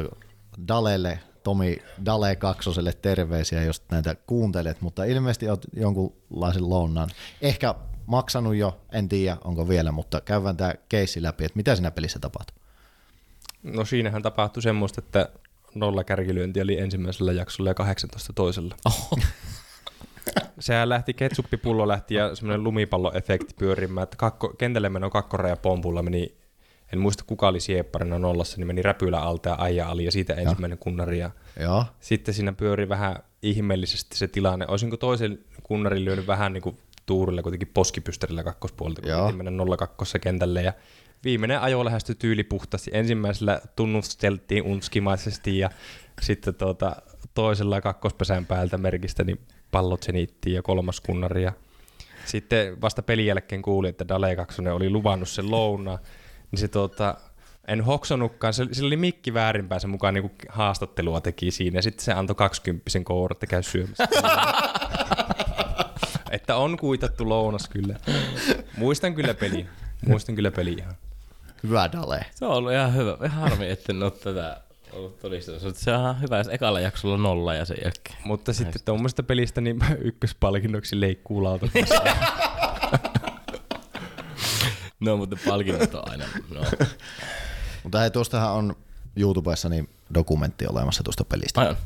Dalelle 0.67 1.19
Tomi 1.43 1.77
Dale 2.05 2.35
Kaksoselle 2.35 2.93
terveisiä, 2.93 3.63
jos 3.63 3.83
näitä 3.91 4.15
kuuntelet, 4.27 4.81
mutta 4.81 5.03
ilmeisesti 5.03 5.49
olet 5.49 5.67
jonkunlaisen 5.75 6.69
lounaan. 6.69 7.09
Ehkä 7.41 7.75
maksanut 8.05 8.55
jo, 8.55 8.81
en 8.91 9.09
tiedä 9.09 9.37
onko 9.43 9.69
vielä, 9.69 9.91
mutta 9.91 10.21
käydään 10.21 10.57
tämä 10.57 10.73
keissi 10.89 11.23
läpi, 11.23 11.45
että 11.45 11.57
mitä 11.57 11.75
siinä 11.75 11.91
pelissä 11.91 12.19
tapahtui. 12.19 12.55
No 13.63 13.85
siinähän 13.85 14.21
tapahtui 14.21 14.63
semmoista, 14.63 15.01
että 15.05 15.29
nolla 15.75 16.03
kärkilyönti 16.03 16.61
oli 16.61 16.79
ensimmäisellä 16.79 17.31
jaksolla 17.31 17.69
ja 17.69 17.73
18 17.73 18.33
toisella. 18.33 18.75
Oh. 18.85 19.19
Sehän 20.59 20.89
lähti, 20.89 21.13
ketsuppipullo 21.13 21.87
lähti 21.87 22.15
ja 22.15 22.35
semmoinen 22.35 22.63
lumipalloefekti 22.63 23.53
pyörimään, 23.59 24.03
että 24.03 24.17
kakko, 24.17 24.49
kentälle 24.49 24.89
meno 24.89 25.09
kakkoreja 25.09 25.55
pompulla 25.55 26.03
meni 26.03 26.40
en 26.93 26.99
muista 26.99 27.23
kuka 27.27 27.47
oli 27.47 27.59
siepparina 27.59 28.19
nollassa, 28.19 28.57
niin 28.57 28.67
meni 28.67 28.81
räpylä 28.81 29.19
alta 29.19 29.49
ja 29.49 29.55
aija 29.55 29.89
ali 29.89 30.05
ja 30.05 30.11
siitä 30.11 30.33
ensimmäinen 30.33 30.77
kunnari. 30.77 31.19
Ja 31.19 31.31
Joo. 31.59 31.85
Sitten 31.99 32.33
siinä 32.33 32.53
pyöri 32.53 32.89
vähän 32.89 33.15
ihmeellisesti 33.41 34.17
se 34.17 34.27
tilanne. 34.27 34.65
Olisinko 34.67 34.97
toisen 34.97 35.39
kunnarin 35.63 36.05
lyönyt 36.05 36.27
vähän 36.27 36.53
niin 36.53 36.61
kuin 36.61 36.77
tuurille 37.05 37.41
kuitenkin 37.41 37.71
poskipystärillä 37.73 38.43
kakkospuolta, 38.43 39.01
kun 39.01 39.11
piti 39.25 39.43
mennä 39.43 39.77
02 39.77 40.19
kentälle. 40.19 40.61
Ja 40.61 40.73
viimeinen 41.23 41.61
ajo 41.61 41.85
lähestyi 41.85 42.15
tyyli 42.15 42.43
puhtaasti. 42.43 42.91
Ensimmäisellä 42.93 43.61
tunnusteltiin 43.75 44.63
unskimaisesti 44.63 45.57
ja 45.57 45.69
sitten 46.21 46.55
tuota, 46.55 46.95
toisella 47.33 47.81
kakkospesän 47.81 48.45
päältä 48.45 48.77
merkistä 48.77 49.23
niin 49.23 49.39
pallot 49.71 50.03
senittiin 50.03 50.55
ja 50.55 50.61
kolmas 50.61 51.01
kunnari. 51.01 51.43
Ja 51.43 51.53
sitten 52.25 52.81
vasta 52.81 53.01
pelin 53.01 53.25
jälkeen 53.25 53.61
kuuli, 53.61 53.89
että 53.89 54.07
Dale 54.07 54.35
2 54.35 54.61
oli 54.61 54.89
luvannut 54.89 55.29
sen 55.29 55.51
lounaa 55.51 55.99
niin 56.51 56.59
se 56.59 56.67
tota, 56.67 57.17
en 57.67 57.81
hoksonutkaan, 57.81 58.53
se, 58.53 58.67
sillä 58.71 58.87
oli 58.87 58.97
mikki 58.97 59.33
väärinpäin 59.33 59.81
se 59.81 59.87
mukaan 59.87 60.13
niin 60.13 60.31
haastattelua 60.49 61.21
teki 61.21 61.51
siinä, 61.51 61.77
ja 61.77 61.81
sitten 61.81 62.05
se 62.05 62.13
antoi 62.13 62.35
20 62.35 62.89
koura, 63.03 63.33
että 63.33 63.47
käy 63.47 63.63
syömässä. 63.63 64.07
että 66.31 66.55
on 66.55 66.77
kuitattu 66.77 67.29
lounas 67.29 67.69
kyllä. 67.69 67.95
Muistan 68.77 69.15
kyllä 69.15 69.33
peli. 69.33 69.67
Muistan 70.07 70.35
kyllä 70.35 70.51
peli 70.51 70.73
ihan. 70.73 70.95
Hyvä 71.63 71.89
Dale. 71.91 72.25
Se 72.35 72.45
on 72.45 72.51
ollut 72.51 72.71
ihan 72.71 72.95
hyvä. 72.95 73.17
Ihan 73.25 73.49
harmi, 73.49 73.69
että 73.69 73.93
en 73.93 74.03
ole 74.03 74.11
tätä 74.11 74.61
ollut 74.91 75.19
todistamassa. 75.19 75.73
Se 75.73 75.93
on 75.93 75.99
ihan 75.99 76.21
hyvä, 76.21 76.37
jos 76.37 76.47
ekalla 76.47 76.79
jaksolla 76.79 77.17
nolla 77.17 77.55
ja 77.55 77.65
sen 77.65 77.77
jälkeen. 77.83 78.17
Mutta 78.25 78.53
sitten 78.53 78.81
tuommoista 78.85 79.23
pelistä 79.23 79.61
niin 79.61 79.79
ykköspalkinnoksi 80.01 80.99
leikkuu 80.99 81.43
No, 85.05 85.17
mutta 85.17 85.37
palkinnot 85.47 85.95
on 85.95 86.09
aina. 86.09 86.25
No. 86.53 86.61
mutta 87.83 87.99
hei, 87.99 88.11
tuostahan 88.11 88.51
on 88.51 88.75
YouTubessa 89.15 89.69
niin 89.69 89.89
dokumentti 90.13 90.67
olemassa 90.67 91.03
tuosta 91.03 91.25
pelistä. 91.25 91.61
Aion. 91.61 91.77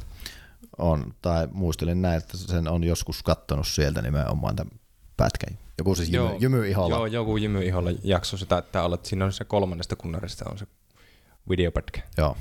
On, 0.78 1.14
tai 1.22 1.48
muistelin 1.52 2.02
näin, 2.02 2.18
että 2.18 2.38
sen 2.38 2.68
on 2.68 2.84
joskus 2.84 3.24
kattonut 3.24 3.68
sieltä 3.68 4.02
nimenomaan 4.02 4.56
tämän 4.56 4.80
pätkän. 5.18 5.58
Joku 5.78 5.96
siis 5.96 6.10
Jymy, 6.10 6.30
Jymy 6.40 6.70
Iholla. 6.70 6.96
Joo, 6.96 7.06
joku 7.06 7.38
Jymy 7.38 7.66
Iholla 7.66 7.90
jakso 8.04 8.38
sitä, 8.38 8.58
että 8.58 8.84
olla, 8.84 8.96
että 8.96 9.10
siinä 9.10 9.26
on 9.26 9.34
se 9.34 9.44
kolmannesta 9.44 9.96
kunnarista 9.96 10.46
on 10.52 10.58
se 10.58 10.68
videopätkä. 11.50 12.02
Joo. 12.18 12.38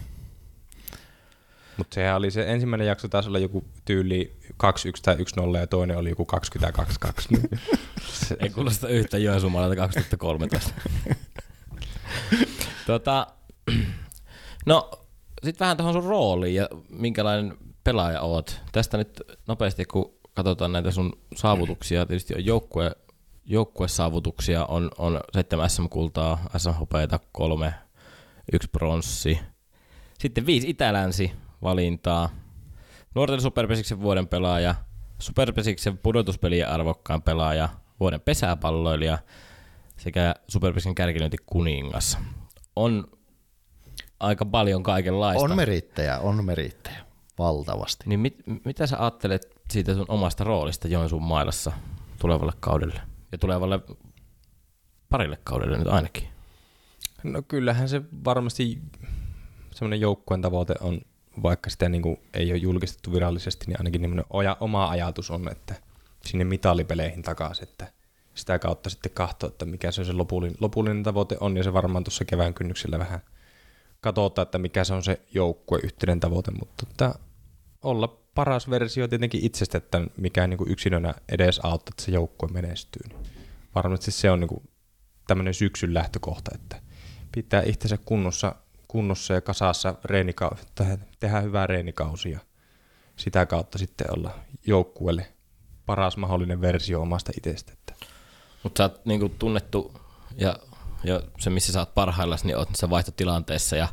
Mutta 1.77 1.95
sehän 1.95 2.17
oli 2.17 2.31
se 2.31 2.53
ensimmäinen 2.53 2.87
jakso 2.87 3.09
taas 3.09 3.27
olla 3.27 3.39
joku 3.39 3.65
tyyli 3.85 4.37
2-1 4.53 4.57
tai 5.03 5.17
1-0 5.17 5.59
ja 5.59 5.67
toinen 5.67 5.99
oli 5.99 6.09
joku 6.09 6.27
22-2. 7.37 7.39
Ei 8.41 8.51
kuulosta 8.51 8.89
yhtä 8.89 9.19
Joensuumalta 9.19 9.77
2013. 9.77 10.73
tota, 12.87 13.27
no, 14.67 14.91
sitten 15.45 15.65
vähän 15.65 15.77
tuohon 15.77 15.95
sun 15.95 16.05
rooliin 16.05 16.55
ja 16.55 16.69
minkälainen 16.89 17.57
pelaaja 17.85 18.21
oot. 18.21 18.61
Tästä 18.73 18.97
nyt 18.97 19.23
nopeasti, 19.47 19.85
kun 19.85 20.15
katsotaan 20.35 20.73
näitä 20.73 20.91
sun 20.91 21.19
saavutuksia, 21.37 22.07
tietysti 22.07 22.35
on 22.35 22.45
joukkue, 22.45 22.93
joukkuesaavutuksia, 23.45 24.67
on, 24.67 24.91
on 24.99 25.21
7 25.33 25.71
SM-kultaa, 25.71 26.39
SM-hopeita, 26.57 27.21
kolme, 27.33 27.75
yksi 28.53 28.69
pronssi. 28.69 29.39
Sitten 30.19 30.47
viisi 30.47 30.71
itälänsi 30.71 31.33
valintaa. 31.65 32.29
Nuorten 33.15 33.41
superpesiksen 33.41 34.01
vuoden 34.01 34.29
pelaaja, 34.29 34.75
superpesiksen 35.19 35.99
pudotuspelien 35.99 36.69
arvokkaan 36.69 37.23
pelaaja, 37.23 37.69
vuoden 38.01 38.21
pesäpalloilija 38.21 39.19
sekä 39.97 40.35
superpesiksen 40.49 40.95
kärkilyönti 40.95 41.37
kuningas. 41.47 42.19
On 42.77 43.05
aika 44.21 44.45
paljon 44.45 44.83
kaikenlaista. 44.83 45.45
On 45.45 45.57
merittäjä, 45.57 46.19
on 46.19 46.45
merittäjä. 46.45 47.05
valtavasti. 47.39 48.05
Niin 48.07 48.21
mit, 48.21 48.37
mitä 48.65 48.87
sä 48.87 48.99
ajattelet 48.99 49.61
siitä 49.71 49.95
sun 49.95 50.07
omasta 50.09 50.45
roolista 50.45 50.89
Joensuun 50.89 51.23
mailassa 51.23 51.73
tulevalle 52.21 52.53
kaudelle? 52.61 53.01
Ja 53.33 53.39
tulevalle 53.39 53.81
parille 55.09 55.39
kaudelle 55.45 55.79
nyt 55.79 55.89
ainakin. 55.89 56.29
No 57.23 57.43
kyllähän 57.43 57.89
se 57.89 58.03
varmasti 58.25 58.83
semmoinen 59.73 60.01
joukkueen 60.01 60.43
tavoite 60.43 60.75
on, 60.81 61.01
vaikka 61.43 61.71
sitä 61.71 61.89
niin 61.89 62.03
kuin 62.03 62.21
ei 62.35 62.51
ole 62.51 62.59
julkistettu 62.59 63.13
virallisesti, 63.13 63.67
niin 63.67 63.81
ainakin 63.81 64.25
oja, 64.31 64.57
oma 64.61 64.89
ajatus 64.89 65.31
on, 65.31 65.53
että 65.53 65.75
sinne 66.25 66.45
mitalipeleihin 66.45 67.23
takaisin, 67.23 67.69
että 67.69 67.93
sitä 68.35 68.59
kautta 68.59 68.91
sitten 68.91 69.13
katsoa, 69.13 69.49
että 69.49 69.65
mikä 69.65 69.91
se, 69.91 70.05
se 70.05 70.13
lopullinen, 70.13 70.57
lopullinen 70.61 71.03
tavoite 71.03 71.37
on, 71.41 71.57
ja 71.57 71.63
se 71.63 71.73
varmaan 71.73 72.05
tuossa 72.05 72.25
kevään 72.25 72.55
kynnyksellä 72.55 72.99
vähän 72.99 73.21
katsotaan, 74.01 74.47
että 74.47 74.59
mikä 74.59 74.85
se 74.85 74.95
on 74.95 75.03
se 75.03 75.21
joukkue 75.35 75.79
yhteinen 75.83 76.21
tavoite, 76.21 76.51
mutta 76.51 76.87
että 76.91 77.15
olla 77.83 78.25
paras 78.35 78.71
versio 78.71 79.09
tietenkin 79.09 79.45
itsestä, 79.45 79.79
että 79.79 80.01
mikä 80.17 80.47
niin 80.47 80.59
kuin 80.59 80.71
yksilönä 80.71 81.15
edes 81.29 81.61
auttaa, 81.63 81.93
että 81.93 82.03
se 82.03 82.13
joukkue 82.13 82.49
menestyy. 82.53 83.03
Niin 83.09 83.27
varmasti 83.75 84.11
se 84.11 84.31
on 84.31 84.41
niin 84.41 84.49
kuin 84.49 84.69
tämmöinen 85.27 85.55
syksyn 85.55 85.95
lähtökohta, 85.95 86.51
että 86.55 86.81
pitää 87.35 87.63
itsensä 87.67 87.99
kunnossa, 88.05 88.55
kunnossa 88.95 89.35
ja 89.35 89.41
kasassa 89.41 89.95
reenikausi, 90.05 90.63
tehdä 91.21 91.41
hyvää 91.41 91.67
reenikausi 91.67 92.31
ja 92.31 92.39
sitä 93.17 93.47
kautta 93.47 93.79
sitten 93.79 94.07
olla 94.17 94.35
joukkueelle 94.67 95.27
paras 95.87 96.17
mahdollinen 96.17 96.61
versio 96.61 97.01
omasta 97.01 97.33
itsestä. 97.37 97.73
Mutta 98.63 98.79
sä 98.79 98.85
oot 98.85 99.07
niinku 99.07 99.29
tunnettu 99.29 99.95
ja, 100.37 100.57
ja 101.05 101.23
se, 101.39 101.51
missä 101.51 101.73
sä 101.73 101.79
oot 101.79 101.95
parhaillaan, 101.95 102.41
niin 102.45 102.57
oot 102.57 102.69
niissä 102.69 102.91
vaihtotilanteissa 102.91 103.77
ja, 103.77 103.89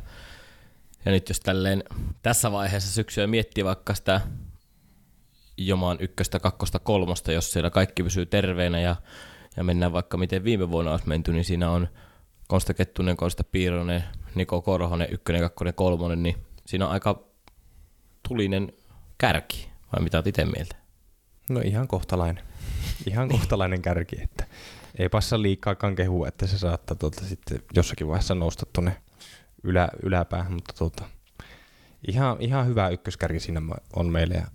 ja 1.04 1.12
nyt 1.12 1.28
jos 1.28 1.40
tälleen 1.40 1.84
tässä 2.22 2.52
vaiheessa 2.52 2.92
syksyä 2.92 3.26
miettii 3.26 3.64
vaikka 3.64 3.94
sitä 3.94 4.20
jomaan 5.56 5.96
ykköstä, 6.00 6.40
kakkosta, 6.40 6.78
kolmosta, 6.78 7.32
jos 7.32 7.52
siellä 7.52 7.70
kaikki 7.70 8.02
pysyy 8.02 8.26
terveenä 8.26 8.80
ja, 8.80 8.96
ja 9.56 9.64
mennään 9.64 9.92
vaikka 9.92 10.16
miten 10.16 10.44
viime 10.44 10.70
vuonna 10.70 10.90
olisi 10.90 11.08
menty, 11.08 11.32
niin 11.32 11.44
siinä 11.44 11.70
on 11.70 11.88
Konsta 12.48 12.74
Kettunen, 12.74 13.16
Konsta 13.16 13.44
Piironen, 13.44 14.04
Niko 14.34 14.62
Korhonen, 14.62 15.08
ykkönen, 15.10 15.42
kakkonen, 15.42 15.74
kolmonen, 15.74 16.22
niin 16.22 16.36
siinä 16.66 16.86
on 16.86 16.92
aika 16.92 17.24
tulinen 18.28 18.72
kärki, 19.18 19.68
vai 19.92 20.02
mitä 20.02 20.16
olet 20.16 20.26
itse 20.26 20.44
mieltä? 20.44 20.76
No 21.50 21.60
ihan 21.60 21.88
kohtalainen. 21.88 22.44
Ihan 23.06 23.28
kohtalainen 23.28 23.82
kärki, 23.82 24.22
että 24.22 24.46
ei 24.98 25.08
passa 25.08 25.42
liikaakaan 25.42 25.94
kehua, 25.94 26.28
että 26.28 26.46
se 26.46 26.58
saattaa 26.58 26.96
tuota 26.96 27.24
sitten 27.24 27.62
jossakin 27.74 28.08
vaiheessa 28.08 28.34
nousta 28.34 28.66
tuonne 28.72 28.96
ylä, 29.62 29.88
yläpäähän, 30.02 30.52
mutta 30.52 30.74
tuota, 30.78 31.04
ihan, 32.08 32.36
ihan 32.40 32.66
hyvä 32.66 32.88
ykköskärki 32.88 33.40
siinä 33.40 33.62
on 33.96 34.06
meille 34.06 34.34
ja 34.34 34.46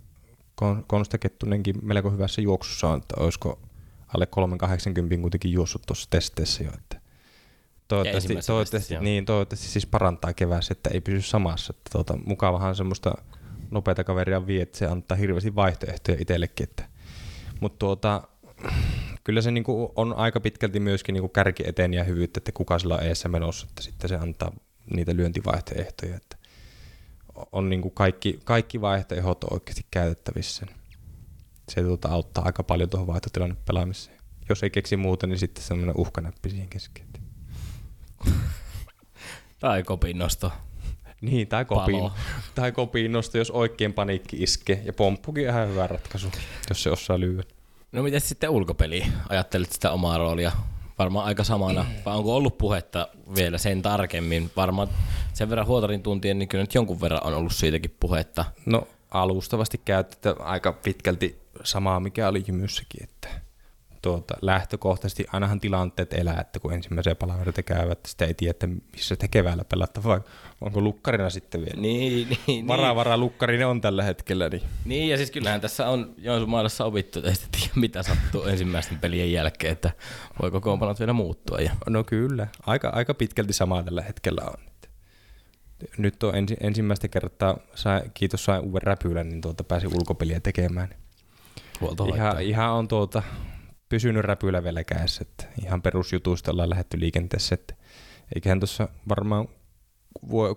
Konsta 0.86 1.18
Kettunenkin 1.18 1.76
melko 1.82 2.10
hyvässä 2.10 2.40
juoksussa 2.40 2.88
on, 2.88 2.98
että 2.98 3.14
olisiko 3.18 3.58
alle 4.14 4.26
380 4.26 5.16
kuitenkin 5.20 5.52
juossut 5.52 5.82
tuossa 5.86 6.10
testeissä 6.10 6.64
jo, 6.64 6.70
että 6.74 7.00
toivottavasti, 7.88 8.36
toivottavasti, 8.46 8.98
niin, 9.00 9.24
toivottavasti 9.24 9.68
siis 9.68 9.86
parantaa 9.86 10.32
keväässä, 10.32 10.72
että 10.72 10.90
ei 10.92 11.00
pysy 11.00 11.22
samassa. 11.22 11.74
Että 11.76 11.90
tuota, 11.92 12.18
mukavahan 12.26 12.76
semmoista 12.76 13.14
nopeita 13.70 14.04
kaveria 14.04 14.46
vie, 14.46 14.62
että 14.62 14.78
se 14.78 14.86
antaa 14.86 15.16
hirveästi 15.16 15.54
vaihtoehtoja 15.54 16.18
itsellekin. 16.20 16.64
Että. 16.64 16.84
Mutta 17.60 17.78
tuota, 17.78 18.28
kyllä 19.24 19.42
se 19.42 19.50
niinku 19.50 19.92
on 19.96 20.14
aika 20.16 20.40
pitkälti 20.40 20.80
myöskin 20.80 21.12
niinku 21.12 21.28
kärki 21.28 21.62
eteen 21.66 21.94
ja 21.94 22.04
hyvyyttä, 22.04 22.38
että 22.38 22.52
kuka 22.52 22.78
sillä 22.78 22.94
on 22.94 23.02
eessä 23.02 23.28
menossa, 23.28 23.66
että 23.68 23.82
sitten 23.82 24.08
se 24.08 24.16
antaa 24.16 24.52
niitä 24.94 25.16
lyöntivaihtoehtoja. 25.16 26.16
Että 26.16 26.36
on 27.52 27.68
niinku 27.70 27.90
kaikki, 27.90 28.40
kaikki 28.44 28.80
vaihtoehdot 28.80 29.44
oikeasti 29.44 29.86
käytettävissä. 29.90 30.66
Se 31.68 31.82
tuota 31.82 32.08
auttaa 32.08 32.44
aika 32.44 32.62
paljon 32.62 32.90
tuohon 32.90 33.06
vaihtotilanne 33.06 33.56
pelaamiseen. 33.66 34.18
Jos 34.48 34.62
ei 34.62 34.70
keksi 34.70 34.96
muuta, 34.96 35.26
niin 35.26 35.38
sitten 35.38 35.64
semmoinen 35.64 35.96
uhkanäppi 35.96 36.50
siihen 36.50 36.68
keskeen. 36.68 37.07
tai 39.60 39.82
kopinnosto. 39.82 40.52
Niin, 41.20 41.48
tai, 41.48 41.64
kopin, 41.64 42.10
tai 42.54 42.72
kopinnosto, 42.72 43.38
jos 43.38 43.50
oikein 43.50 43.92
paniikki 43.92 44.42
iskee. 44.42 44.82
Ja 44.84 44.92
pomppukin 44.92 45.48
on 45.48 45.54
ihan 45.54 45.68
hyvä 45.68 45.86
ratkaisu, 45.86 46.28
jos 46.68 46.82
se 46.82 46.90
osaa 46.90 47.20
lyödä. 47.20 47.42
No 47.92 48.02
miten 48.02 48.20
sitten 48.20 48.50
ulkopeli? 48.50 49.04
Ajattelit 49.28 49.72
sitä 49.72 49.90
omaa 49.90 50.18
roolia 50.18 50.52
varmaan 50.98 51.26
aika 51.26 51.44
samana, 51.44 51.86
vai 52.06 52.16
onko 52.16 52.36
ollut 52.36 52.58
puhetta 52.58 53.08
vielä 53.36 53.58
sen 53.58 53.82
tarkemmin? 53.82 54.50
Varmaan 54.56 54.88
sen 55.32 55.50
verran 55.50 55.66
huotarin 55.66 56.02
tuntien, 56.02 56.38
niin 56.38 56.48
kyllä 56.48 56.62
nyt 56.62 56.74
jonkun 56.74 57.00
verran 57.00 57.24
on 57.24 57.34
ollut 57.34 57.52
siitäkin 57.52 57.96
puhetta. 58.00 58.44
No 58.66 58.88
alustavasti 59.10 59.80
käytetään 59.84 60.40
aika 60.40 60.72
pitkälti 60.72 61.38
samaa, 61.64 62.00
mikä 62.00 62.28
oli 62.28 62.44
Jymyssäkin, 62.46 63.04
että 63.04 63.28
tuota, 64.02 64.34
lähtökohtaisesti 64.42 65.26
ainahan 65.32 65.60
tilanteet 65.60 66.12
elää, 66.12 66.40
että 66.40 66.60
kun 66.60 66.72
ensimmäisiä 66.72 67.14
palavereita 67.14 67.62
käyvät, 67.62 67.98
sitä 68.06 68.24
ei 68.24 68.34
tiedä, 68.34 68.50
että 68.50 68.68
missä 68.92 69.16
te 69.16 69.28
keväällä 69.28 69.64
pelatta, 69.64 70.04
vai 70.04 70.20
onko 70.60 70.80
lukkarina 70.80 71.30
sitten 71.30 71.60
vielä. 71.60 71.80
Niin, 71.80 72.38
niin. 72.46 72.68
Vara, 72.68 72.96
vara 72.96 73.16
lukkarinen 73.16 73.66
on 73.66 73.80
tällä 73.80 74.02
hetkellä. 74.02 74.48
Niin. 74.48 74.62
niin, 74.84 75.08
ja 75.08 75.16
siis 75.16 75.30
kyllähän 75.30 75.60
tässä 75.60 75.88
on 75.88 76.14
Joensuun 76.18 76.50
maalassa 76.50 76.84
opittu, 76.84 77.18
että 77.18 77.30
ei 77.30 77.36
tiedä 77.50 77.72
mitä 77.74 78.02
sattuu 78.02 78.42
ensimmäisten 78.44 78.98
pelien 78.98 79.32
jälkeen, 79.32 79.72
että 79.72 79.90
voiko 80.42 80.60
koompanot 80.60 80.98
vielä 81.00 81.12
muuttua. 81.12 81.58
Ja... 81.58 81.72
No 81.88 82.04
kyllä, 82.04 82.46
aika, 82.66 82.88
aika 82.88 83.14
pitkälti 83.14 83.52
samaa 83.52 83.82
tällä 83.82 84.02
hetkellä 84.02 84.42
on. 84.46 84.68
Nyt 85.98 86.22
on 86.22 86.34
ensi, 86.34 86.56
ensimmäistä 86.60 87.08
kertaa, 87.08 87.58
sai, 87.74 88.02
kiitos 88.14 88.44
sain 88.44 88.60
uuden 88.60 88.82
räpylän, 88.82 89.28
niin 89.28 89.40
tuota 89.40 89.64
pääsin 89.64 89.94
ulkopeliä 89.94 90.40
tekemään. 90.40 90.94
Ihan, 92.14 92.42
ihan 92.42 92.70
on 92.70 92.88
tuota, 92.88 93.22
pysynyt 93.88 94.24
räpylä 94.24 94.64
vielä 94.64 94.84
kädessä, 94.84 95.22
että 95.22 95.44
ihan 95.62 95.82
perusjutuista 95.82 96.50
ollaan 96.50 96.70
lähetty 96.70 97.00
liikenteessä, 97.00 97.54
että 97.54 97.74
eiköhän 98.34 98.60
tuossa 98.60 98.88
varmaan 99.08 99.48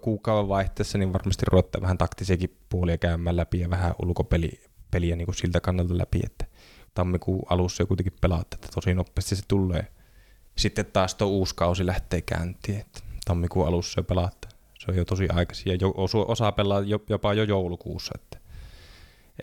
kuukauden 0.02 0.50
vaihteessa 0.50 0.98
niin 0.98 1.14
varmasti 1.14 1.46
ruottaa 1.52 1.82
vähän 1.82 1.98
taktisiakin 1.98 2.58
puolia 2.70 2.98
käymään 2.98 3.38
läpi 3.38 3.60
ja 3.60 3.70
vähän 3.70 3.94
ulkopeliä 4.04 5.16
niin 5.16 5.26
kuin 5.26 5.36
siltä 5.36 5.60
kannalta 5.60 5.98
läpi, 5.98 6.20
että 6.24 6.46
tammikuun 6.94 7.44
alussa 7.50 7.84
jo 7.84 7.88
kuitenkin 7.88 8.14
pelaat, 8.22 8.54
että 8.54 8.68
tosi 8.76 8.94
nopeasti 8.94 9.36
se 9.36 9.44
tulee. 9.48 9.88
Sitten 10.58 10.86
taas 10.86 11.16
tuo 11.16 11.28
uusi 11.28 11.56
kausi 11.56 11.86
lähtee 11.86 12.22
käyntiin, 12.22 12.80
että 12.80 13.00
tammikuun 13.26 13.68
alussa 13.68 14.00
jo 14.00 14.04
pelaat. 14.04 14.56
Se 14.80 14.92
on 14.92 14.98
jo 14.98 15.06
tosi 15.06 15.28
aikaisin 15.30 15.72
ja 15.72 15.78
jo, 15.82 15.94
osa 16.28 16.52
pelaa 16.52 16.82
jopa 17.10 17.34
jo 17.34 17.44
joulukuussa, 17.44 18.12
että 18.16 18.38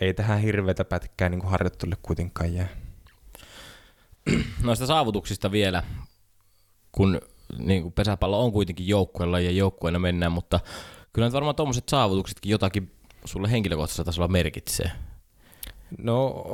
ei 0.01 0.13
tähän 0.13 0.39
hirveätä 0.39 0.85
pätkää 0.85 1.29
niin 1.29 1.45
harjoittelulle 1.45 1.97
kuitenkaan 2.01 2.53
jää. 2.53 2.67
noista 4.63 4.85
saavutuksista 4.85 5.51
vielä, 5.51 5.83
kun 6.91 7.21
niin 7.57 7.81
kuin 7.81 7.93
pesäpallo 7.93 8.43
on 8.43 8.51
kuitenkin 8.51 8.87
joukkueella 8.87 9.39
ja 9.39 9.51
joukkueena 9.51 9.99
mennään, 9.99 10.31
mutta 10.31 10.59
kyllä 11.13 11.27
nyt 11.27 11.33
varmaan 11.33 11.55
tuommoiset 11.55 11.89
saavutuksetkin 11.89 12.49
jotakin 12.49 12.91
sulle 13.25 13.51
henkilökohtaisella 13.51 14.05
tasolla 14.05 14.27
merkitsee. 14.27 14.91
No, 15.97 16.45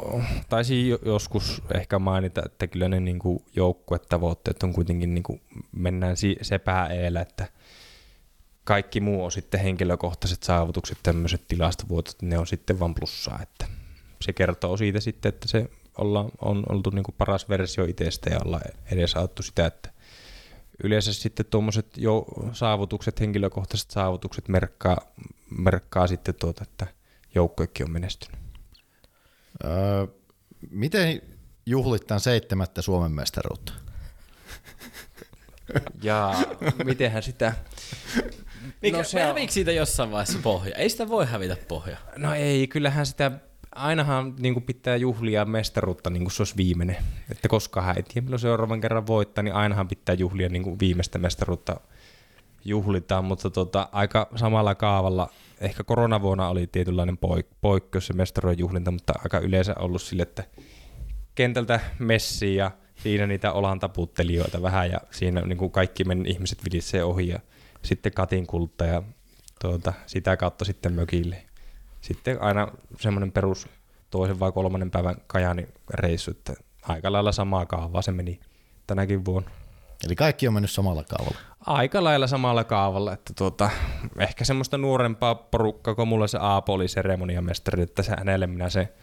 taisin 0.50 0.98
joskus 1.06 1.62
ehkä 1.74 2.00
mainita, 2.00 2.42
että 2.46 2.68
kyllä 2.68 2.90
ne 2.90 3.00
niin 3.00 3.20
joukkuetavoitteet 3.56 4.64
on 4.64 4.74
kuitenkin, 4.74 5.14
niin 5.14 5.24
kuin, 5.24 5.42
mennään 5.72 6.18
se 6.18 6.60
eellä, 6.90 7.22
että 7.22 7.48
kaikki 8.64 9.00
muu 9.00 9.26
on 9.26 9.32
sitten 9.32 9.60
henkilökohtaiset 9.60 10.44
saavutukset, 10.44 10.98
tämmöiset 11.04 11.48
tilastovuotot, 11.48 12.22
ne 12.22 12.38
on 12.38 12.48
sitten 12.48 12.80
vaan 12.80 12.96
plussaa, 12.96 13.40
että 13.42 13.66
se 14.22 14.34
kertoo 14.34 14.78
siitä 14.78 15.00
sitten, 15.00 15.30
että 15.30 15.48
se 15.48 15.70
olla, 15.98 16.30
on 16.42 16.64
oltu 16.70 16.90
niin 16.90 17.04
kuin 17.04 17.16
paras 17.18 17.50
versio 17.50 17.86
itsestä 17.86 18.30
ja 18.30 18.40
ollaan 18.46 18.62
edesauttu 18.92 19.44
sitä, 19.44 19.66
että 19.66 19.90
yleensä 20.84 21.14
sitten 21.14 21.46
tuommoiset 21.46 21.98
jo 21.98 22.26
saavutukset, 22.54 23.20
henkilökohtaiset 23.20 23.92
saavutukset 23.92 24.48
merkkaa, 24.48 24.98
merkkaa 25.58 26.08
sitten 26.08 26.36
tuota, 26.36 26.64
että 26.64 26.88
joukkoikin 27.36 27.86
on 27.86 27.92
menestynyt. 27.92 28.40
Öö, 29.64 30.08
miten 30.70 31.22
juhlit 31.66 32.08
tämän 32.08 32.20
seitsemättä 32.20 32.82
Suomen 32.82 33.12
mestaruutta? 33.12 33.74
ja 36.04 36.34
mitenhän 36.84 37.24
sitä... 37.24 37.54
Mikä, 38.82 38.98
no 38.98 39.04
se 39.04 39.26
on... 39.26 39.50
siitä 39.50 39.72
jossain 39.72 40.12
vaiheessa 40.12 40.40
pohja? 40.44 40.76
Ei 40.76 40.90
sitä 40.90 41.10
voi 41.10 41.26
hävitä 41.26 41.58
pohja. 41.68 41.98
No 42.18 42.34
ei, 42.34 42.68
kyllähän 42.68 43.06
sitä 43.06 43.32
ainahan 43.76 44.34
niin 44.40 44.54
kuin 44.54 44.64
pitää 44.64 44.96
juhlia 44.96 45.46
mestaruutta 45.46 46.10
niin 46.10 46.24
kuin 46.24 46.32
se 46.32 46.42
olisi 46.42 46.58
viimeinen. 46.58 46.98
Että 47.32 47.48
koska 47.48 47.82
hän 47.82 47.98
ei 47.98 48.04
tiedä, 48.04 48.26
milloin 48.26 48.40
seuraavan 48.40 48.82
kerran 48.82 49.08
voittaa, 49.08 49.44
niin 49.44 49.56
ainahan 49.56 49.88
pitää 49.88 50.16
juhlia 50.16 50.50
niin 50.50 50.64
kuin 50.64 50.80
viimeistä 50.80 51.18
mestaruutta 51.18 51.80
juhlitaan, 52.66 53.26
mutta 53.26 53.50
tota, 53.50 53.90
aika 53.92 54.28
samalla 54.36 54.76
kaavalla. 54.76 55.30
Ehkä 55.62 55.84
koronavuonna 55.84 56.50
oli 56.50 56.68
tietynlainen 56.68 57.18
poik- 57.18 57.56
poikkeus 57.62 58.08
se 58.08 58.14
mestaruuden 58.14 58.60
juhlinta, 58.60 58.92
mutta 58.92 59.14
aika 59.24 59.40
yleensä 59.40 59.76
ollut 59.80 60.02
sille, 60.02 60.24
että 60.24 60.44
kentältä 61.36 61.80
messi 62.00 62.56
ja 62.56 62.72
siinä 62.96 63.28
niitä 63.28 63.52
olan 63.52 63.80
taputtelijoita 63.80 64.62
vähän 64.62 64.92
ja 64.92 65.00
siinä 65.12 65.42
niin 65.42 65.58
kuin 65.58 65.72
kaikki 65.72 66.04
men 66.04 66.26
ihmiset 66.26 66.66
viditsee 66.66 67.04
ohi 67.04 67.28
ja 67.28 67.40
sitten 67.82 68.12
katin 68.12 68.48
kulta 68.48 68.86
ja 68.86 69.04
tuota, 69.62 69.94
sitä 70.06 70.38
kautta 70.38 70.66
sitten 70.66 70.94
mökille 70.94 71.46
sitten 72.06 72.42
aina 72.42 72.68
semmoinen 73.00 73.32
perus 73.32 73.68
toisen 74.10 74.40
vai 74.40 74.52
kolmannen 74.52 74.92
päivän 74.92 75.16
Kajani 75.28 75.68
reissu, 75.90 76.32
että 76.32 76.54
aika 76.82 77.12
lailla 77.12 77.32
samaa 77.32 77.66
kaavaa 77.66 78.02
se 78.02 78.12
meni 78.12 78.40
tänäkin 78.88 79.26
vuonna. 79.26 79.52
Eli 80.06 80.16
kaikki 80.16 80.48
on 80.48 80.54
mennyt 80.54 80.72
samalla 80.72 81.04
kaavalla. 81.04 81.38
Aika 81.60 82.04
lailla 82.04 82.28
samalla 82.28 82.64
kaavalla, 82.64 83.14
että 83.14 83.34
tuota, 83.38 83.70
ehkä 84.20 84.46
semmoista 84.46 84.78
nuorempaa 84.78 85.36
porukkaa, 85.36 85.96
kun 85.96 86.08
mulla 86.08 86.28
se 86.28 86.38
Aapo 86.42 86.74
oli 86.74 86.88
seremoniamestari, 86.88 87.84
että 87.84 88.04
se 88.04 88.14
hänelle 88.18 88.48
minä 88.48 88.70
se 88.70 88.94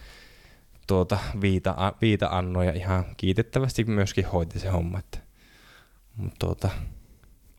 tuota, 0.87 1.19
viita, 1.41 1.93
viita 2.01 2.29
annoin 2.31 2.67
ja 2.67 2.73
ihan 2.73 3.05
kiitettävästi 3.17 3.85
myöskin 3.85 4.27
hoiti 4.27 4.59
se 4.59 4.69
homma. 4.69 4.99
Että, 4.99 5.19
mutta 6.17 6.37
tuota, 6.39 6.71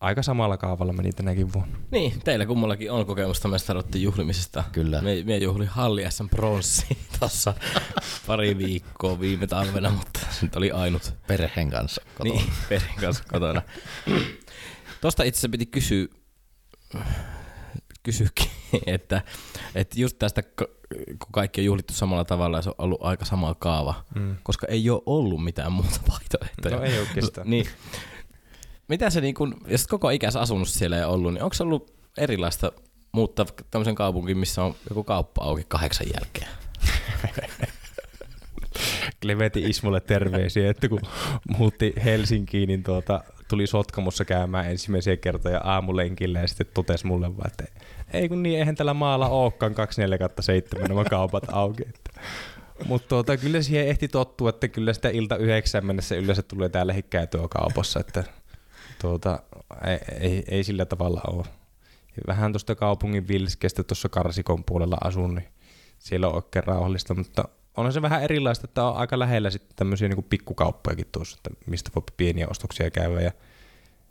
aika 0.04 0.24
samalla 0.24 0.58
kaavalla 0.58 0.94
meni 0.94 1.12
tänäkin 1.12 1.54
vuonna. 1.54 1.78
Niin, 1.92 2.22
teillä 2.24 2.46
kummallakin 2.46 2.92
on 2.92 3.06
kokemusta 3.06 3.48
mestaruutten 3.48 4.02
juhlimisesta. 4.02 4.64
Kyllä. 4.72 5.02
Me, 5.02 5.24
me 5.26 5.38
juhlin 5.38 5.68
Halli 5.68 6.04
SM 6.10 6.30
Pronssi 6.30 6.86
tuossa 7.20 7.54
pari 8.28 8.58
viikkoa 8.58 9.20
viime 9.20 9.48
talvena, 9.48 9.90
mutta 9.90 10.20
se 10.20 10.46
nyt 10.46 10.56
oli 10.56 10.72
ainut. 10.72 11.14
Perheen 11.28 11.70
kanssa 11.70 12.02
kotona. 12.18 12.36
Niin, 12.36 12.52
perheen 12.70 13.00
kanssa 13.02 13.24
kotona. 13.32 13.62
Tosta 15.02 15.24
itse 15.24 15.38
asiassa 15.38 15.50
piti 15.50 15.66
kysyä, 15.66 16.08
kysyäkin, 18.04 18.52
että, 18.86 19.22
että 19.76 20.00
just 20.00 20.20
tästä, 20.20 20.44
kun 20.98 21.32
kaikki 21.32 21.62
on 21.62 21.66
juhlittu 21.66 21.94
samalla 21.94 22.26
tavalla 22.26 22.58
ja 22.58 22.62
se 22.62 22.70
on 22.70 22.76
ollut 22.78 23.04
aika 23.04 23.26
sama 23.26 23.56
kaava, 23.56 24.06
mm. 24.16 24.36
koska 24.44 24.68
ei 24.68 24.90
ole 24.90 25.02
ollut 25.06 25.44
mitään 25.44 25.72
muuta 25.72 26.00
vaihtoehtoja. 26.10 26.76
No 26.76 26.84
ei 26.84 27.00
oikeastaan. 27.00 27.50
niin, 27.50 27.66
mitä 28.88 29.10
se 29.10 29.22
niin 29.22 29.36
kun, 29.36 29.56
jos 29.68 29.88
koko 29.88 30.10
ikänsä 30.10 30.40
asunut 30.40 30.68
siellä 30.68 30.96
ja 30.96 31.08
ollut, 31.08 31.34
niin 31.34 31.44
onko 31.44 31.54
se 31.54 31.64
ollut 31.64 31.94
erilaista 32.18 32.72
muuttaa 33.12 33.46
tämmöisen 33.72 33.96
kaupungin, 33.96 34.38
missä 34.38 34.64
on 34.64 34.76
joku 34.90 35.04
kauppa 35.04 35.44
auki 35.44 35.66
kahdeksan 35.68 36.08
jälkeen? 36.14 36.48
Kleveti 39.22 39.64
Ismolle 39.70 40.02
terveisiä, 40.02 40.70
että 40.70 40.90
kun 40.90 41.02
muutti 41.58 41.94
Helsinkiin, 42.04 42.68
niin 42.68 42.84
tuota, 42.84 43.24
tuli 43.48 43.68
Sotkamossa 43.68 44.26
käymään 44.26 44.72
ensimmäisiä 44.72 45.18
kertoja 45.18 45.62
aamulenkillä 45.64 46.40
ja 46.40 46.48
sitten 46.48 46.68
totesi 46.74 47.08
mulle 47.08 47.38
vaan, 47.38 47.48
että 47.48 47.66
ei 48.14 48.30
kun 48.30 48.44
niin, 48.44 48.60
eihän 48.60 48.76
tällä 48.76 48.94
maalla 48.94 49.28
olekaan 49.30 49.76
24 49.76 50.88
nämä 50.88 51.04
kaupat 51.04 51.44
auki. 51.52 51.84
Mutta 52.86 53.08
tuota, 53.08 53.38
kyllä 53.38 53.62
siihen 53.62 53.88
ehti 53.88 54.08
tottua, 54.08 54.50
että 54.50 54.68
kyllä 54.68 54.94
sitä 54.94 55.10
ilta 55.10 55.38
yhdeksän 55.38 55.86
mennessä 55.86 56.16
yleensä 56.16 56.42
tulee 56.42 56.70
täällä 56.70 56.96
käytyä 57.10 57.48
kaupassa, 57.50 58.00
että 58.00 58.24
tuota, 59.04 59.40
ei, 59.86 60.00
ei, 60.20 60.44
ei, 60.48 60.64
sillä 60.64 60.86
tavalla 60.86 61.22
ole. 61.28 61.46
Vähän 62.28 62.54
tuosta 62.54 62.76
kaupungin 62.76 63.28
vilskestä 63.28 63.84
tuossa 63.84 64.10
Karsikon 64.10 64.64
puolella 64.64 64.98
asun, 65.04 65.36
niin 65.36 65.48
siellä 66.00 66.28
on 66.28 66.36
oikein 66.36 66.64
rauhallista, 66.64 67.14
mutta 67.14 67.48
on 67.78 67.94
se 67.94 68.02
vähän 68.02 68.24
erilaista, 68.24 68.68
että 68.68 68.84
on 68.84 68.96
aika 68.96 69.20
lähellä 69.20 69.50
sitten 69.50 69.76
tämmöisiä 69.76 70.08
niin 70.08 70.24
pikkukauppojakin 70.24 71.08
tuossa, 71.12 71.38
että 71.38 71.62
mistä 71.66 71.92
voi 71.96 72.04
pieniä 72.18 72.48
ostoksia 72.50 72.92
käydä 72.92 73.22
ja 73.22 73.32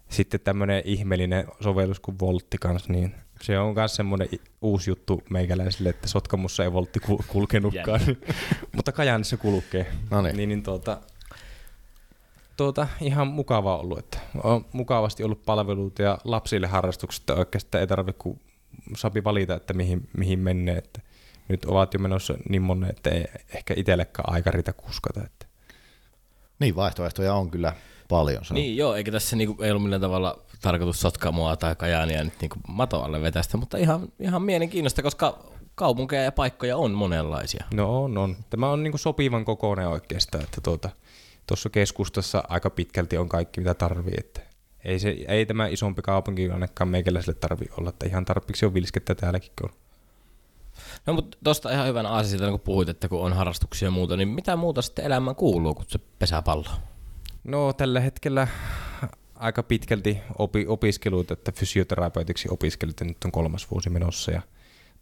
sitten 0.09 0.41
tämmöinen 0.41 0.83
ihmeellinen 0.85 1.47
sovellus 1.61 2.01
kuin 2.01 2.19
Voltti 2.21 2.59
kanssa, 2.59 2.93
niin 2.93 3.15
se 3.43 3.59
on 3.59 3.75
myös 3.75 3.95
semmoinen 3.95 4.29
uusi 4.63 4.91
juttu 4.91 5.23
meikäläisille, 5.31 5.89
että 5.89 6.09
Sotkamussa 6.09 6.65
ei 6.65 6.73
Voltti 6.73 7.01
kulkenutkaan, 7.27 8.01
mutta 8.77 8.93
Kajaanissa 8.93 9.37
kulkee. 9.37 9.93
No 10.11 10.23
niin. 10.23 10.37
niin, 10.37 10.49
niin 10.49 10.63
tuota, 10.63 11.01
tuota, 12.63 12.89
ihan 13.01 13.27
mukava 13.27 13.79
ollut, 13.79 13.99
että 13.99 14.19
on 14.43 14.65
mukavasti 14.73 15.25
ollut 15.25 15.45
palveluita 15.45 16.03
ja 16.03 16.19
lapsille 16.25 16.67
harrastukset 16.67 17.31
oikeastaan 17.31 17.81
ei 17.81 17.87
tarvitse 17.87 18.19
kun 18.23 18.41
sapi 18.97 19.25
valita, 19.25 19.55
että 19.55 19.75
mihin, 19.75 20.09
mihin 20.17 20.39
menee, 20.39 20.77
että 20.77 21.01
nyt 21.49 21.65
ovat 21.65 21.95
jo 21.95 22.01
menossa 22.01 22.35
niin 22.49 22.63
monen, 22.63 22.91
että 22.91 23.11
ei 23.11 23.25
ehkä 23.55 23.75
itsellekään 23.77 24.33
aika 24.33 24.51
riitä 24.51 24.73
kuskata. 24.73 25.21
Että. 25.25 25.47
Niin, 26.59 26.77
vaihtoehtoja 26.77 27.35
on 27.35 27.51
kyllä 27.51 27.73
paljon. 28.09 28.45
Se 28.45 28.55
niin, 28.55 28.77
joo, 28.77 28.95
eikä 28.95 29.13
tässä 29.13 29.37
niinku, 29.37 29.63
ei 29.63 29.71
ollut 29.71 29.83
millään 29.83 30.01
tavalla 30.01 30.39
tarkoitus 30.61 31.01
sotkaa 31.01 31.33
mua 31.33 31.57
tai 31.57 31.77
Kajaania 31.77 32.25
nyt 32.25 32.41
niinku 32.41 32.57
matoalle 32.69 33.21
vetästä, 33.21 33.57
mutta 33.57 33.79
ihan, 33.79 34.09
ihan 34.21 34.43
mielenkiinnosta, 34.43 35.03
koska 35.03 35.39
kaupunkeja 35.75 36.23
ja 36.23 36.33
paikkoja 36.33 36.77
on 36.77 36.91
monenlaisia. 36.91 37.65
No 37.75 38.05
on, 38.05 38.19
on. 38.19 38.37
Tämä 38.51 38.71
on 38.71 38.83
niinku 38.83 38.99
sopivan 38.99 39.45
kokoinen 39.45 39.89
oikeastaan, 39.89 40.45
että 40.45 40.61
tuota, 40.61 40.91
tuossa 41.47 41.71
keskustassa 41.71 42.45
aika 42.49 42.71
pitkälti 42.71 43.19
on 43.19 43.29
kaikki, 43.29 43.61
mitä 43.61 43.75
tarvii. 43.75 44.15
Että 44.19 44.41
ei, 44.85 44.99
se, 44.99 45.17
ei 45.29 45.47
tämä 45.47 45.67
isompi 45.67 46.03
kaupunki 46.03 46.51
ainakaan 46.51 46.89
meikäläiselle 46.89 47.39
tarvi 47.41 47.65
olla, 47.79 47.91
että 47.91 48.07
ihan 48.07 48.25
tarpeeksi 48.25 48.67
on 48.67 48.75
vilskettä 48.75 49.15
täälläkin 49.15 49.53
on. 49.63 49.71
No 51.07 51.13
mutta 51.13 51.39
tuosta 51.45 51.71
ihan 51.73 51.87
hyvän 51.87 52.07
aasilta, 52.07 52.51
kun 52.51 52.61
puhuit, 52.61 52.89
että 52.89 53.09
kun 53.09 53.21
on 53.21 53.33
harrastuksia 53.33 53.87
ja 53.87 53.91
muuta, 53.91 54.17
niin 54.17 54.29
mitä 54.29 54.57
muuta 54.57 54.83
sitten 54.83 55.05
elämään 55.05 55.37
kuuluu 55.37 55.75
kuin 55.75 55.87
se 55.89 55.99
pesäpallo? 56.19 56.69
No 57.45 57.73
tällä 57.73 58.01
hetkellä 58.01 58.49
aika 59.35 59.63
pitkälti 59.63 60.19
opi, 60.39 60.67
opiskelut, 60.69 61.31
että 61.31 61.53
fysioterapeutiksi 61.53 62.49
opiskelut 62.51 63.01
ja 63.01 63.07
nyt 63.07 63.25
on 63.25 63.33
kolmas 63.33 63.71
vuosi 63.71 63.91
menossa 63.91 64.31
ja 64.31 64.43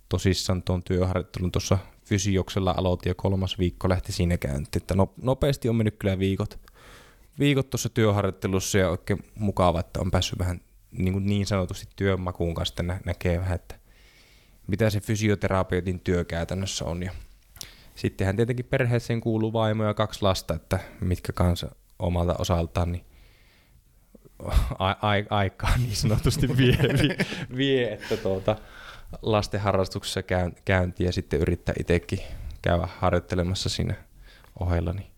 tosissaan 0.08 0.62
tuon 0.62 0.82
työharjoittelun 0.82 1.52
tuossa 1.52 1.78
fysioksella 2.10 2.74
aloitin 2.76 3.10
ja 3.10 3.14
kolmas 3.14 3.58
viikko 3.58 3.88
lähti 3.88 4.12
siinä 4.12 4.38
käyntiin. 4.38 4.82
Että 4.82 4.94
no, 4.94 5.12
nopeasti 5.22 5.68
on 5.68 5.76
mennyt 5.76 5.96
kyllä 5.98 6.18
viikot, 6.18 6.58
viikot 7.38 7.70
tuossa 7.70 7.88
työharjoittelussa 7.88 8.78
ja 8.78 8.90
oikein 8.90 9.24
mukava, 9.34 9.80
että 9.80 10.00
on 10.00 10.10
päässyt 10.10 10.38
vähän 10.38 10.60
niin, 10.90 11.12
kuin 11.12 11.26
niin 11.26 11.46
sanotusti 11.46 11.86
työmakuun 11.96 12.54
kanssa 12.54 12.82
nä- 12.82 13.00
näkee 13.04 13.40
vähän, 13.40 13.54
että 13.54 13.74
mitä 14.66 14.90
se 14.90 15.00
fysioterapeutin 15.00 16.00
työ 16.00 16.24
käytännössä 16.24 16.84
on. 16.84 17.02
Ja 17.02 17.12
sittenhän 17.94 18.36
tietenkin 18.36 18.66
perheeseen 18.66 19.20
kuuluu 19.20 19.52
vaimo 19.52 19.84
ja 19.84 19.94
kaksi 19.94 20.22
lasta, 20.22 20.54
että 20.54 20.78
mitkä 21.00 21.32
kanssa 21.32 21.74
omalta 21.98 22.34
osaltaan 22.38 22.92
niin 22.92 23.04
a- 24.78 24.90
a- 24.90 25.26
aikaa 25.30 25.76
niin 25.76 25.96
sanotusti 25.96 26.56
vie, 26.56 26.78
vie 27.56 27.92
että 27.92 28.16
tuota, 28.16 28.56
lasten 29.22 29.60
harrastuksessa 29.60 30.22
käynti 30.64 31.04
ja 31.04 31.12
sitten 31.12 31.40
yrittää 31.40 31.74
itsekin 31.80 32.20
käydä 32.62 32.88
harjoittelemassa 32.98 33.68
siinä 33.68 33.94
ohella, 34.60 34.92
niin 34.92 35.10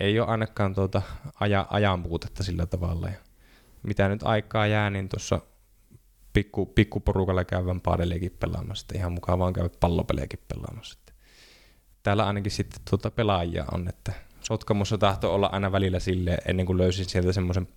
ei 0.00 0.20
ole 0.20 0.28
ainakaan 0.28 0.74
tuota 0.74 1.02
aja, 1.40 1.66
ajan 1.70 2.02
puutetta 2.02 2.42
sillä 2.42 2.66
tavalla. 2.66 3.08
Ja 3.08 3.16
mitä 3.82 4.08
nyt 4.08 4.22
aikaa 4.22 4.66
jää, 4.66 4.90
niin 4.90 5.08
tuossa 5.08 5.40
pikku, 6.32 6.66
pikkuporukalla 6.66 7.44
käyvän 7.44 7.80
paadeliakin 7.80 8.36
pelaamassa. 8.40 8.84
Että 8.84 8.98
ihan 8.98 9.12
mukavaa 9.12 9.46
on 9.46 9.52
käydä 9.52 9.70
pallopelejäkin 9.80 10.40
pelaamassa. 10.48 10.98
Täällä 12.02 12.26
ainakin 12.26 12.52
sitten 12.52 12.80
tuota 12.90 13.10
pelaajia 13.10 13.64
on, 13.72 13.88
että 13.88 14.12
Sotkamossa 14.42 14.98
tahto 14.98 15.34
olla 15.34 15.46
aina 15.46 15.72
välillä 15.72 16.00
sille 16.00 16.38
ennen 16.46 16.66
kuin 16.66 16.78
löysin 16.78 17.04
sieltä 17.04 17.32
semmoisen 17.32 17.68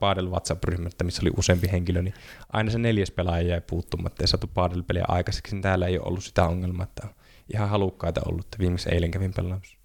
Paadel 0.00 0.30
WhatsApp-ryhmän, 0.30 0.92
missä 1.02 1.22
oli 1.22 1.30
useampi 1.36 1.68
henkilö, 1.72 2.02
niin 2.02 2.14
aina 2.52 2.70
se 2.70 2.78
neljäs 2.78 3.10
pelaaja 3.10 3.48
jäi 3.48 3.60
puuttumatta 3.60 4.22
ja 4.22 4.26
saatu 4.26 4.46
Paadel-peliä 4.46 5.04
aikaiseksi, 5.08 5.54
niin 5.54 5.62
täällä 5.62 5.86
ei 5.86 5.98
ole 5.98 6.06
ollut 6.06 6.24
sitä 6.24 6.44
ongelmaa, 6.44 6.84
että 6.84 7.06
on 7.06 7.14
ihan 7.54 7.68
halukkaita 7.68 8.20
ollut, 8.26 8.44
että 8.44 8.58
viimeksi 8.58 8.88
eilen 8.92 9.10
kävin 9.10 9.34
pelaamassa. 9.34 9.78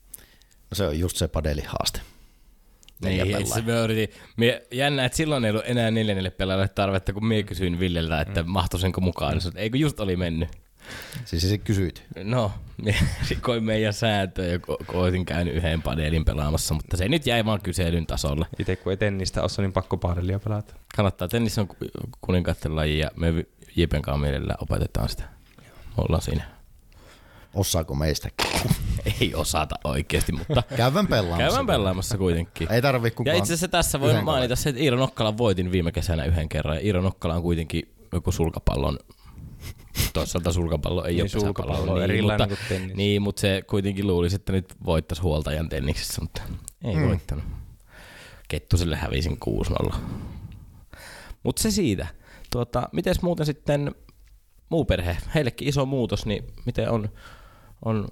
No 0.72 0.76
se 0.76 0.88
on 0.88 1.00
just 1.00 1.18
se 1.18 1.28
padelin 1.28 1.66
haaste. 1.68 2.02
Niin, 3.04 3.48
se 3.48 3.62
me 3.62 3.80
yritin. 3.84 4.10
Mie, 4.38 4.68
jännä, 4.72 5.06
että 5.06 5.16
silloin 5.16 5.46
ei 5.46 5.52
ollut 5.52 5.66
enää 5.66 5.92
neljännelle 5.92 6.30
pelaajalle 6.30 6.68
tarvetta, 6.68 7.14
kun 7.14 7.26
mie 7.26 7.44
kysyin 7.44 7.80
Villeltä, 7.80 8.22
että 8.22 8.44
mm. 8.44 8.50
mahtuisinko 8.50 9.02
mukaan. 9.02 9.38
Niin 9.38 9.58
eikö 9.58 9.78
just 9.78 10.00
oli 10.00 10.16
mennyt. 10.16 10.50
Siis 11.26 11.50
se 11.50 11.58
kysyit? 11.58 12.04
No, 12.24 12.52
rikoin 13.30 13.64
meidän 13.64 13.94
sääntöä 13.94 14.46
ja 14.46 14.58
ko- 14.58 14.86
koitin 14.86 15.26
käynyt 15.26 15.56
yhden 15.56 15.82
padelin 15.82 16.26
pelaamassa, 16.26 16.74
mutta 16.74 16.98
se 16.98 17.10
nyt 17.10 17.26
jäi 17.26 17.46
vaan 17.46 17.62
kyselyn 17.62 18.08
tasolle. 18.08 18.46
Itse 18.60 18.76
kun 18.76 18.92
ei 18.92 18.98
tennistä 18.98 19.44
osaa, 19.44 19.64
niin 19.64 19.74
pakko 19.74 19.98
padelia 19.98 20.40
pelata. 20.40 20.74
Kannattaa. 20.96 21.28
Tennis 21.28 21.58
on 21.58 21.68
kuninkaiden 22.22 22.76
laji 22.76 23.00
ja 23.00 23.12
me 23.16 23.46
Jipen 23.76 24.02
kanssa 24.02 24.22
mielellään 24.22 24.58
opetetaan 24.62 25.10
sitä. 25.10 25.24
Me 25.58 25.94
ollaan 25.98 26.22
siinä. 26.22 26.44
Osaako 27.54 27.96
meistä? 27.96 28.30
ei 29.22 29.36
osata 29.36 29.76
oikeasti, 29.84 30.32
mutta... 30.32 30.64
Käyvän 30.78 31.08
pelaamassa. 31.08 31.48
Käyvän 31.48 31.68
pelaamassa 31.68 32.18
kuitenkin. 32.18 32.72
Ei 32.72 32.82
tarvi 32.82 33.12
kukaan. 33.12 33.36
Ja 33.36 33.38
itse 33.38 33.54
asiassa 33.54 33.68
tässä 33.68 34.00
voi 34.00 34.22
mainita 34.22 34.56
se, 34.56 34.70
että 34.70 34.82
Iiro 34.82 34.98
Nokkala 34.98 35.38
voitin 35.38 35.72
viime 35.72 35.92
kesänä 35.92 36.26
yhden 36.26 36.50
kerran. 36.50 36.76
Ja 36.76 36.82
Iiro 36.82 37.02
Nokkala 37.02 37.36
on 37.36 37.42
kuitenkin 37.42 37.96
joku 38.14 38.32
sulkapallon 38.32 39.00
toisaalta 40.14 40.52
sulkapallo 40.52 41.06
ei 41.06 41.14
niin, 41.14 41.22
ole 41.22 41.30
sulkapallo, 41.30 41.94
niin, 41.94 42.04
erilainen 42.04 42.50
mutta, 42.50 42.56
kuin 42.56 42.70
tennis. 42.70 42.98
Niin, 42.98 43.22
mutta 43.22 43.40
se 43.40 43.64
kuitenkin 43.70 44.08
luulisi, 44.08 44.36
että 44.36 44.52
nyt 44.52 44.76
voittaisi 44.86 45.22
huoltajan 45.22 45.70
tenniksessä, 45.70 46.22
mutta 46.22 46.42
ei 46.84 46.94
hmm. 46.94 47.08
voittanut. 47.08 47.44
Kettuselle 48.48 48.96
hävisin 48.96 49.38
6-0. 49.90 49.96
Mutta 51.44 51.62
se 51.62 51.72
siitä. 51.72 52.08
Tuota, 52.52 52.90
miten 52.92 53.16
muuten 53.22 53.46
sitten 53.46 53.96
muu 54.70 54.86
perhe? 54.86 55.18
Heillekin 55.36 55.68
iso 55.68 55.86
muutos, 55.86 56.26
niin 56.26 56.44
miten 56.66 56.90
on, 56.90 57.10
on 57.86 58.08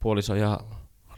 puoliso 0.00 0.34
ja 0.34 0.60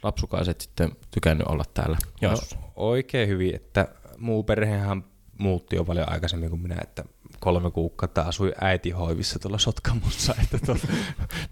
lapsukaiset 0.03 0.61
sitten 0.61 0.93
tykännyt 1.11 1.47
olla 1.47 1.65
täällä? 1.75 1.97
No, 2.23 2.39
oikein 2.77 3.29
hyvin, 3.29 3.55
että 3.55 3.89
muu 4.19 4.43
perhehän 4.43 5.05
muutti 5.39 5.77
jo 5.77 5.85
paljon 5.85 6.13
aikaisemmin 6.13 6.51
kuin 6.51 6.63
minä, 6.63 6.77
että 6.83 7.05
kolme 7.43 7.71
kuukautta 7.71 8.23
asui 8.23 8.53
äitihoivissa 8.61 9.39
tuolla 9.39 9.59
Sotkamossa, 9.59 10.35
että 10.43 10.59
tuota, 10.67 10.87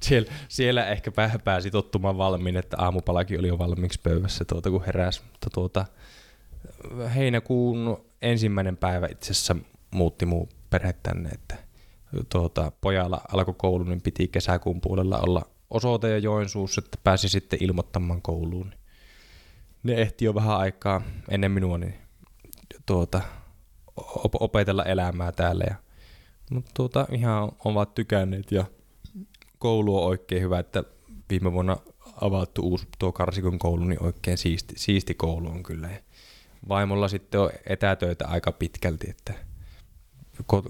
siellä, 0.01 0.33
siellä, 0.49 0.87
ehkä 0.87 1.13
pääsi 1.45 1.71
tottumaan 1.71 2.19
valmiin, 2.19 2.57
että 2.57 2.77
aamupalakin 2.79 3.39
oli 3.39 3.49
jo 3.49 3.59
valmiiksi 3.59 4.01
pöydässä 4.03 4.45
tuota, 4.45 4.71
kun 4.71 4.85
heräsi. 4.87 5.23
Mutta 5.23 5.51
tuota, 5.51 5.87
heinäkuun 7.15 8.05
ensimmäinen 8.23 8.77
päivä 8.77 9.09
itse 9.11 9.33
asiassa 9.33 9.57
muutti 9.91 10.27
muu 10.27 10.49
perhe 10.71 10.95
tänne, 11.03 11.29
että 11.29 11.57
tuota, 12.29 12.73
pojalla 12.81 13.21
alkoi 13.33 13.55
koulu, 13.59 13.85
niin 13.85 14.03
piti 14.03 14.29
kesäkuun 14.29 14.81
puolella 14.81 15.19
olla 15.19 15.43
osoite 15.71 16.11
ja 16.11 16.19
Joensuussa, 16.19 16.83
että 16.85 16.99
pääsi 17.05 17.29
sitten 17.29 17.63
ilmoittamaan 17.63 18.23
kouluun. 18.23 18.75
Ne 19.83 19.95
ehti 19.95 20.25
jo 20.25 20.35
vähän 20.35 20.57
aikaa 20.57 21.03
ennen 21.29 21.51
minua 21.51 21.79
niin 21.79 21.95
tuota, 22.87 23.21
op- 24.01 24.43
opetella 24.43 24.85
elämää 24.85 25.33
täällä. 25.33 25.65
Ja, 25.65 25.75
mutta 26.51 26.71
tuota, 26.75 27.07
ihan 27.13 27.53
ovat 27.65 27.95
tykänneet 27.95 28.53
ja 28.53 28.65
koulu 29.59 29.99
on 29.99 30.09
oikein 30.09 30.43
hyvä, 30.43 30.59
että 30.59 30.85
viime 31.31 31.53
vuonna 31.53 31.77
avattu 32.21 32.63
uusi 32.63 32.89
tuo 32.99 33.13
Karsikon 33.13 33.59
koulu, 33.59 33.85
niin 33.85 34.03
oikein 34.03 34.39
siisti, 34.39 34.75
siisti 34.79 35.15
koulu 35.15 35.49
on 35.49 35.63
kyllä. 35.63 35.89
Ja 35.89 36.01
vaimolla 36.69 37.09
sitten 37.09 37.41
on 37.41 37.51
etätöitä 37.67 38.27
aika 38.27 38.53
pitkälti, 38.53 39.11
että 39.11 39.35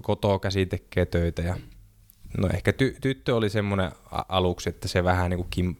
kotoa 0.01 0.39
käsi 0.39 0.65
tekee 0.65 1.05
töitä 1.05 1.41
ja 1.41 1.55
no 2.37 2.49
ehkä 2.53 2.71
ty- 2.71 2.97
tyttö 3.01 3.35
oli 3.35 3.49
semmoinen 3.49 3.91
aluksi, 4.29 4.69
että 4.69 4.87
se 4.87 5.03
vähän 5.03 5.29
niin 5.29 5.37
kuin 5.37 5.49
kim, 5.49 5.75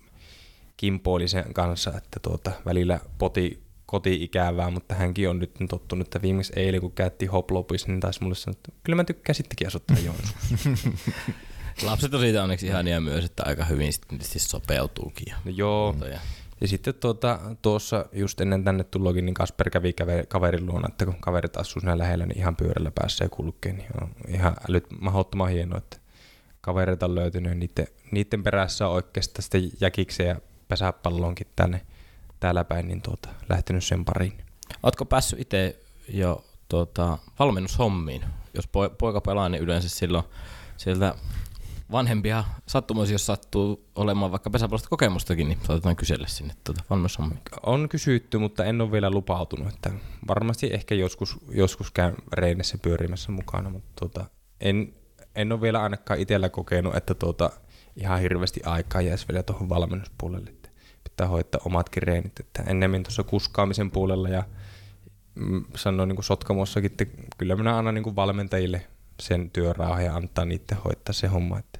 kimpoili 0.77 1.27
sen 1.27 1.53
kanssa, 1.53 1.97
että 1.97 2.19
tuota, 2.19 2.51
välillä 2.65 2.99
poti 3.17 3.63
koti-ikävää, 3.91 4.69
mutta 4.69 4.95
hänkin 4.95 5.29
on 5.29 5.39
nyt 5.39 5.51
tottunut, 5.69 6.07
että 6.07 6.21
viimeksi 6.21 6.53
eilen 6.55 6.81
kun 6.81 6.91
käytti 6.91 7.25
hoplopissa, 7.25 7.87
niin 7.87 7.99
taisi 7.99 8.23
mulle 8.23 8.35
sanoa, 8.35 8.55
että 8.57 8.71
kyllä 8.83 8.95
mä 8.95 9.03
tykkään 9.03 9.35
sittenkin 9.35 9.67
asuttaa 9.67 9.97
Joensuussa. 9.99 10.89
Lapset 11.87 12.13
on 12.13 12.19
siitä 12.19 12.43
onneksi 12.43 12.67
ihania 12.67 13.01
myös, 13.01 13.25
että 13.25 13.43
aika 13.45 13.65
hyvin 13.65 13.93
sitten 13.93 14.19
sopeutuukin. 14.37 15.33
no 15.45 15.51
joo, 15.51 15.95
ja 16.11 16.19
ja 16.61 16.67
sitten 16.67 16.93
tuota, 16.93 17.39
tuossa 17.61 18.05
just 18.13 18.41
ennen 18.41 18.63
tänne 18.63 18.83
tulokin, 18.83 19.25
niin 19.25 19.33
Kasper 19.33 19.69
kävi 19.69 19.93
kaverin 20.27 20.65
luona, 20.65 20.87
että 20.89 21.05
kun 21.05 21.15
kaverit 21.19 21.57
asuu 21.57 21.79
siinä 21.79 21.97
lähellä, 21.97 22.25
niin 22.25 22.37
ihan 22.37 22.55
pyörällä 22.55 22.91
päässä 22.95 23.25
ja 23.25 23.29
kulkee, 23.29 23.73
niin 23.73 23.87
on 24.01 24.09
ihan 24.27 24.55
älyt 24.69 24.85
mahdottoman 24.99 25.49
hienoa, 25.49 25.77
että 25.77 25.97
kavereita 26.61 27.05
on 27.05 27.15
löytynyt 27.15 27.51
ja 27.51 27.55
niiden, 27.55 27.87
niiden 28.11 28.43
perässä 28.43 28.87
on 28.87 28.93
oikeastaan 28.93 29.43
sitten 29.43 29.71
jäkikseen 29.81 30.29
ja 30.29 30.35
pesäpallonkin 30.67 31.47
tänne 31.55 31.81
täällä 32.41 32.63
päin, 32.63 32.87
niin 32.87 33.01
tuota, 33.01 33.29
lähtenyt 33.49 33.83
sen 33.83 34.05
pariin. 34.05 34.33
Oletko 34.83 35.05
päässyt 35.05 35.39
itse 35.39 35.79
jo 36.09 36.45
tuota, 36.69 37.17
valmennushommiin? 37.39 38.25
Jos 38.53 38.67
poika 38.97 39.21
pelaa, 39.21 39.49
niin 39.49 39.63
yleensä 39.63 39.89
silloin 39.89 40.23
sieltä 40.77 41.15
vanhempia 41.91 42.43
sattumoisia, 42.67 43.13
jos 43.13 43.25
sattuu 43.25 43.89
olemaan 43.95 44.31
vaikka 44.31 44.49
pesäpallosta 44.49 44.89
kokemustakin, 44.89 45.47
niin 45.47 45.59
saatetaan 45.63 45.95
kysellä 45.95 46.27
sinne 46.27 46.53
tuota 46.63 46.83
valmennushommia. 46.89 47.37
On 47.63 47.89
kysytty, 47.89 48.37
mutta 48.37 48.65
en 48.65 48.81
ole 48.81 48.91
vielä 48.91 49.09
lupautunut. 49.09 49.67
Että 49.67 49.91
varmasti 50.27 50.69
ehkä 50.73 50.95
joskus, 50.95 51.37
joskus 51.49 51.91
käyn 51.91 52.15
reinessä 52.33 52.77
pyörimässä 52.77 53.31
mukana, 53.31 53.69
mutta 53.69 53.91
tuota, 53.99 54.25
en, 54.59 54.93
en 55.35 55.51
ole 55.51 55.61
vielä 55.61 55.83
ainakaan 55.83 56.19
itsellä 56.19 56.49
kokenut, 56.49 56.95
että 56.95 57.13
tuota, 57.13 57.49
ihan 57.95 58.19
hirveästi 58.19 58.61
aikaa 58.65 59.01
jäisi 59.01 59.27
vielä 59.27 59.43
tuohon 59.43 59.69
valmennuspuolelle. 59.69 60.60
Että 61.21 61.27
pitää 61.27 61.33
hoitaa 61.33 61.61
omatkin 61.65 62.03
reenit. 62.03 62.39
Että 62.39 62.63
ennemmin 62.63 63.03
tuossa 63.03 63.23
kuskaamisen 63.23 63.91
puolella 63.91 64.29
ja 64.29 64.43
mm, 65.35 65.65
sanoin 65.75 66.09
niin 66.09 66.23
Sotkamossakin, 66.23 66.91
että 66.91 67.05
kyllä 67.37 67.55
minä 67.55 67.77
annan 67.77 67.93
niin 67.93 68.15
valmentajille 68.15 68.87
sen 69.19 69.49
työrauhan 69.49 70.05
ja 70.05 70.15
antaa 70.15 70.45
niiden 70.45 70.77
hoitaa 70.77 71.13
se 71.13 71.27
homma. 71.27 71.59
Että 71.59 71.79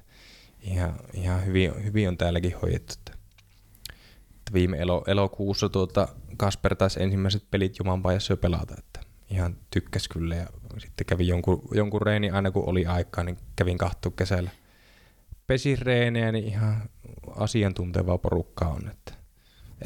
ihan, 0.60 0.94
ihan 1.14 1.46
hyvin, 1.46 1.84
hyvin 1.84 2.08
on 2.08 2.16
täälläkin 2.16 2.54
hoidettu. 2.62 2.94
Että 2.98 4.52
viime 4.52 4.76
elo, 4.78 5.04
elokuussa 5.06 5.68
tuota 5.68 6.08
Kasper 6.36 6.76
taisi 6.76 7.02
ensimmäiset 7.02 7.44
pelit 7.50 7.78
Jumanpajassa 7.78 8.32
jo 8.32 8.36
pelata, 8.36 8.74
että 8.78 9.00
ihan 9.30 9.56
tykkäs 9.70 10.08
kyllä 10.08 10.34
ja 10.34 10.46
sitten 10.78 11.06
kävin 11.06 11.28
jonkun, 11.28 11.68
jonkun 11.74 12.02
reeni 12.02 12.30
aina 12.30 12.50
kun 12.50 12.68
oli 12.68 12.86
aikaa, 12.86 13.24
niin 13.24 13.38
kävin 13.56 13.78
kahtua 13.78 14.12
kesällä 14.16 14.50
pesireenejä, 15.46 16.32
niin 16.32 16.44
ihan 16.44 16.82
asiantuntevaa 17.36 18.18
porukkaa 18.18 18.68
on, 18.68 18.88
että 18.90 19.21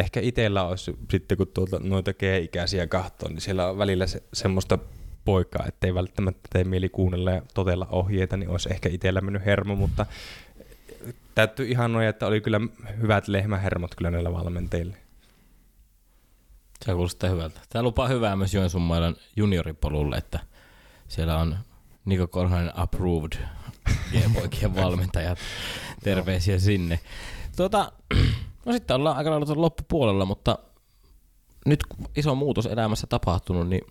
ehkä 0.02 0.20
itsellä 0.20 0.64
olisi 0.64 0.96
sitten 1.10 1.38
kun 1.38 1.46
tuota, 1.46 1.78
noita 1.82 2.14
G-ikäisiä 2.14 2.86
kahtoon, 2.86 3.32
niin 3.32 3.40
siellä 3.40 3.70
on 3.70 3.78
välillä 3.78 4.06
se, 4.06 4.22
semmoista 4.32 4.78
poikaa, 5.24 5.66
ettei 5.66 5.94
välttämättä 5.94 6.48
tee 6.52 6.64
mieli 6.64 6.88
kuunnella 6.88 7.30
ja 7.30 7.42
totella 7.54 7.86
ohjeita, 7.90 8.36
niin 8.36 8.50
olisi 8.50 8.68
ehkä 8.72 8.88
itsellä 8.88 9.20
mennyt 9.20 9.44
hermo, 9.44 9.74
mutta 9.74 10.06
täytyy 11.34 11.66
ihan 11.66 11.92
noin, 11.92 12.06
että 12.06 12.26
oli 12.26 12.40
kyllä 12.40 12.60
hyvät 13.00 13.28
lehmähermot 13.28 13.94
kyllä 13.94 14.10
näillä 14.10 14.32
valmenteille. 14.32 14.96
Se 16.84 16.92
kuulostaa 16.92 17.30
hyvältä. 17.30 17.60
Tämä 17.68 17.82
lupaa 17.82 18.08
hyvää 18.08 18.36
myös 18.36 18.54
Joensuun 18.54 18.82
mailan 18.82 19.16
junioripolulle, 19.36 20.16
että 20.16 20.40
siellä 21.08 21.38
on 21.38 21.58
Niko 22.04 22.26
Korhonen 22.26 22.78
approved 22.78 23.32
G-poikien 24.12 24.76
valmentajat. 24.76 25.38
Terveisiä 26.02 26.58
sinne. 26.58 27.00
Tuota, 27.56 27.92
no 28.66 28.72
sitten 28.72 28.96
ollaan 28.96 29.16
aika 29.16 29.30
lailla 29.30 29.62
loppupuolella, 29.62 30.24
mutta 30.24 30.58
nyt 31.66 31.86
kun 31.86 32.08
iso 32.16 32.34
muutos 32.34 32.66
elämässä 32.66 33.06
tapahtunut, 33.06 33.68
niin 33.68 33.86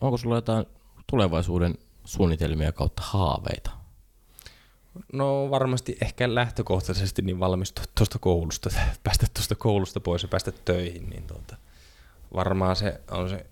onko 0.00 0.16
sulla 0.16 0.34
jotain 0.34 0.66
tulevaisuuden 1.10 1.74
suunnitelmia 2.04 2.72
kautta 2.72 3.02
haaveita? 3.02 3.70
No 5.12 5.50
varmasti 5.50 5.96
ehkä 6.02 6.34
lähtökohtaisesti 6.34 7.22
niin 7.22 7.40
valmistua 7.40 7.84
tuosta 7.94 8.18
koulusta, 8.18 8.70
päästä 9.04 9.26
tuosta 9.34 9.54
koulusta 9.54 10.00
pois 10.00 10.22
ja 10.22 10.28
päästä 10.28 10.52
töihin, 10.52 11.10
niin 11.10 11.26
tuota, 11.26 11.56
varmaan 12.34 12.76
se 12.76 13.00
on 13.10 13.30
se 13.30 13.46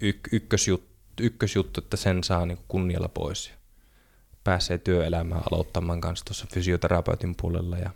yk- 0.00 0.28
ykkösjuttu, 0.32 0.90
ykkösjuttu, 1.20 1.80
että 1.80 1.96
sen 1.96 2.24
saa 2.24 2.46
niin 2.46 2.58
kunnialla 2.68 3.08
pois 3.08 3.48
ja 3.48 3.54
pääsee 4.44 4.78
työelämään 4.78 5.42
aloittamaan 5.52 6.00
kanssa 6.00 6.24
tuossa 6.24 6.46
fysioterapeutin 6.52 7.34
puolella 7.40 7.78
ja 7.78 7.90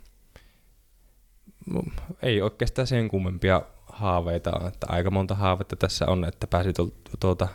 ei 2.21 2.41
oikeastaan 2.41 2.87
sen 2.87 3.07
kummempia 3.07 3.61
haaveita 3.85 4.51
on, 4.51 4.67
että 4.67 4.87
aika 4.89 5.11
monta 5.11 5.35
haavetta 5.35 5.75
tässä 5.75 6.05
on, 6.07 6.25
että 6.25 6.47
pääsi 6.47 6.73
tuolta, 7.19 7.47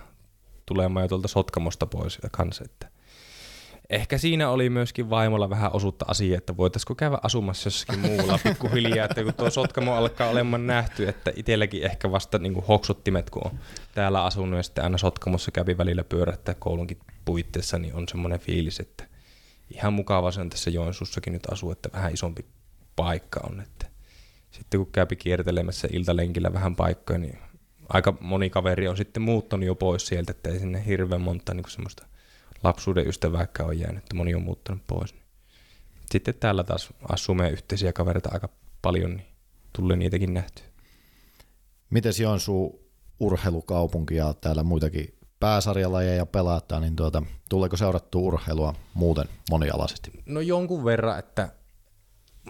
tulemaan 0.66 1.04
jo 1.04 1.08
tuolta 1.08 1.28
Sotkamosta 1.28 1.86
pois 1.86 2.18
kanssa, 2.30 2.64
että 2.64 2.88
ehkä 3.90 4.18
siinä 4.18 4.50
oli 4.50 4.70
myöskin 4.70 5.11
vaimolla 5.11 5.50
vähän 5.50 5.72
osuutta 5.72 6.04
asiaa, 6.08 6.38
että 6.38 6.56
voitaisiko 6.56 6.94
käydä 6.94 7.18
asumassa 7.22 7.66
jossakin 7.66 7.98
muulla 7.98 8.38
pikkuhiljaa, 8.44 9.04
että 9.04 9.24
kun 9.24 9.34
tuo 9.34 9.50
Sotkamo 9.50 9.94
alkaa 9.94 10.28
olemaan 10.28 10.66
nähty, 10.66 11.08
että 11.08 11.32
itselläkin 11.36 11.82
ehkä 11.82 12.12
vasta 12.12 12.38
niin 12.38 12.54
kuin 12.54 12.66
hoksuttimet, 12.66 13.30
kun 13.30 13.42
on 13.46 13.58
täällä 13.94 14.24
asunut 14.24 14.56
ja 14.56 14.62
sitten 14.62 14.84
aina 14.84 14.98
Sotkamossa 14.98 15.50
kävi 15.50 15.78
välillä 15.78 16.04
pyörättää 16.04 16.54
koulunkin 16.54 16.98
puitteissa, 17.24 17.78
niin 17.78 17.94
on 17.94 18.08
semmoinen 18.08 18.40
fiilis, 18.40 18.80
että 18.80 19.04
ihan 19.70 19.92
mukava 19.92 20.30
se 20.30 20.40
on 20.40 20.50
tässä 20.50 20.70
Joensuussakin 20.70 21.32
nyt 21.32 21.46
asua, 21.52 21.72
että 21.72 21.88
vähän 21.92 22.12
isompi 22.12 22.44
paikka 22.96 23.40
on, 23.50 23.61
että 23.61 23.89
sitten 24.51 24.80
kun 24.80 24.92
käypi 24.92 25.16
kiertelemässä 25.16 25.88
iltalenkillä 25.92 26.53
vähän 26.53 26.76
paikkoja, 26.76 27.18
niin 27.18 27.38
aika 27.88 28.16
moni 28.20 28.51
kaveri 28.51 28.88
on 28.88 28.96
sitten 28.96 29.22
muuttanut 29.22 29.66
jo 29.66 29.74
pois 29.74 30.07
sieltä, 30.07 30.30
että 30.30 30.51
ei 30.51 30.59
sinne 30.59 30.86
hirveän 30.86 31.20
monta 31.20 31.55
niin 31.55 31.70
semmoista 31.70 32.07
lapsuuden 32.62 33.07
ystävääkään 33.07 33.68
on 33.68 33.78
jäänyt, 33.78 33.98
että 33.98 34.16
moni 34.16 34.34
on 34.34 34.42
muuttanut 34.42 34.82
pois. 34.86 35.14
Sitten 36.11 36.34
täällä 36.34 36.64
taas 36.64 36.88
asuu 37.09 37.34
meidän 37.34 37.53
yhteisiä 37.53 37.92
kavereita 37.92 38.30
aika 38.32 38.48
paljon, 38.82 39.11
niin 39.11 39.26
tulee 39.72 39.96
niitäkin 39.96 40.34
nähty. 40.34 40.62
Miten 41.90 42.12
Joensuu 42.20 42.90
urheilukaupunki 43.20 44.14
ja 44.14 44.34
täällä 44.34 44.62
muitakin 44.62 45.14
pääsarjalajeja 45.40 46.26
pelaattaa, 46.26 46.80
niin 46.80 46.96
tuota, 46.96 47.22
tuleeko 47.48 47.76
seurattua 47.76 48.22
urheilua 48.22 48.74
muuten 48.94 49.28
monialaisesti? 49.51 50.11
No 50.26 50.40
jonkun 50.40 50.84
verran, 50.84 51.18
että 51.18 51.48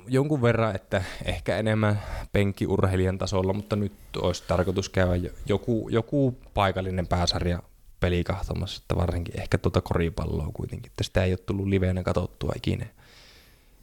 jonkun 0.08 0.42
verran, 0.42 0.74
että 0.74 1.02
ehkä 1.24 1.56
enemmän 1.56 2.02
penkkiurheilijan 2.32 3.18
tasolla, 3.18 3.52
mutta 3.52 3.76
nyt 3.76 3.92
olisi 4.16 4.44
tarkoitus 4.48 4.88
käydä 4.88 5.30
joku, 5.46 5.88
joku 5.88 6.38
paikallinen 6.54 7.06
pääsarja 7.06 7.62
peli 8.00 8.24
kahtomassa, 8.24 8.80
että 8.82 8.96
varsinkin 8.96 9.40
ehkä 9.40 9.58
tuota 9.58 9.80
koripalloa 9.80 10.50
kuitenkin, 10.52 10.90
että 10.90 11.04
sitä 11.04 11.24
ei 11.24 11.32
ole 11.32 11.38
tullut 11.38 11.66
liveenä 11.66 12.02
katsottua 12.02 12.52
ikinä. 12.56 12.86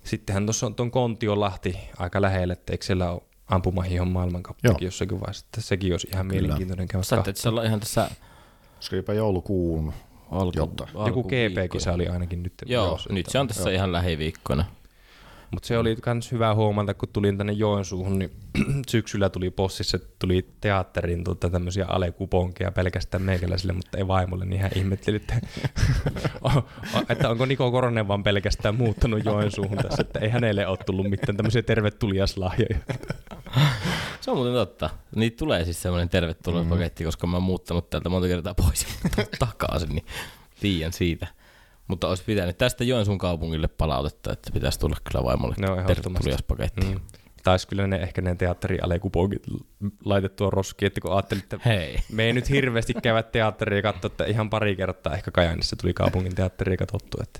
Sittenhän 0.03 0.45
tuossa 0.45 0.65
on 0.65 0.75
tuon 0.75 0.91
Kontiolahti 0.91 1.77
aika 1.97 2.21
lähellä, 2.21 2.53
että 2.53 2.73
eikö 2.73 2.85
siellä 2.85 3.11
ole 3.11 3.21
ampumahihon 3.47 4.07
maailmankappikin 4.07 4.85
jossakin 4.85 5.19
vaiheessa, 5.19 5.45
että 5.45 5.61
sekin 5.61 5.93
olisi 5.93 6.07
ihan 6.13 6.27
Kyllä. 6.27 6.41
mielenkiintoinen 6.41 6.87
käydä 6.87 7.03
Saatte, 7.03 7.29
että 7.29 7.41
se 7.41 7.49
on 7.49 7.65
ihan 7.65 7.79
tässä... 7.79 8.09
Olisiko 8.75 9.11
joulukuun 9.11 9.93
alku, 10.31 10.57
Jotta. 10.57 10.87
Joku 11.07 11.23
GP-kisa 11.23 11.93
oli 11.93 12.07
ainakin 12.07 12.43
nyt. 12.43 12.53
Joo, 12.65 12.87
jos, 12.87 13.09
nyt 13.09 13.25
se 13.25 13.39
on 13.39 13.47
tässä 13.47 13.69
joo. 13.69 13.75
ihan 13.75 13.91
lähiviikkoina. 13.91 14.65
Mutta 15.51 15.67
se 15.67 15.77
oli 15.77 15.97
myös 16.05 16.31
hyvä 16.31 16.55
huomata, 16.55 16.93
kun 16.93 17.09
tulin 17.13 17.37
tänne 17.37 17.53
Joensuuhun, 17.53 18.19
niin 18.19 18.31
syksyllä 18.91 19.29
tuli 19.29 19.51
bossissa, 19.51 19.99
tuli 20.19 20.47
teatteriin 20.61 21.23
tuota, 21.23 21.49
tämmöisiä 21.49 21.85
alekuponkeja 21.85 22.71
pelkästään 22.71 23.23
meikäläisille, 23.23 23.73
mutta 23.73 23.97
ei 23.97 24.07
vaimolle, 24.07 24.45
niin 24.45 24.61
hän 24.61 24.71
ihmetteli, 24.75 25.15
että, 25.15 25.35
että 27.09 27.29
onko 27.29 27.45
Niko 27.45 27.71
Koronen 27.71 28.07
vaan 28.07 28.23
pelkästään 28.23 28.75
muuttanut 28.75 29.25
Joensuuhun 29.25 29.77
tässä, 29.77 30.01
että 30.01 30.19
ei 30.19 30.29
hänelle 30.29 30.67
ole 30.67 30.77
tullut 30.85 31.09
mitään 31.09 31.37
tämmöisiä 31.37 31.61
tervetuliaslahjoja. 31.61 32.77
Se 34.21 34.31
on 34.31 34.37
muuten 34.37 34.53
totta. 34.53 34.89
Niitä 35.15 35.37
tulee 35.37 35.65
siis 35.65 35.81
semmoinen 35.81 36.09
tervetuloa 36.09 36.63
mm. 36.63 36.69
paketti, 36.69 37.03
koska 37.03 37.27
mä 37.27 37.37
oon 37.37 37.43
muuttanut 37.43 37.89
täältä 37.89 38.09
monta 38.09 38.27
kertaa 38.27 38.53
pois 38.53 38.87
takaisin, 39.39 39.89
niin 39.89 40.05
tiedän 40.59 40.93
siitä. 40.93 41.27
Mutta 41.87 42.07
olisi 42.07 42.23
pitänyt 42.23 42.57
tästä 42.57 42.83
Joensuun 42.83 43.17
kaupungille 43.17 43.67
palautetta, 43.67 44.33
että 44.33 44.51
pitäisi 44.53 44.79
tulla 44.79 44.97
kyllä 45.11 45.25
vaimolle 45.25 45.55
no, 45.59 45.75
tervetuliaspaketti. 45.87 46.85
Mm. 46.85 46.99
Taisi 47.43 47.67
kyllä 47.67 47.87
ne 47.87 47.97
ehkä 47.97 48.21
ne 48.21 48.35
teatterialekupongit 48.35 49.43
laitettua 50.05 50.49
roskiin, 50.49 50.87
että 50.87 51.01
kun 51.01 51.13
ajattelin, 51.13 51.43
että 51.43 51.59
Hei. 51.65 51.97
me 52.11 52.23
ei 52.23 52.33
nyt 52.33 52.49
hirveästi 52.49 52.93
käydä 52.93 53.23
teatteria 53.23 53.81
katsoa, 53.81 54.07
että 54.07 54.25
ihan 54.25 54.49
pari 54.49 54.75
kertaa 54.75 55.13
ehkä 55.13 55.31
Kajanissa 55.31 55.75
tuli 55.75 55.93
kaupungin 55.93 56.35
teatteria 56.35 56.77
katsottu. 56.77 57.17
Että. 57.23 57.39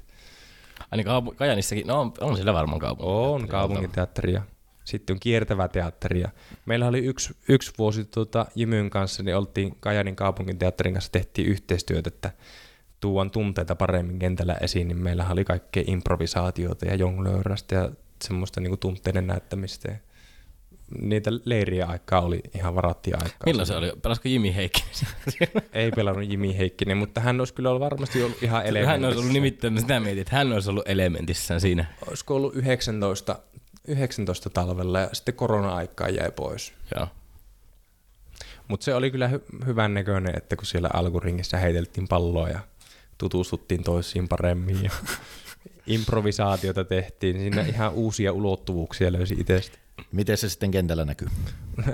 Aini 0.92 1.04
kaup- 1.04 1.36
Kajanissakin, 1.36 1.88
no 1.88 2.02
on, 2.02 2.14
on 2.22 2.38
sillä 2.38 2.54
varmaan 2.54 2.80
kaupungin 2.80 3.16
On 3.16 3.48
kaupungin 3.48 3.92
teatteria. 3.92 4.42
Sitten 4.84 5.14
on 5.14 5.20
kiertävä 5.20 5.68
teatteri. 5.68 6.24
Meillä 6.66 6.88
oli 6.88 7.00
yksi, 7.00 7.34
yksi 7.50 7.72
vuosi 7.78 8.06
tuota, 8.06 8.46
Jymyn 8.56 8.90
kanssa, 8.90 9.24
niin 9.24 9.38
oltiin 9.38 9.78
Kajanin 9.80 10.16
kaupungin 10.16 10.58
teatterin 10.58 10.94
kanssa 10.94 11.12
tehtiin 11.12 11.48
yhteistyötä, 11.48 12.08
että 12.08 12.32
tuon 13.00 13.32
tunteita 13.32 13.76
paremmin 13.76 14.20
kentällä 14.20 14.54
esiin, 14.62 14.88
niin 14.88 14.98
meillä 14.98 15.26
oli 15.30 15.46
kaikkea 15.46 15.84
improvisaatiota 15.88 16.86
ja 16.86 16.96
jonglöörästä 16.96 17.76
ja 17.76 17.92
semmoista 18.24 18.62
niin 18.62 18.72
kuin 18.72 18.80
tunteiden 18.80 19.28
näyttämistä. 19.28 19.96
Niitä 21.02 21.32
leiriä 21.46 21.86
aikaa 21.86 22.22
oli 22.22 22.42
ihan 22.56 22.76
varattia 22.76 23.18
aikaa. 23.18 23.46
Milloin 23.46 23.68
se 23.68 23.76
oli? 23.76 23.92
Pelasko 24.02 24.30
Jimi 24.30 24.56
Heikkinen? 24.56 24.92
Ei 25.74 25.92
pelannut 25.92 26.30
Jimi 26.30 26.58
Heikkinen, 26.58 26.98
mutta 26.98 27.22
hän 27.22 27.42
olisi 27.42 27.54
kyllä 27.54 27.70
ollut 27.70 27.82
varmasti 27.82 28.24
ollut 28.24 28.44
ihan 28.44 28.66
elementissä. 28.66 28.92
Hän 28.92 29.06
olisi 29.06 29.20
ollut 29.20 29.34
nimittäin, 29.34 29.80
sitä 29.80 30.00
mietin, 30.00 30.22
että 30.22 30.36
hän 30.36 30.54
olisi 30.54 30.70
ollut 30.70 30.90
elementissään 30.90 31.62
siinä. 31.62 31.86
Olisiko 32.08 32.36
ollut 32.36 32.56
19, 32.56 33.40
19 33.88 34.50
talvella 34.50 35.00
ja 35.00 35.10
sitten 35.14 35.36
korona-aikaa 35.36 36.10
jäi 36.10 36.32
pois. 36.32 36.74
Joo. 36.96 37.08
Mutta 38.68 38.84
se 38.84 38.96
oli 38.96 39.12
kyllä 39.12 39.28
hy- 39.34 39.66
hyvän 39.66 39.94
näköinen, 39.94 40.38
että 40.38 40.56
kun 40.56 40.66
siellä 40.66 40.90
alkuringissä 40.94 41.58
heiteltiin 41.58 42.08
palloa 42.08 42.50
ja 42.50 42.60
tutustuttiin 43.18 43.84
toisiin 43.84 44.28
paremmin 44.28 44.84
ja 44.84 44.92
improvisaatiota 45.88 46.84
tehtiin, 46.84 47.38
niin 47.38 47.54
siinä 47.54 47.70
ihan 47.70 47.94
uusia 47.94 48.34
ulottuvuuksia 48.34 49.14
löysi 49.14 49.36
itsestä. 49.40 49.78
Miten 50.12 50.38
se 50.38 50.50
sitten 50.50 50.72
kentällä 50.72 51.06
näkyy? 51.06 51.28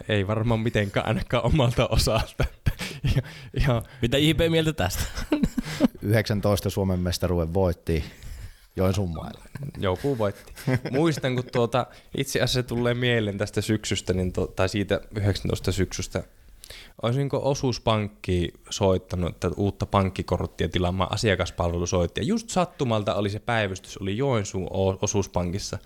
Ei 0.10 0.28
varmaan 0.28 0.60
mitenkään 0.60 1.08
ainakaan 1.08 1.46
omalta 1.46 1.88
osalta. 1.88 2.46
ja, 3.16 3.22
ja... 3.68 3.82
Mitä 4.02 4.18
IP 4.18 4.40
mieltä 4.50 4.74
tästä? 4.74 5.04
19 6.02 6.70
Suomen 6.70 7.00
mestaruuden 7.00 7.54
voitti 7.54 8.04
Joensuun 8.76 9.14
mailla. 9.14 9.46
Joku 9.78 10.18
voitti. 10.18 10.54
Muistan, 10.92 11.36
kun 11.36 11.44
tuota, 11.52 11.88
itse 12.18 12.42
asiassa 12.42 12.64
tulee 12.64 12.94
mieleen 12.94 13.38
tästä 13.38 13.62
syksystä, 13.62 14.14
niin 14.14 14.34
to, 14.34 14.48
tai 14.48 14.70
siitä 14.70 15.02
19 15.16 15.72
syksystä, 15.72 16.24
Olisinko 17.02 17.50
osuuspankki 17.50 18.54
soittanut, 18.70 19.30
että 19.30 19.50
uutta 19.58 19.86
pankkikorttia 19.86 20.70
tilaamaan 20.70 21.12
asiakaspalvelu 21.12 21.88
soitti. 21.88 22.22
Ja 22.22 22.26
just 22.26 22.50
sattumalta 22.50 23.16
oli 23.16 23.30
se 23.30 23.40
päivystys, 23.40 23.98
oli 23.98 24.18
Joensuun 24.18 24.68
osuuspankissa. 25.02 25.78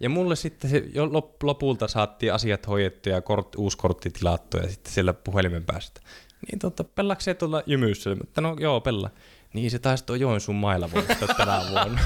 Ja 0.00 0.08
mulle 0.08 0.36
sitten 0.36 0.70
se 0.70 0.84
jo 0.94 1.08
lopulta 1.42 1.88
saattiin 1.88 2.32
asiat 2.32 2.68
hoidettu 2.68 3.08
ja 3.08 3.22
kort, 3.22 3.54
uusi 3.54 3.76
kortti 3.78 4.10
tilattu 4.10 4.56
ja 4.56 4.68
sitten 4.68 4.92
siellä 4.92 5.12
puhelimen 5.12 5.64
päästä. 5.64 6.00
Niin 6.50 6.58
tota, 6.58 6.84
se 7.18 7.34
tuolla 7.34 7.62
jymyssä? 7.66 8.14
Mutta 8.14 8.40
no 8.40 8.56
joo, 8.60 8.80
pella. 8.80 9.10
Niin 9.54 9.70
se 9.70 9.78
taisi 9.78 10.04
tuo 10.04 10.16
Joensuun 10.16 10.56
mailla 10.56 10.90
voittaa 10.94 11.28
tänä 11.36 11.60
vuonna. 11.70 12.00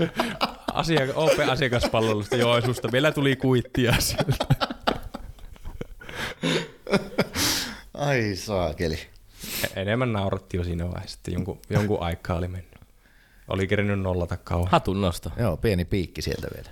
Asiak- 0.82 1.12
OP-asiakaspalvelusta 1.14 2.36
Joensuusta. 2.36 2.92
Vielä 2.92 3.12
tuli 3.12 3.36
kuittia 3.36 3.94
sieltä. 3.98 4.46
Ai 7.94 8.36
saakeli. 8.36 8.98
Enemmän 9.76 10.12
nauratti 10.12 10.56
jo 10.56 10.64
siinä 10.64 10.84
vaiheessa, 10.90 11.18
että 11.18 11.30
jonkun, 11.30 11.58
jonkun 11.70 12.02
aikaa 12.02 12.36
oli 12.36 12.48
mennyt. 12.48 12.72
Oli 13.48 13.66
kerennyt 13.66 14.00
nollata 14.00 14.36
kauan. 14.36 14.68
Hatun 14.70 15.00
nosto. 15.00 15.32
Joo, 15.36 15.56
pieni 15.56 15.84
piikki 15.84 16.22
sieltä 16.22 16.48
vielä. 16.56 16.70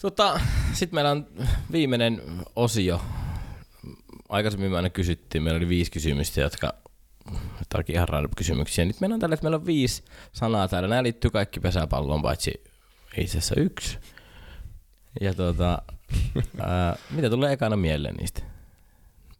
Tota, 0.00 0.40
Sitten 0.72 0.94
meillä 0.96 1.10
on 1.10 1.26
viimeinen 1.72 2.22
osio. 2.56 3.00
Aikaisemmin 4.28 4.70
me 4.70 4.76
aina 4.76 4.90
kysyttiin, 4.90 5.42
meillä 5.42 5.56
oli 5.56 5.68
viisi 5.68 5.90
kysymystä, 5.90 6.40
jotka 6.40 6.74
Tarkin 7.68 7.94
ihan 7.96 8.08
random 8.08 8.30
kysymyksiä. 8.36 8.84
Nyt 8.84 9.00
meillä 9.00 9.14
on 9.14 9.20
tällä, 9.20 9.34
että 9.34 9.44
meillä 9.44 9.56
on 9.56 9.66
viisi 9.66 10.02
sanaa 10.32 10.68
täällä. 10.68 10.88
Nämä 10.88 11.02
liittyy 11.02 11.30
kaikki 11.30 11.60
pesäpalloon, 11.60 12.22
paitsi 12.22 12.64
itse 13.16 13.38
asiassa 13.38 13.54
yksi. 13.60 13.98
Ja 15.20 15.34
tota, 15.34 15.82
ää, 16.60 16.96
mitä 17.10 17.30
tulee 17.30 17.52
ekana 17.52 17.76
mieleen 17.76 18.14
niistä? 18.14 18.42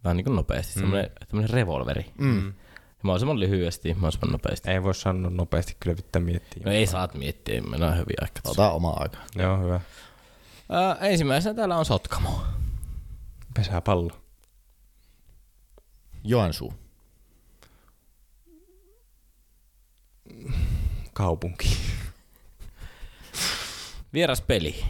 Vähän 0.05 0.17
niin 0.17 0.25
kuin 0.25 0.37
nopeasti, 0.37 0.75
mm. 0.75 0.81
semmoinen, 0.81 1.11
semmoinen 1.29 1.51
revolveri. 1.51 2.13
Mm. 2.19 2.53
Mahdollisimman 3.03 3.41
lyhyesti, 3.41 3.95
mahdollisimman 3.95 4.33
nopeasti. 4.33 4.71
Ei 4.71 4.83
voi 4.83 4.95
sanoa 4.95 5.31
nopeasti, 5.31 5.77
kyllä 5.81 5.97
pitää 5.97 6.23
miettiä. 6.23 6.63
No 6.65 6.73
ei 6.73 6.87
saat 6.87 7.15
miettiä, 7.15 7.63
meillä 7.63 7.87
on 7.89 7.97
hyviä 7.97 8.17
aikaa. 8.21 8.43
Ota 8.45 8.71
oma 8.71 8.91
aika. 8.91 9.19
Joo, 9.37 9.59
hyvä. 9.59 9.81
Ää, 10.71 10.95
ensimmäisenä 11.01 11.55
täällä 11.55 11.77
on 11.77 11.85
Sotkamo. 11.85 12.43
Pesäpallo. 13.55 14.13
Joensuu. 16.25 16.75
Kaupunki. 21.13 21.77
Vieras 24.13 24.41
peli. 24.41 24.85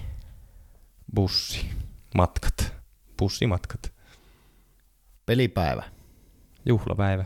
Bussi. 1.14 1.70
Matkat. 2.14 2.72
Bussimatkat. 3.18 3.97
Pelipäivä. 5.28 5.82
Juhlapäivä. 6.66 7.24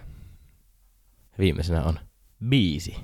Viimeisenä 1.38 1.82
on 1.82 1.98
biisi. 2.48 2.96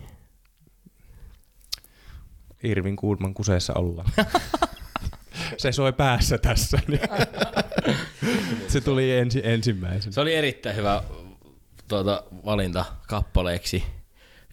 Irvin 2.62 2.96
Kuulman 2.96 3.34
kuseessa 3.34 3.74
ollaan. 3.74 4.12
Se 5.58 5.72
soi 5.72 5.92
päässä 5.92 6.38
tässä. 6.38 6.78
Niin. 6.88 7.00
Se 8.72 8.80
tuli 8.80 9.16
ensi, 9.16 9.40
ensimmäisenä. 9.44 10.12
Se 10.12 10.20
oli 10.20 10.34
erittäin 10.34 10.76
hyvä 10.76 11.02
tuota, 11.88 12.24
valinta 12.44 12.84
kappaleeksi. 13.08 13.84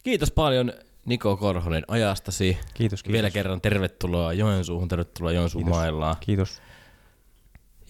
Kiitos 0.02 0.30
paljon 0.30 0.72
Niko 1.06 1.36
Korhonen 1.36 1.84
ajastasi. 1.88 2.58
Kiitos, 2.74 3.02
kiitos. 3.02 3.12
Vielä 3.12 3.30
kerran 3.30 3.60
tervetuloa 3.60 4.32
Joensuuhun, 4.32 4.88
tervetuloa 4.88 5.32
Joensuun 5.32 5.64
kiitos. 5.64 5.78
maillaan. 5.78 6.16
Kiitos. 6.20 6.62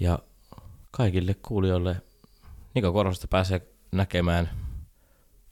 Ja 0.01 0.19
kaikille 0.91 1.35
kuulijoille 1.43 1.97
Niko 2.77 2.93
Korhosta 2.93 3.29
pääsee 3.29 3.61
näkemään 3.93 4.51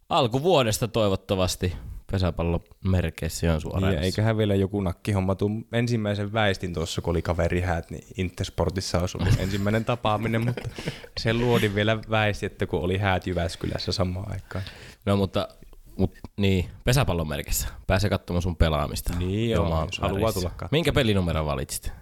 alkuvuodesta 0.08 0.88
toivottavasti 0.88 1.76
pesäpallon 2.12 2.60
merkeissä 2.84 3.46
Joensuun 3.46 3.82
niin, 3.82 3.98
eiköhän 3.98 4.36
vielä 4.36 4.54
joku 4.54 4.80
nakkihomma 4.80 5.34
tuu 5.34 5.50
ensimmäisen 5.72 6.32
väistin 6.32 6.74
tuossa, 6.74 7.02
kun 7.02 7.10
oli 7.10 7.22
kaverihäät, 7.22 7.90
niin 7.90 8.04
Intersportissa 8.16 9.00
olisi 9.00 9.18
ollut 9.18 9.40
ensimmäinen 9.40 9.84
tapaaminen, 9.84 10.44
mutta 10.46 10.68
se 11.20 11.34
luodin 11.34 11.74
vielä 11.74 11.98
väisti, 12.10 12.46
että 12.46 12.66
kun 12.66 12.80
oli 12.80 12.98
häät 12.98 13.26
Jyväskylässä 13.26 13.92
samaan 13.92 14.32
aikaan. 14.32 14.64
No 15.06 15.16
mutta 15.16 15.48
Mut, 15.98 16.14
niin, 16.36 16.70
pesäpallon 16.84 17.28
merkissä. 17.28 17.68
Pääsee 17.86 18.10
katsomaan 18.10 18.42
sun 18.42 18.56
pelaamista. 18.56 19.12
Niin 19.18 19.50
joo, 19.50 19.88
haluaa 20.00 20.32
tulla 20.32 20.50
katsomaan. 20.50 20.68
Minkä 20.70 20.92
pelinumero 20.92 21.46
valitsit? 21.46 21.92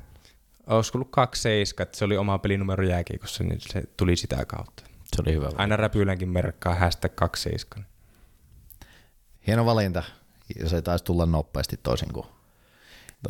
Olisiko 0.66 0.98
ollut 0.98 1.10
27, 1.10 1.82
että 1.82 1.98
se 1.98 2.04
oli 2.04 2.16
oma 2.16 2.38
pelinumero 2.38 2.84
jääkiekossa, 2.84 3.44
niin 3.44 3.60
se 3.60 3.82
tuli 3.96 4.16
sitä 4.16 4.44
kautta. 4.44 4.91
Se 5.16 5.22
oli 5.26 5.34
hyvä. 5.34 5.48
Aina 5.56 5.76
räpylänkin 5.76 6.28
merkkaa 6.28 6.74
hashtag 6.74 7.14
27. 7.14 7.86
Hieno 9.46 9.66
valinta, 9.66 10.02
ja 10.60 10.68
se 10.68 10.82
taisi 10.82 11.04
tulla 11.04 11.26
nopeasti 11.26 11.80
toisin 11.82 12.12
kuin 12.12 12.26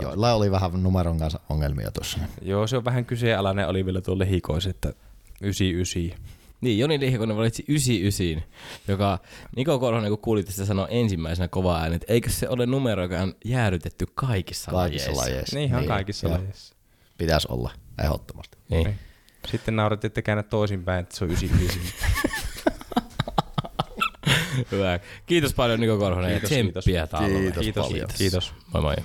Joilla 0.01 0.33
oli 0.33 0.51
vähän 0.51 0.83
numeron 0.83 1.18
kanssa 1.18 1.41
ongelmia 1.49 1.91
tuossa. 1.91 2.18
Joo, 2.43 2.66
se 2.66 2.76
on 2.76 2.85
vähän 2.85 3.05
kyseenalainen, 3.05 3.68
oli 3.68 3.85
vielä 3.85 4.01
tuolle 4.01 4.28
hikois, 4.28 4.66
että 4.66 4.93
99. 5.41 6.18
Niin, 6.61 6.78
Joni 6.78 7.01
Lihikonen 7.01 7.37
valitsi 7.37 7.64
99, 7.68 8.49
joka 8.89 9.18
Niko 9.57 9.78
Korhonen, 9.78 10.11
kun 10.11 10.18
kuulit 10.18 10.49
sitä 10.49 10.64
sanoa 10.64 10.89
ensimmäisenä 10.89 11.49
kovaa 11.49 11.80
ääni, 11.80 11.95
että 11.95 12.12
eikö 12.12 12.30
se 12.30 12.49
ole 12.49 12.66
numero, 12.66 13.03
joka 13.03 13.20
on 13.20 13.35
jäädytetty 13.45 14.07
kaikissa, 14.14 14.70
kaikissa 14.70 15.11
lajeissa. 15.11 15.33
lajeissa. 15.33 15.57
Niin, 15.57 15.68
ihan 15.68 15.80
niin, 15.80 15.89
kaikissa 15.89 16.26
joo. 16.26 16.37
lajeissa. 16.37 16.74
Pitäisi 17.18 17.49
olla, 17.51 17.70
ehdottomasti. 18.05 18.59
Niin. 18.68 18.85
niin. 18.85 18.99
Sitten 19.49 19.76
naurat, 19.76 20.05
että 20.05 20.22
käännät 20.22 20.49
toisinpäin, 20.49 21.01
että 21.01 21.16
se 21.16 21.24
on 21.24 21.30
99. 21.30 21.82
Hyvä. 24.72 25.01
Kiitos 25.26 25.55
paljon 25.55 25.80
Niko 25.80 25.99
Korhonen 25.99 26.30
kiitos, 26.30 26.51
ja 26.86 27.07
tsemppiä 27.07 27.07
kiitos. 27.07 27.64
Kiitos, 27.64 27.64
kiitos, 27.64 27.88
kiitos. 27.88 28.16
kiitos. 28.16 28.55
Moi 28.72 28.82
moi. 28.82 28.97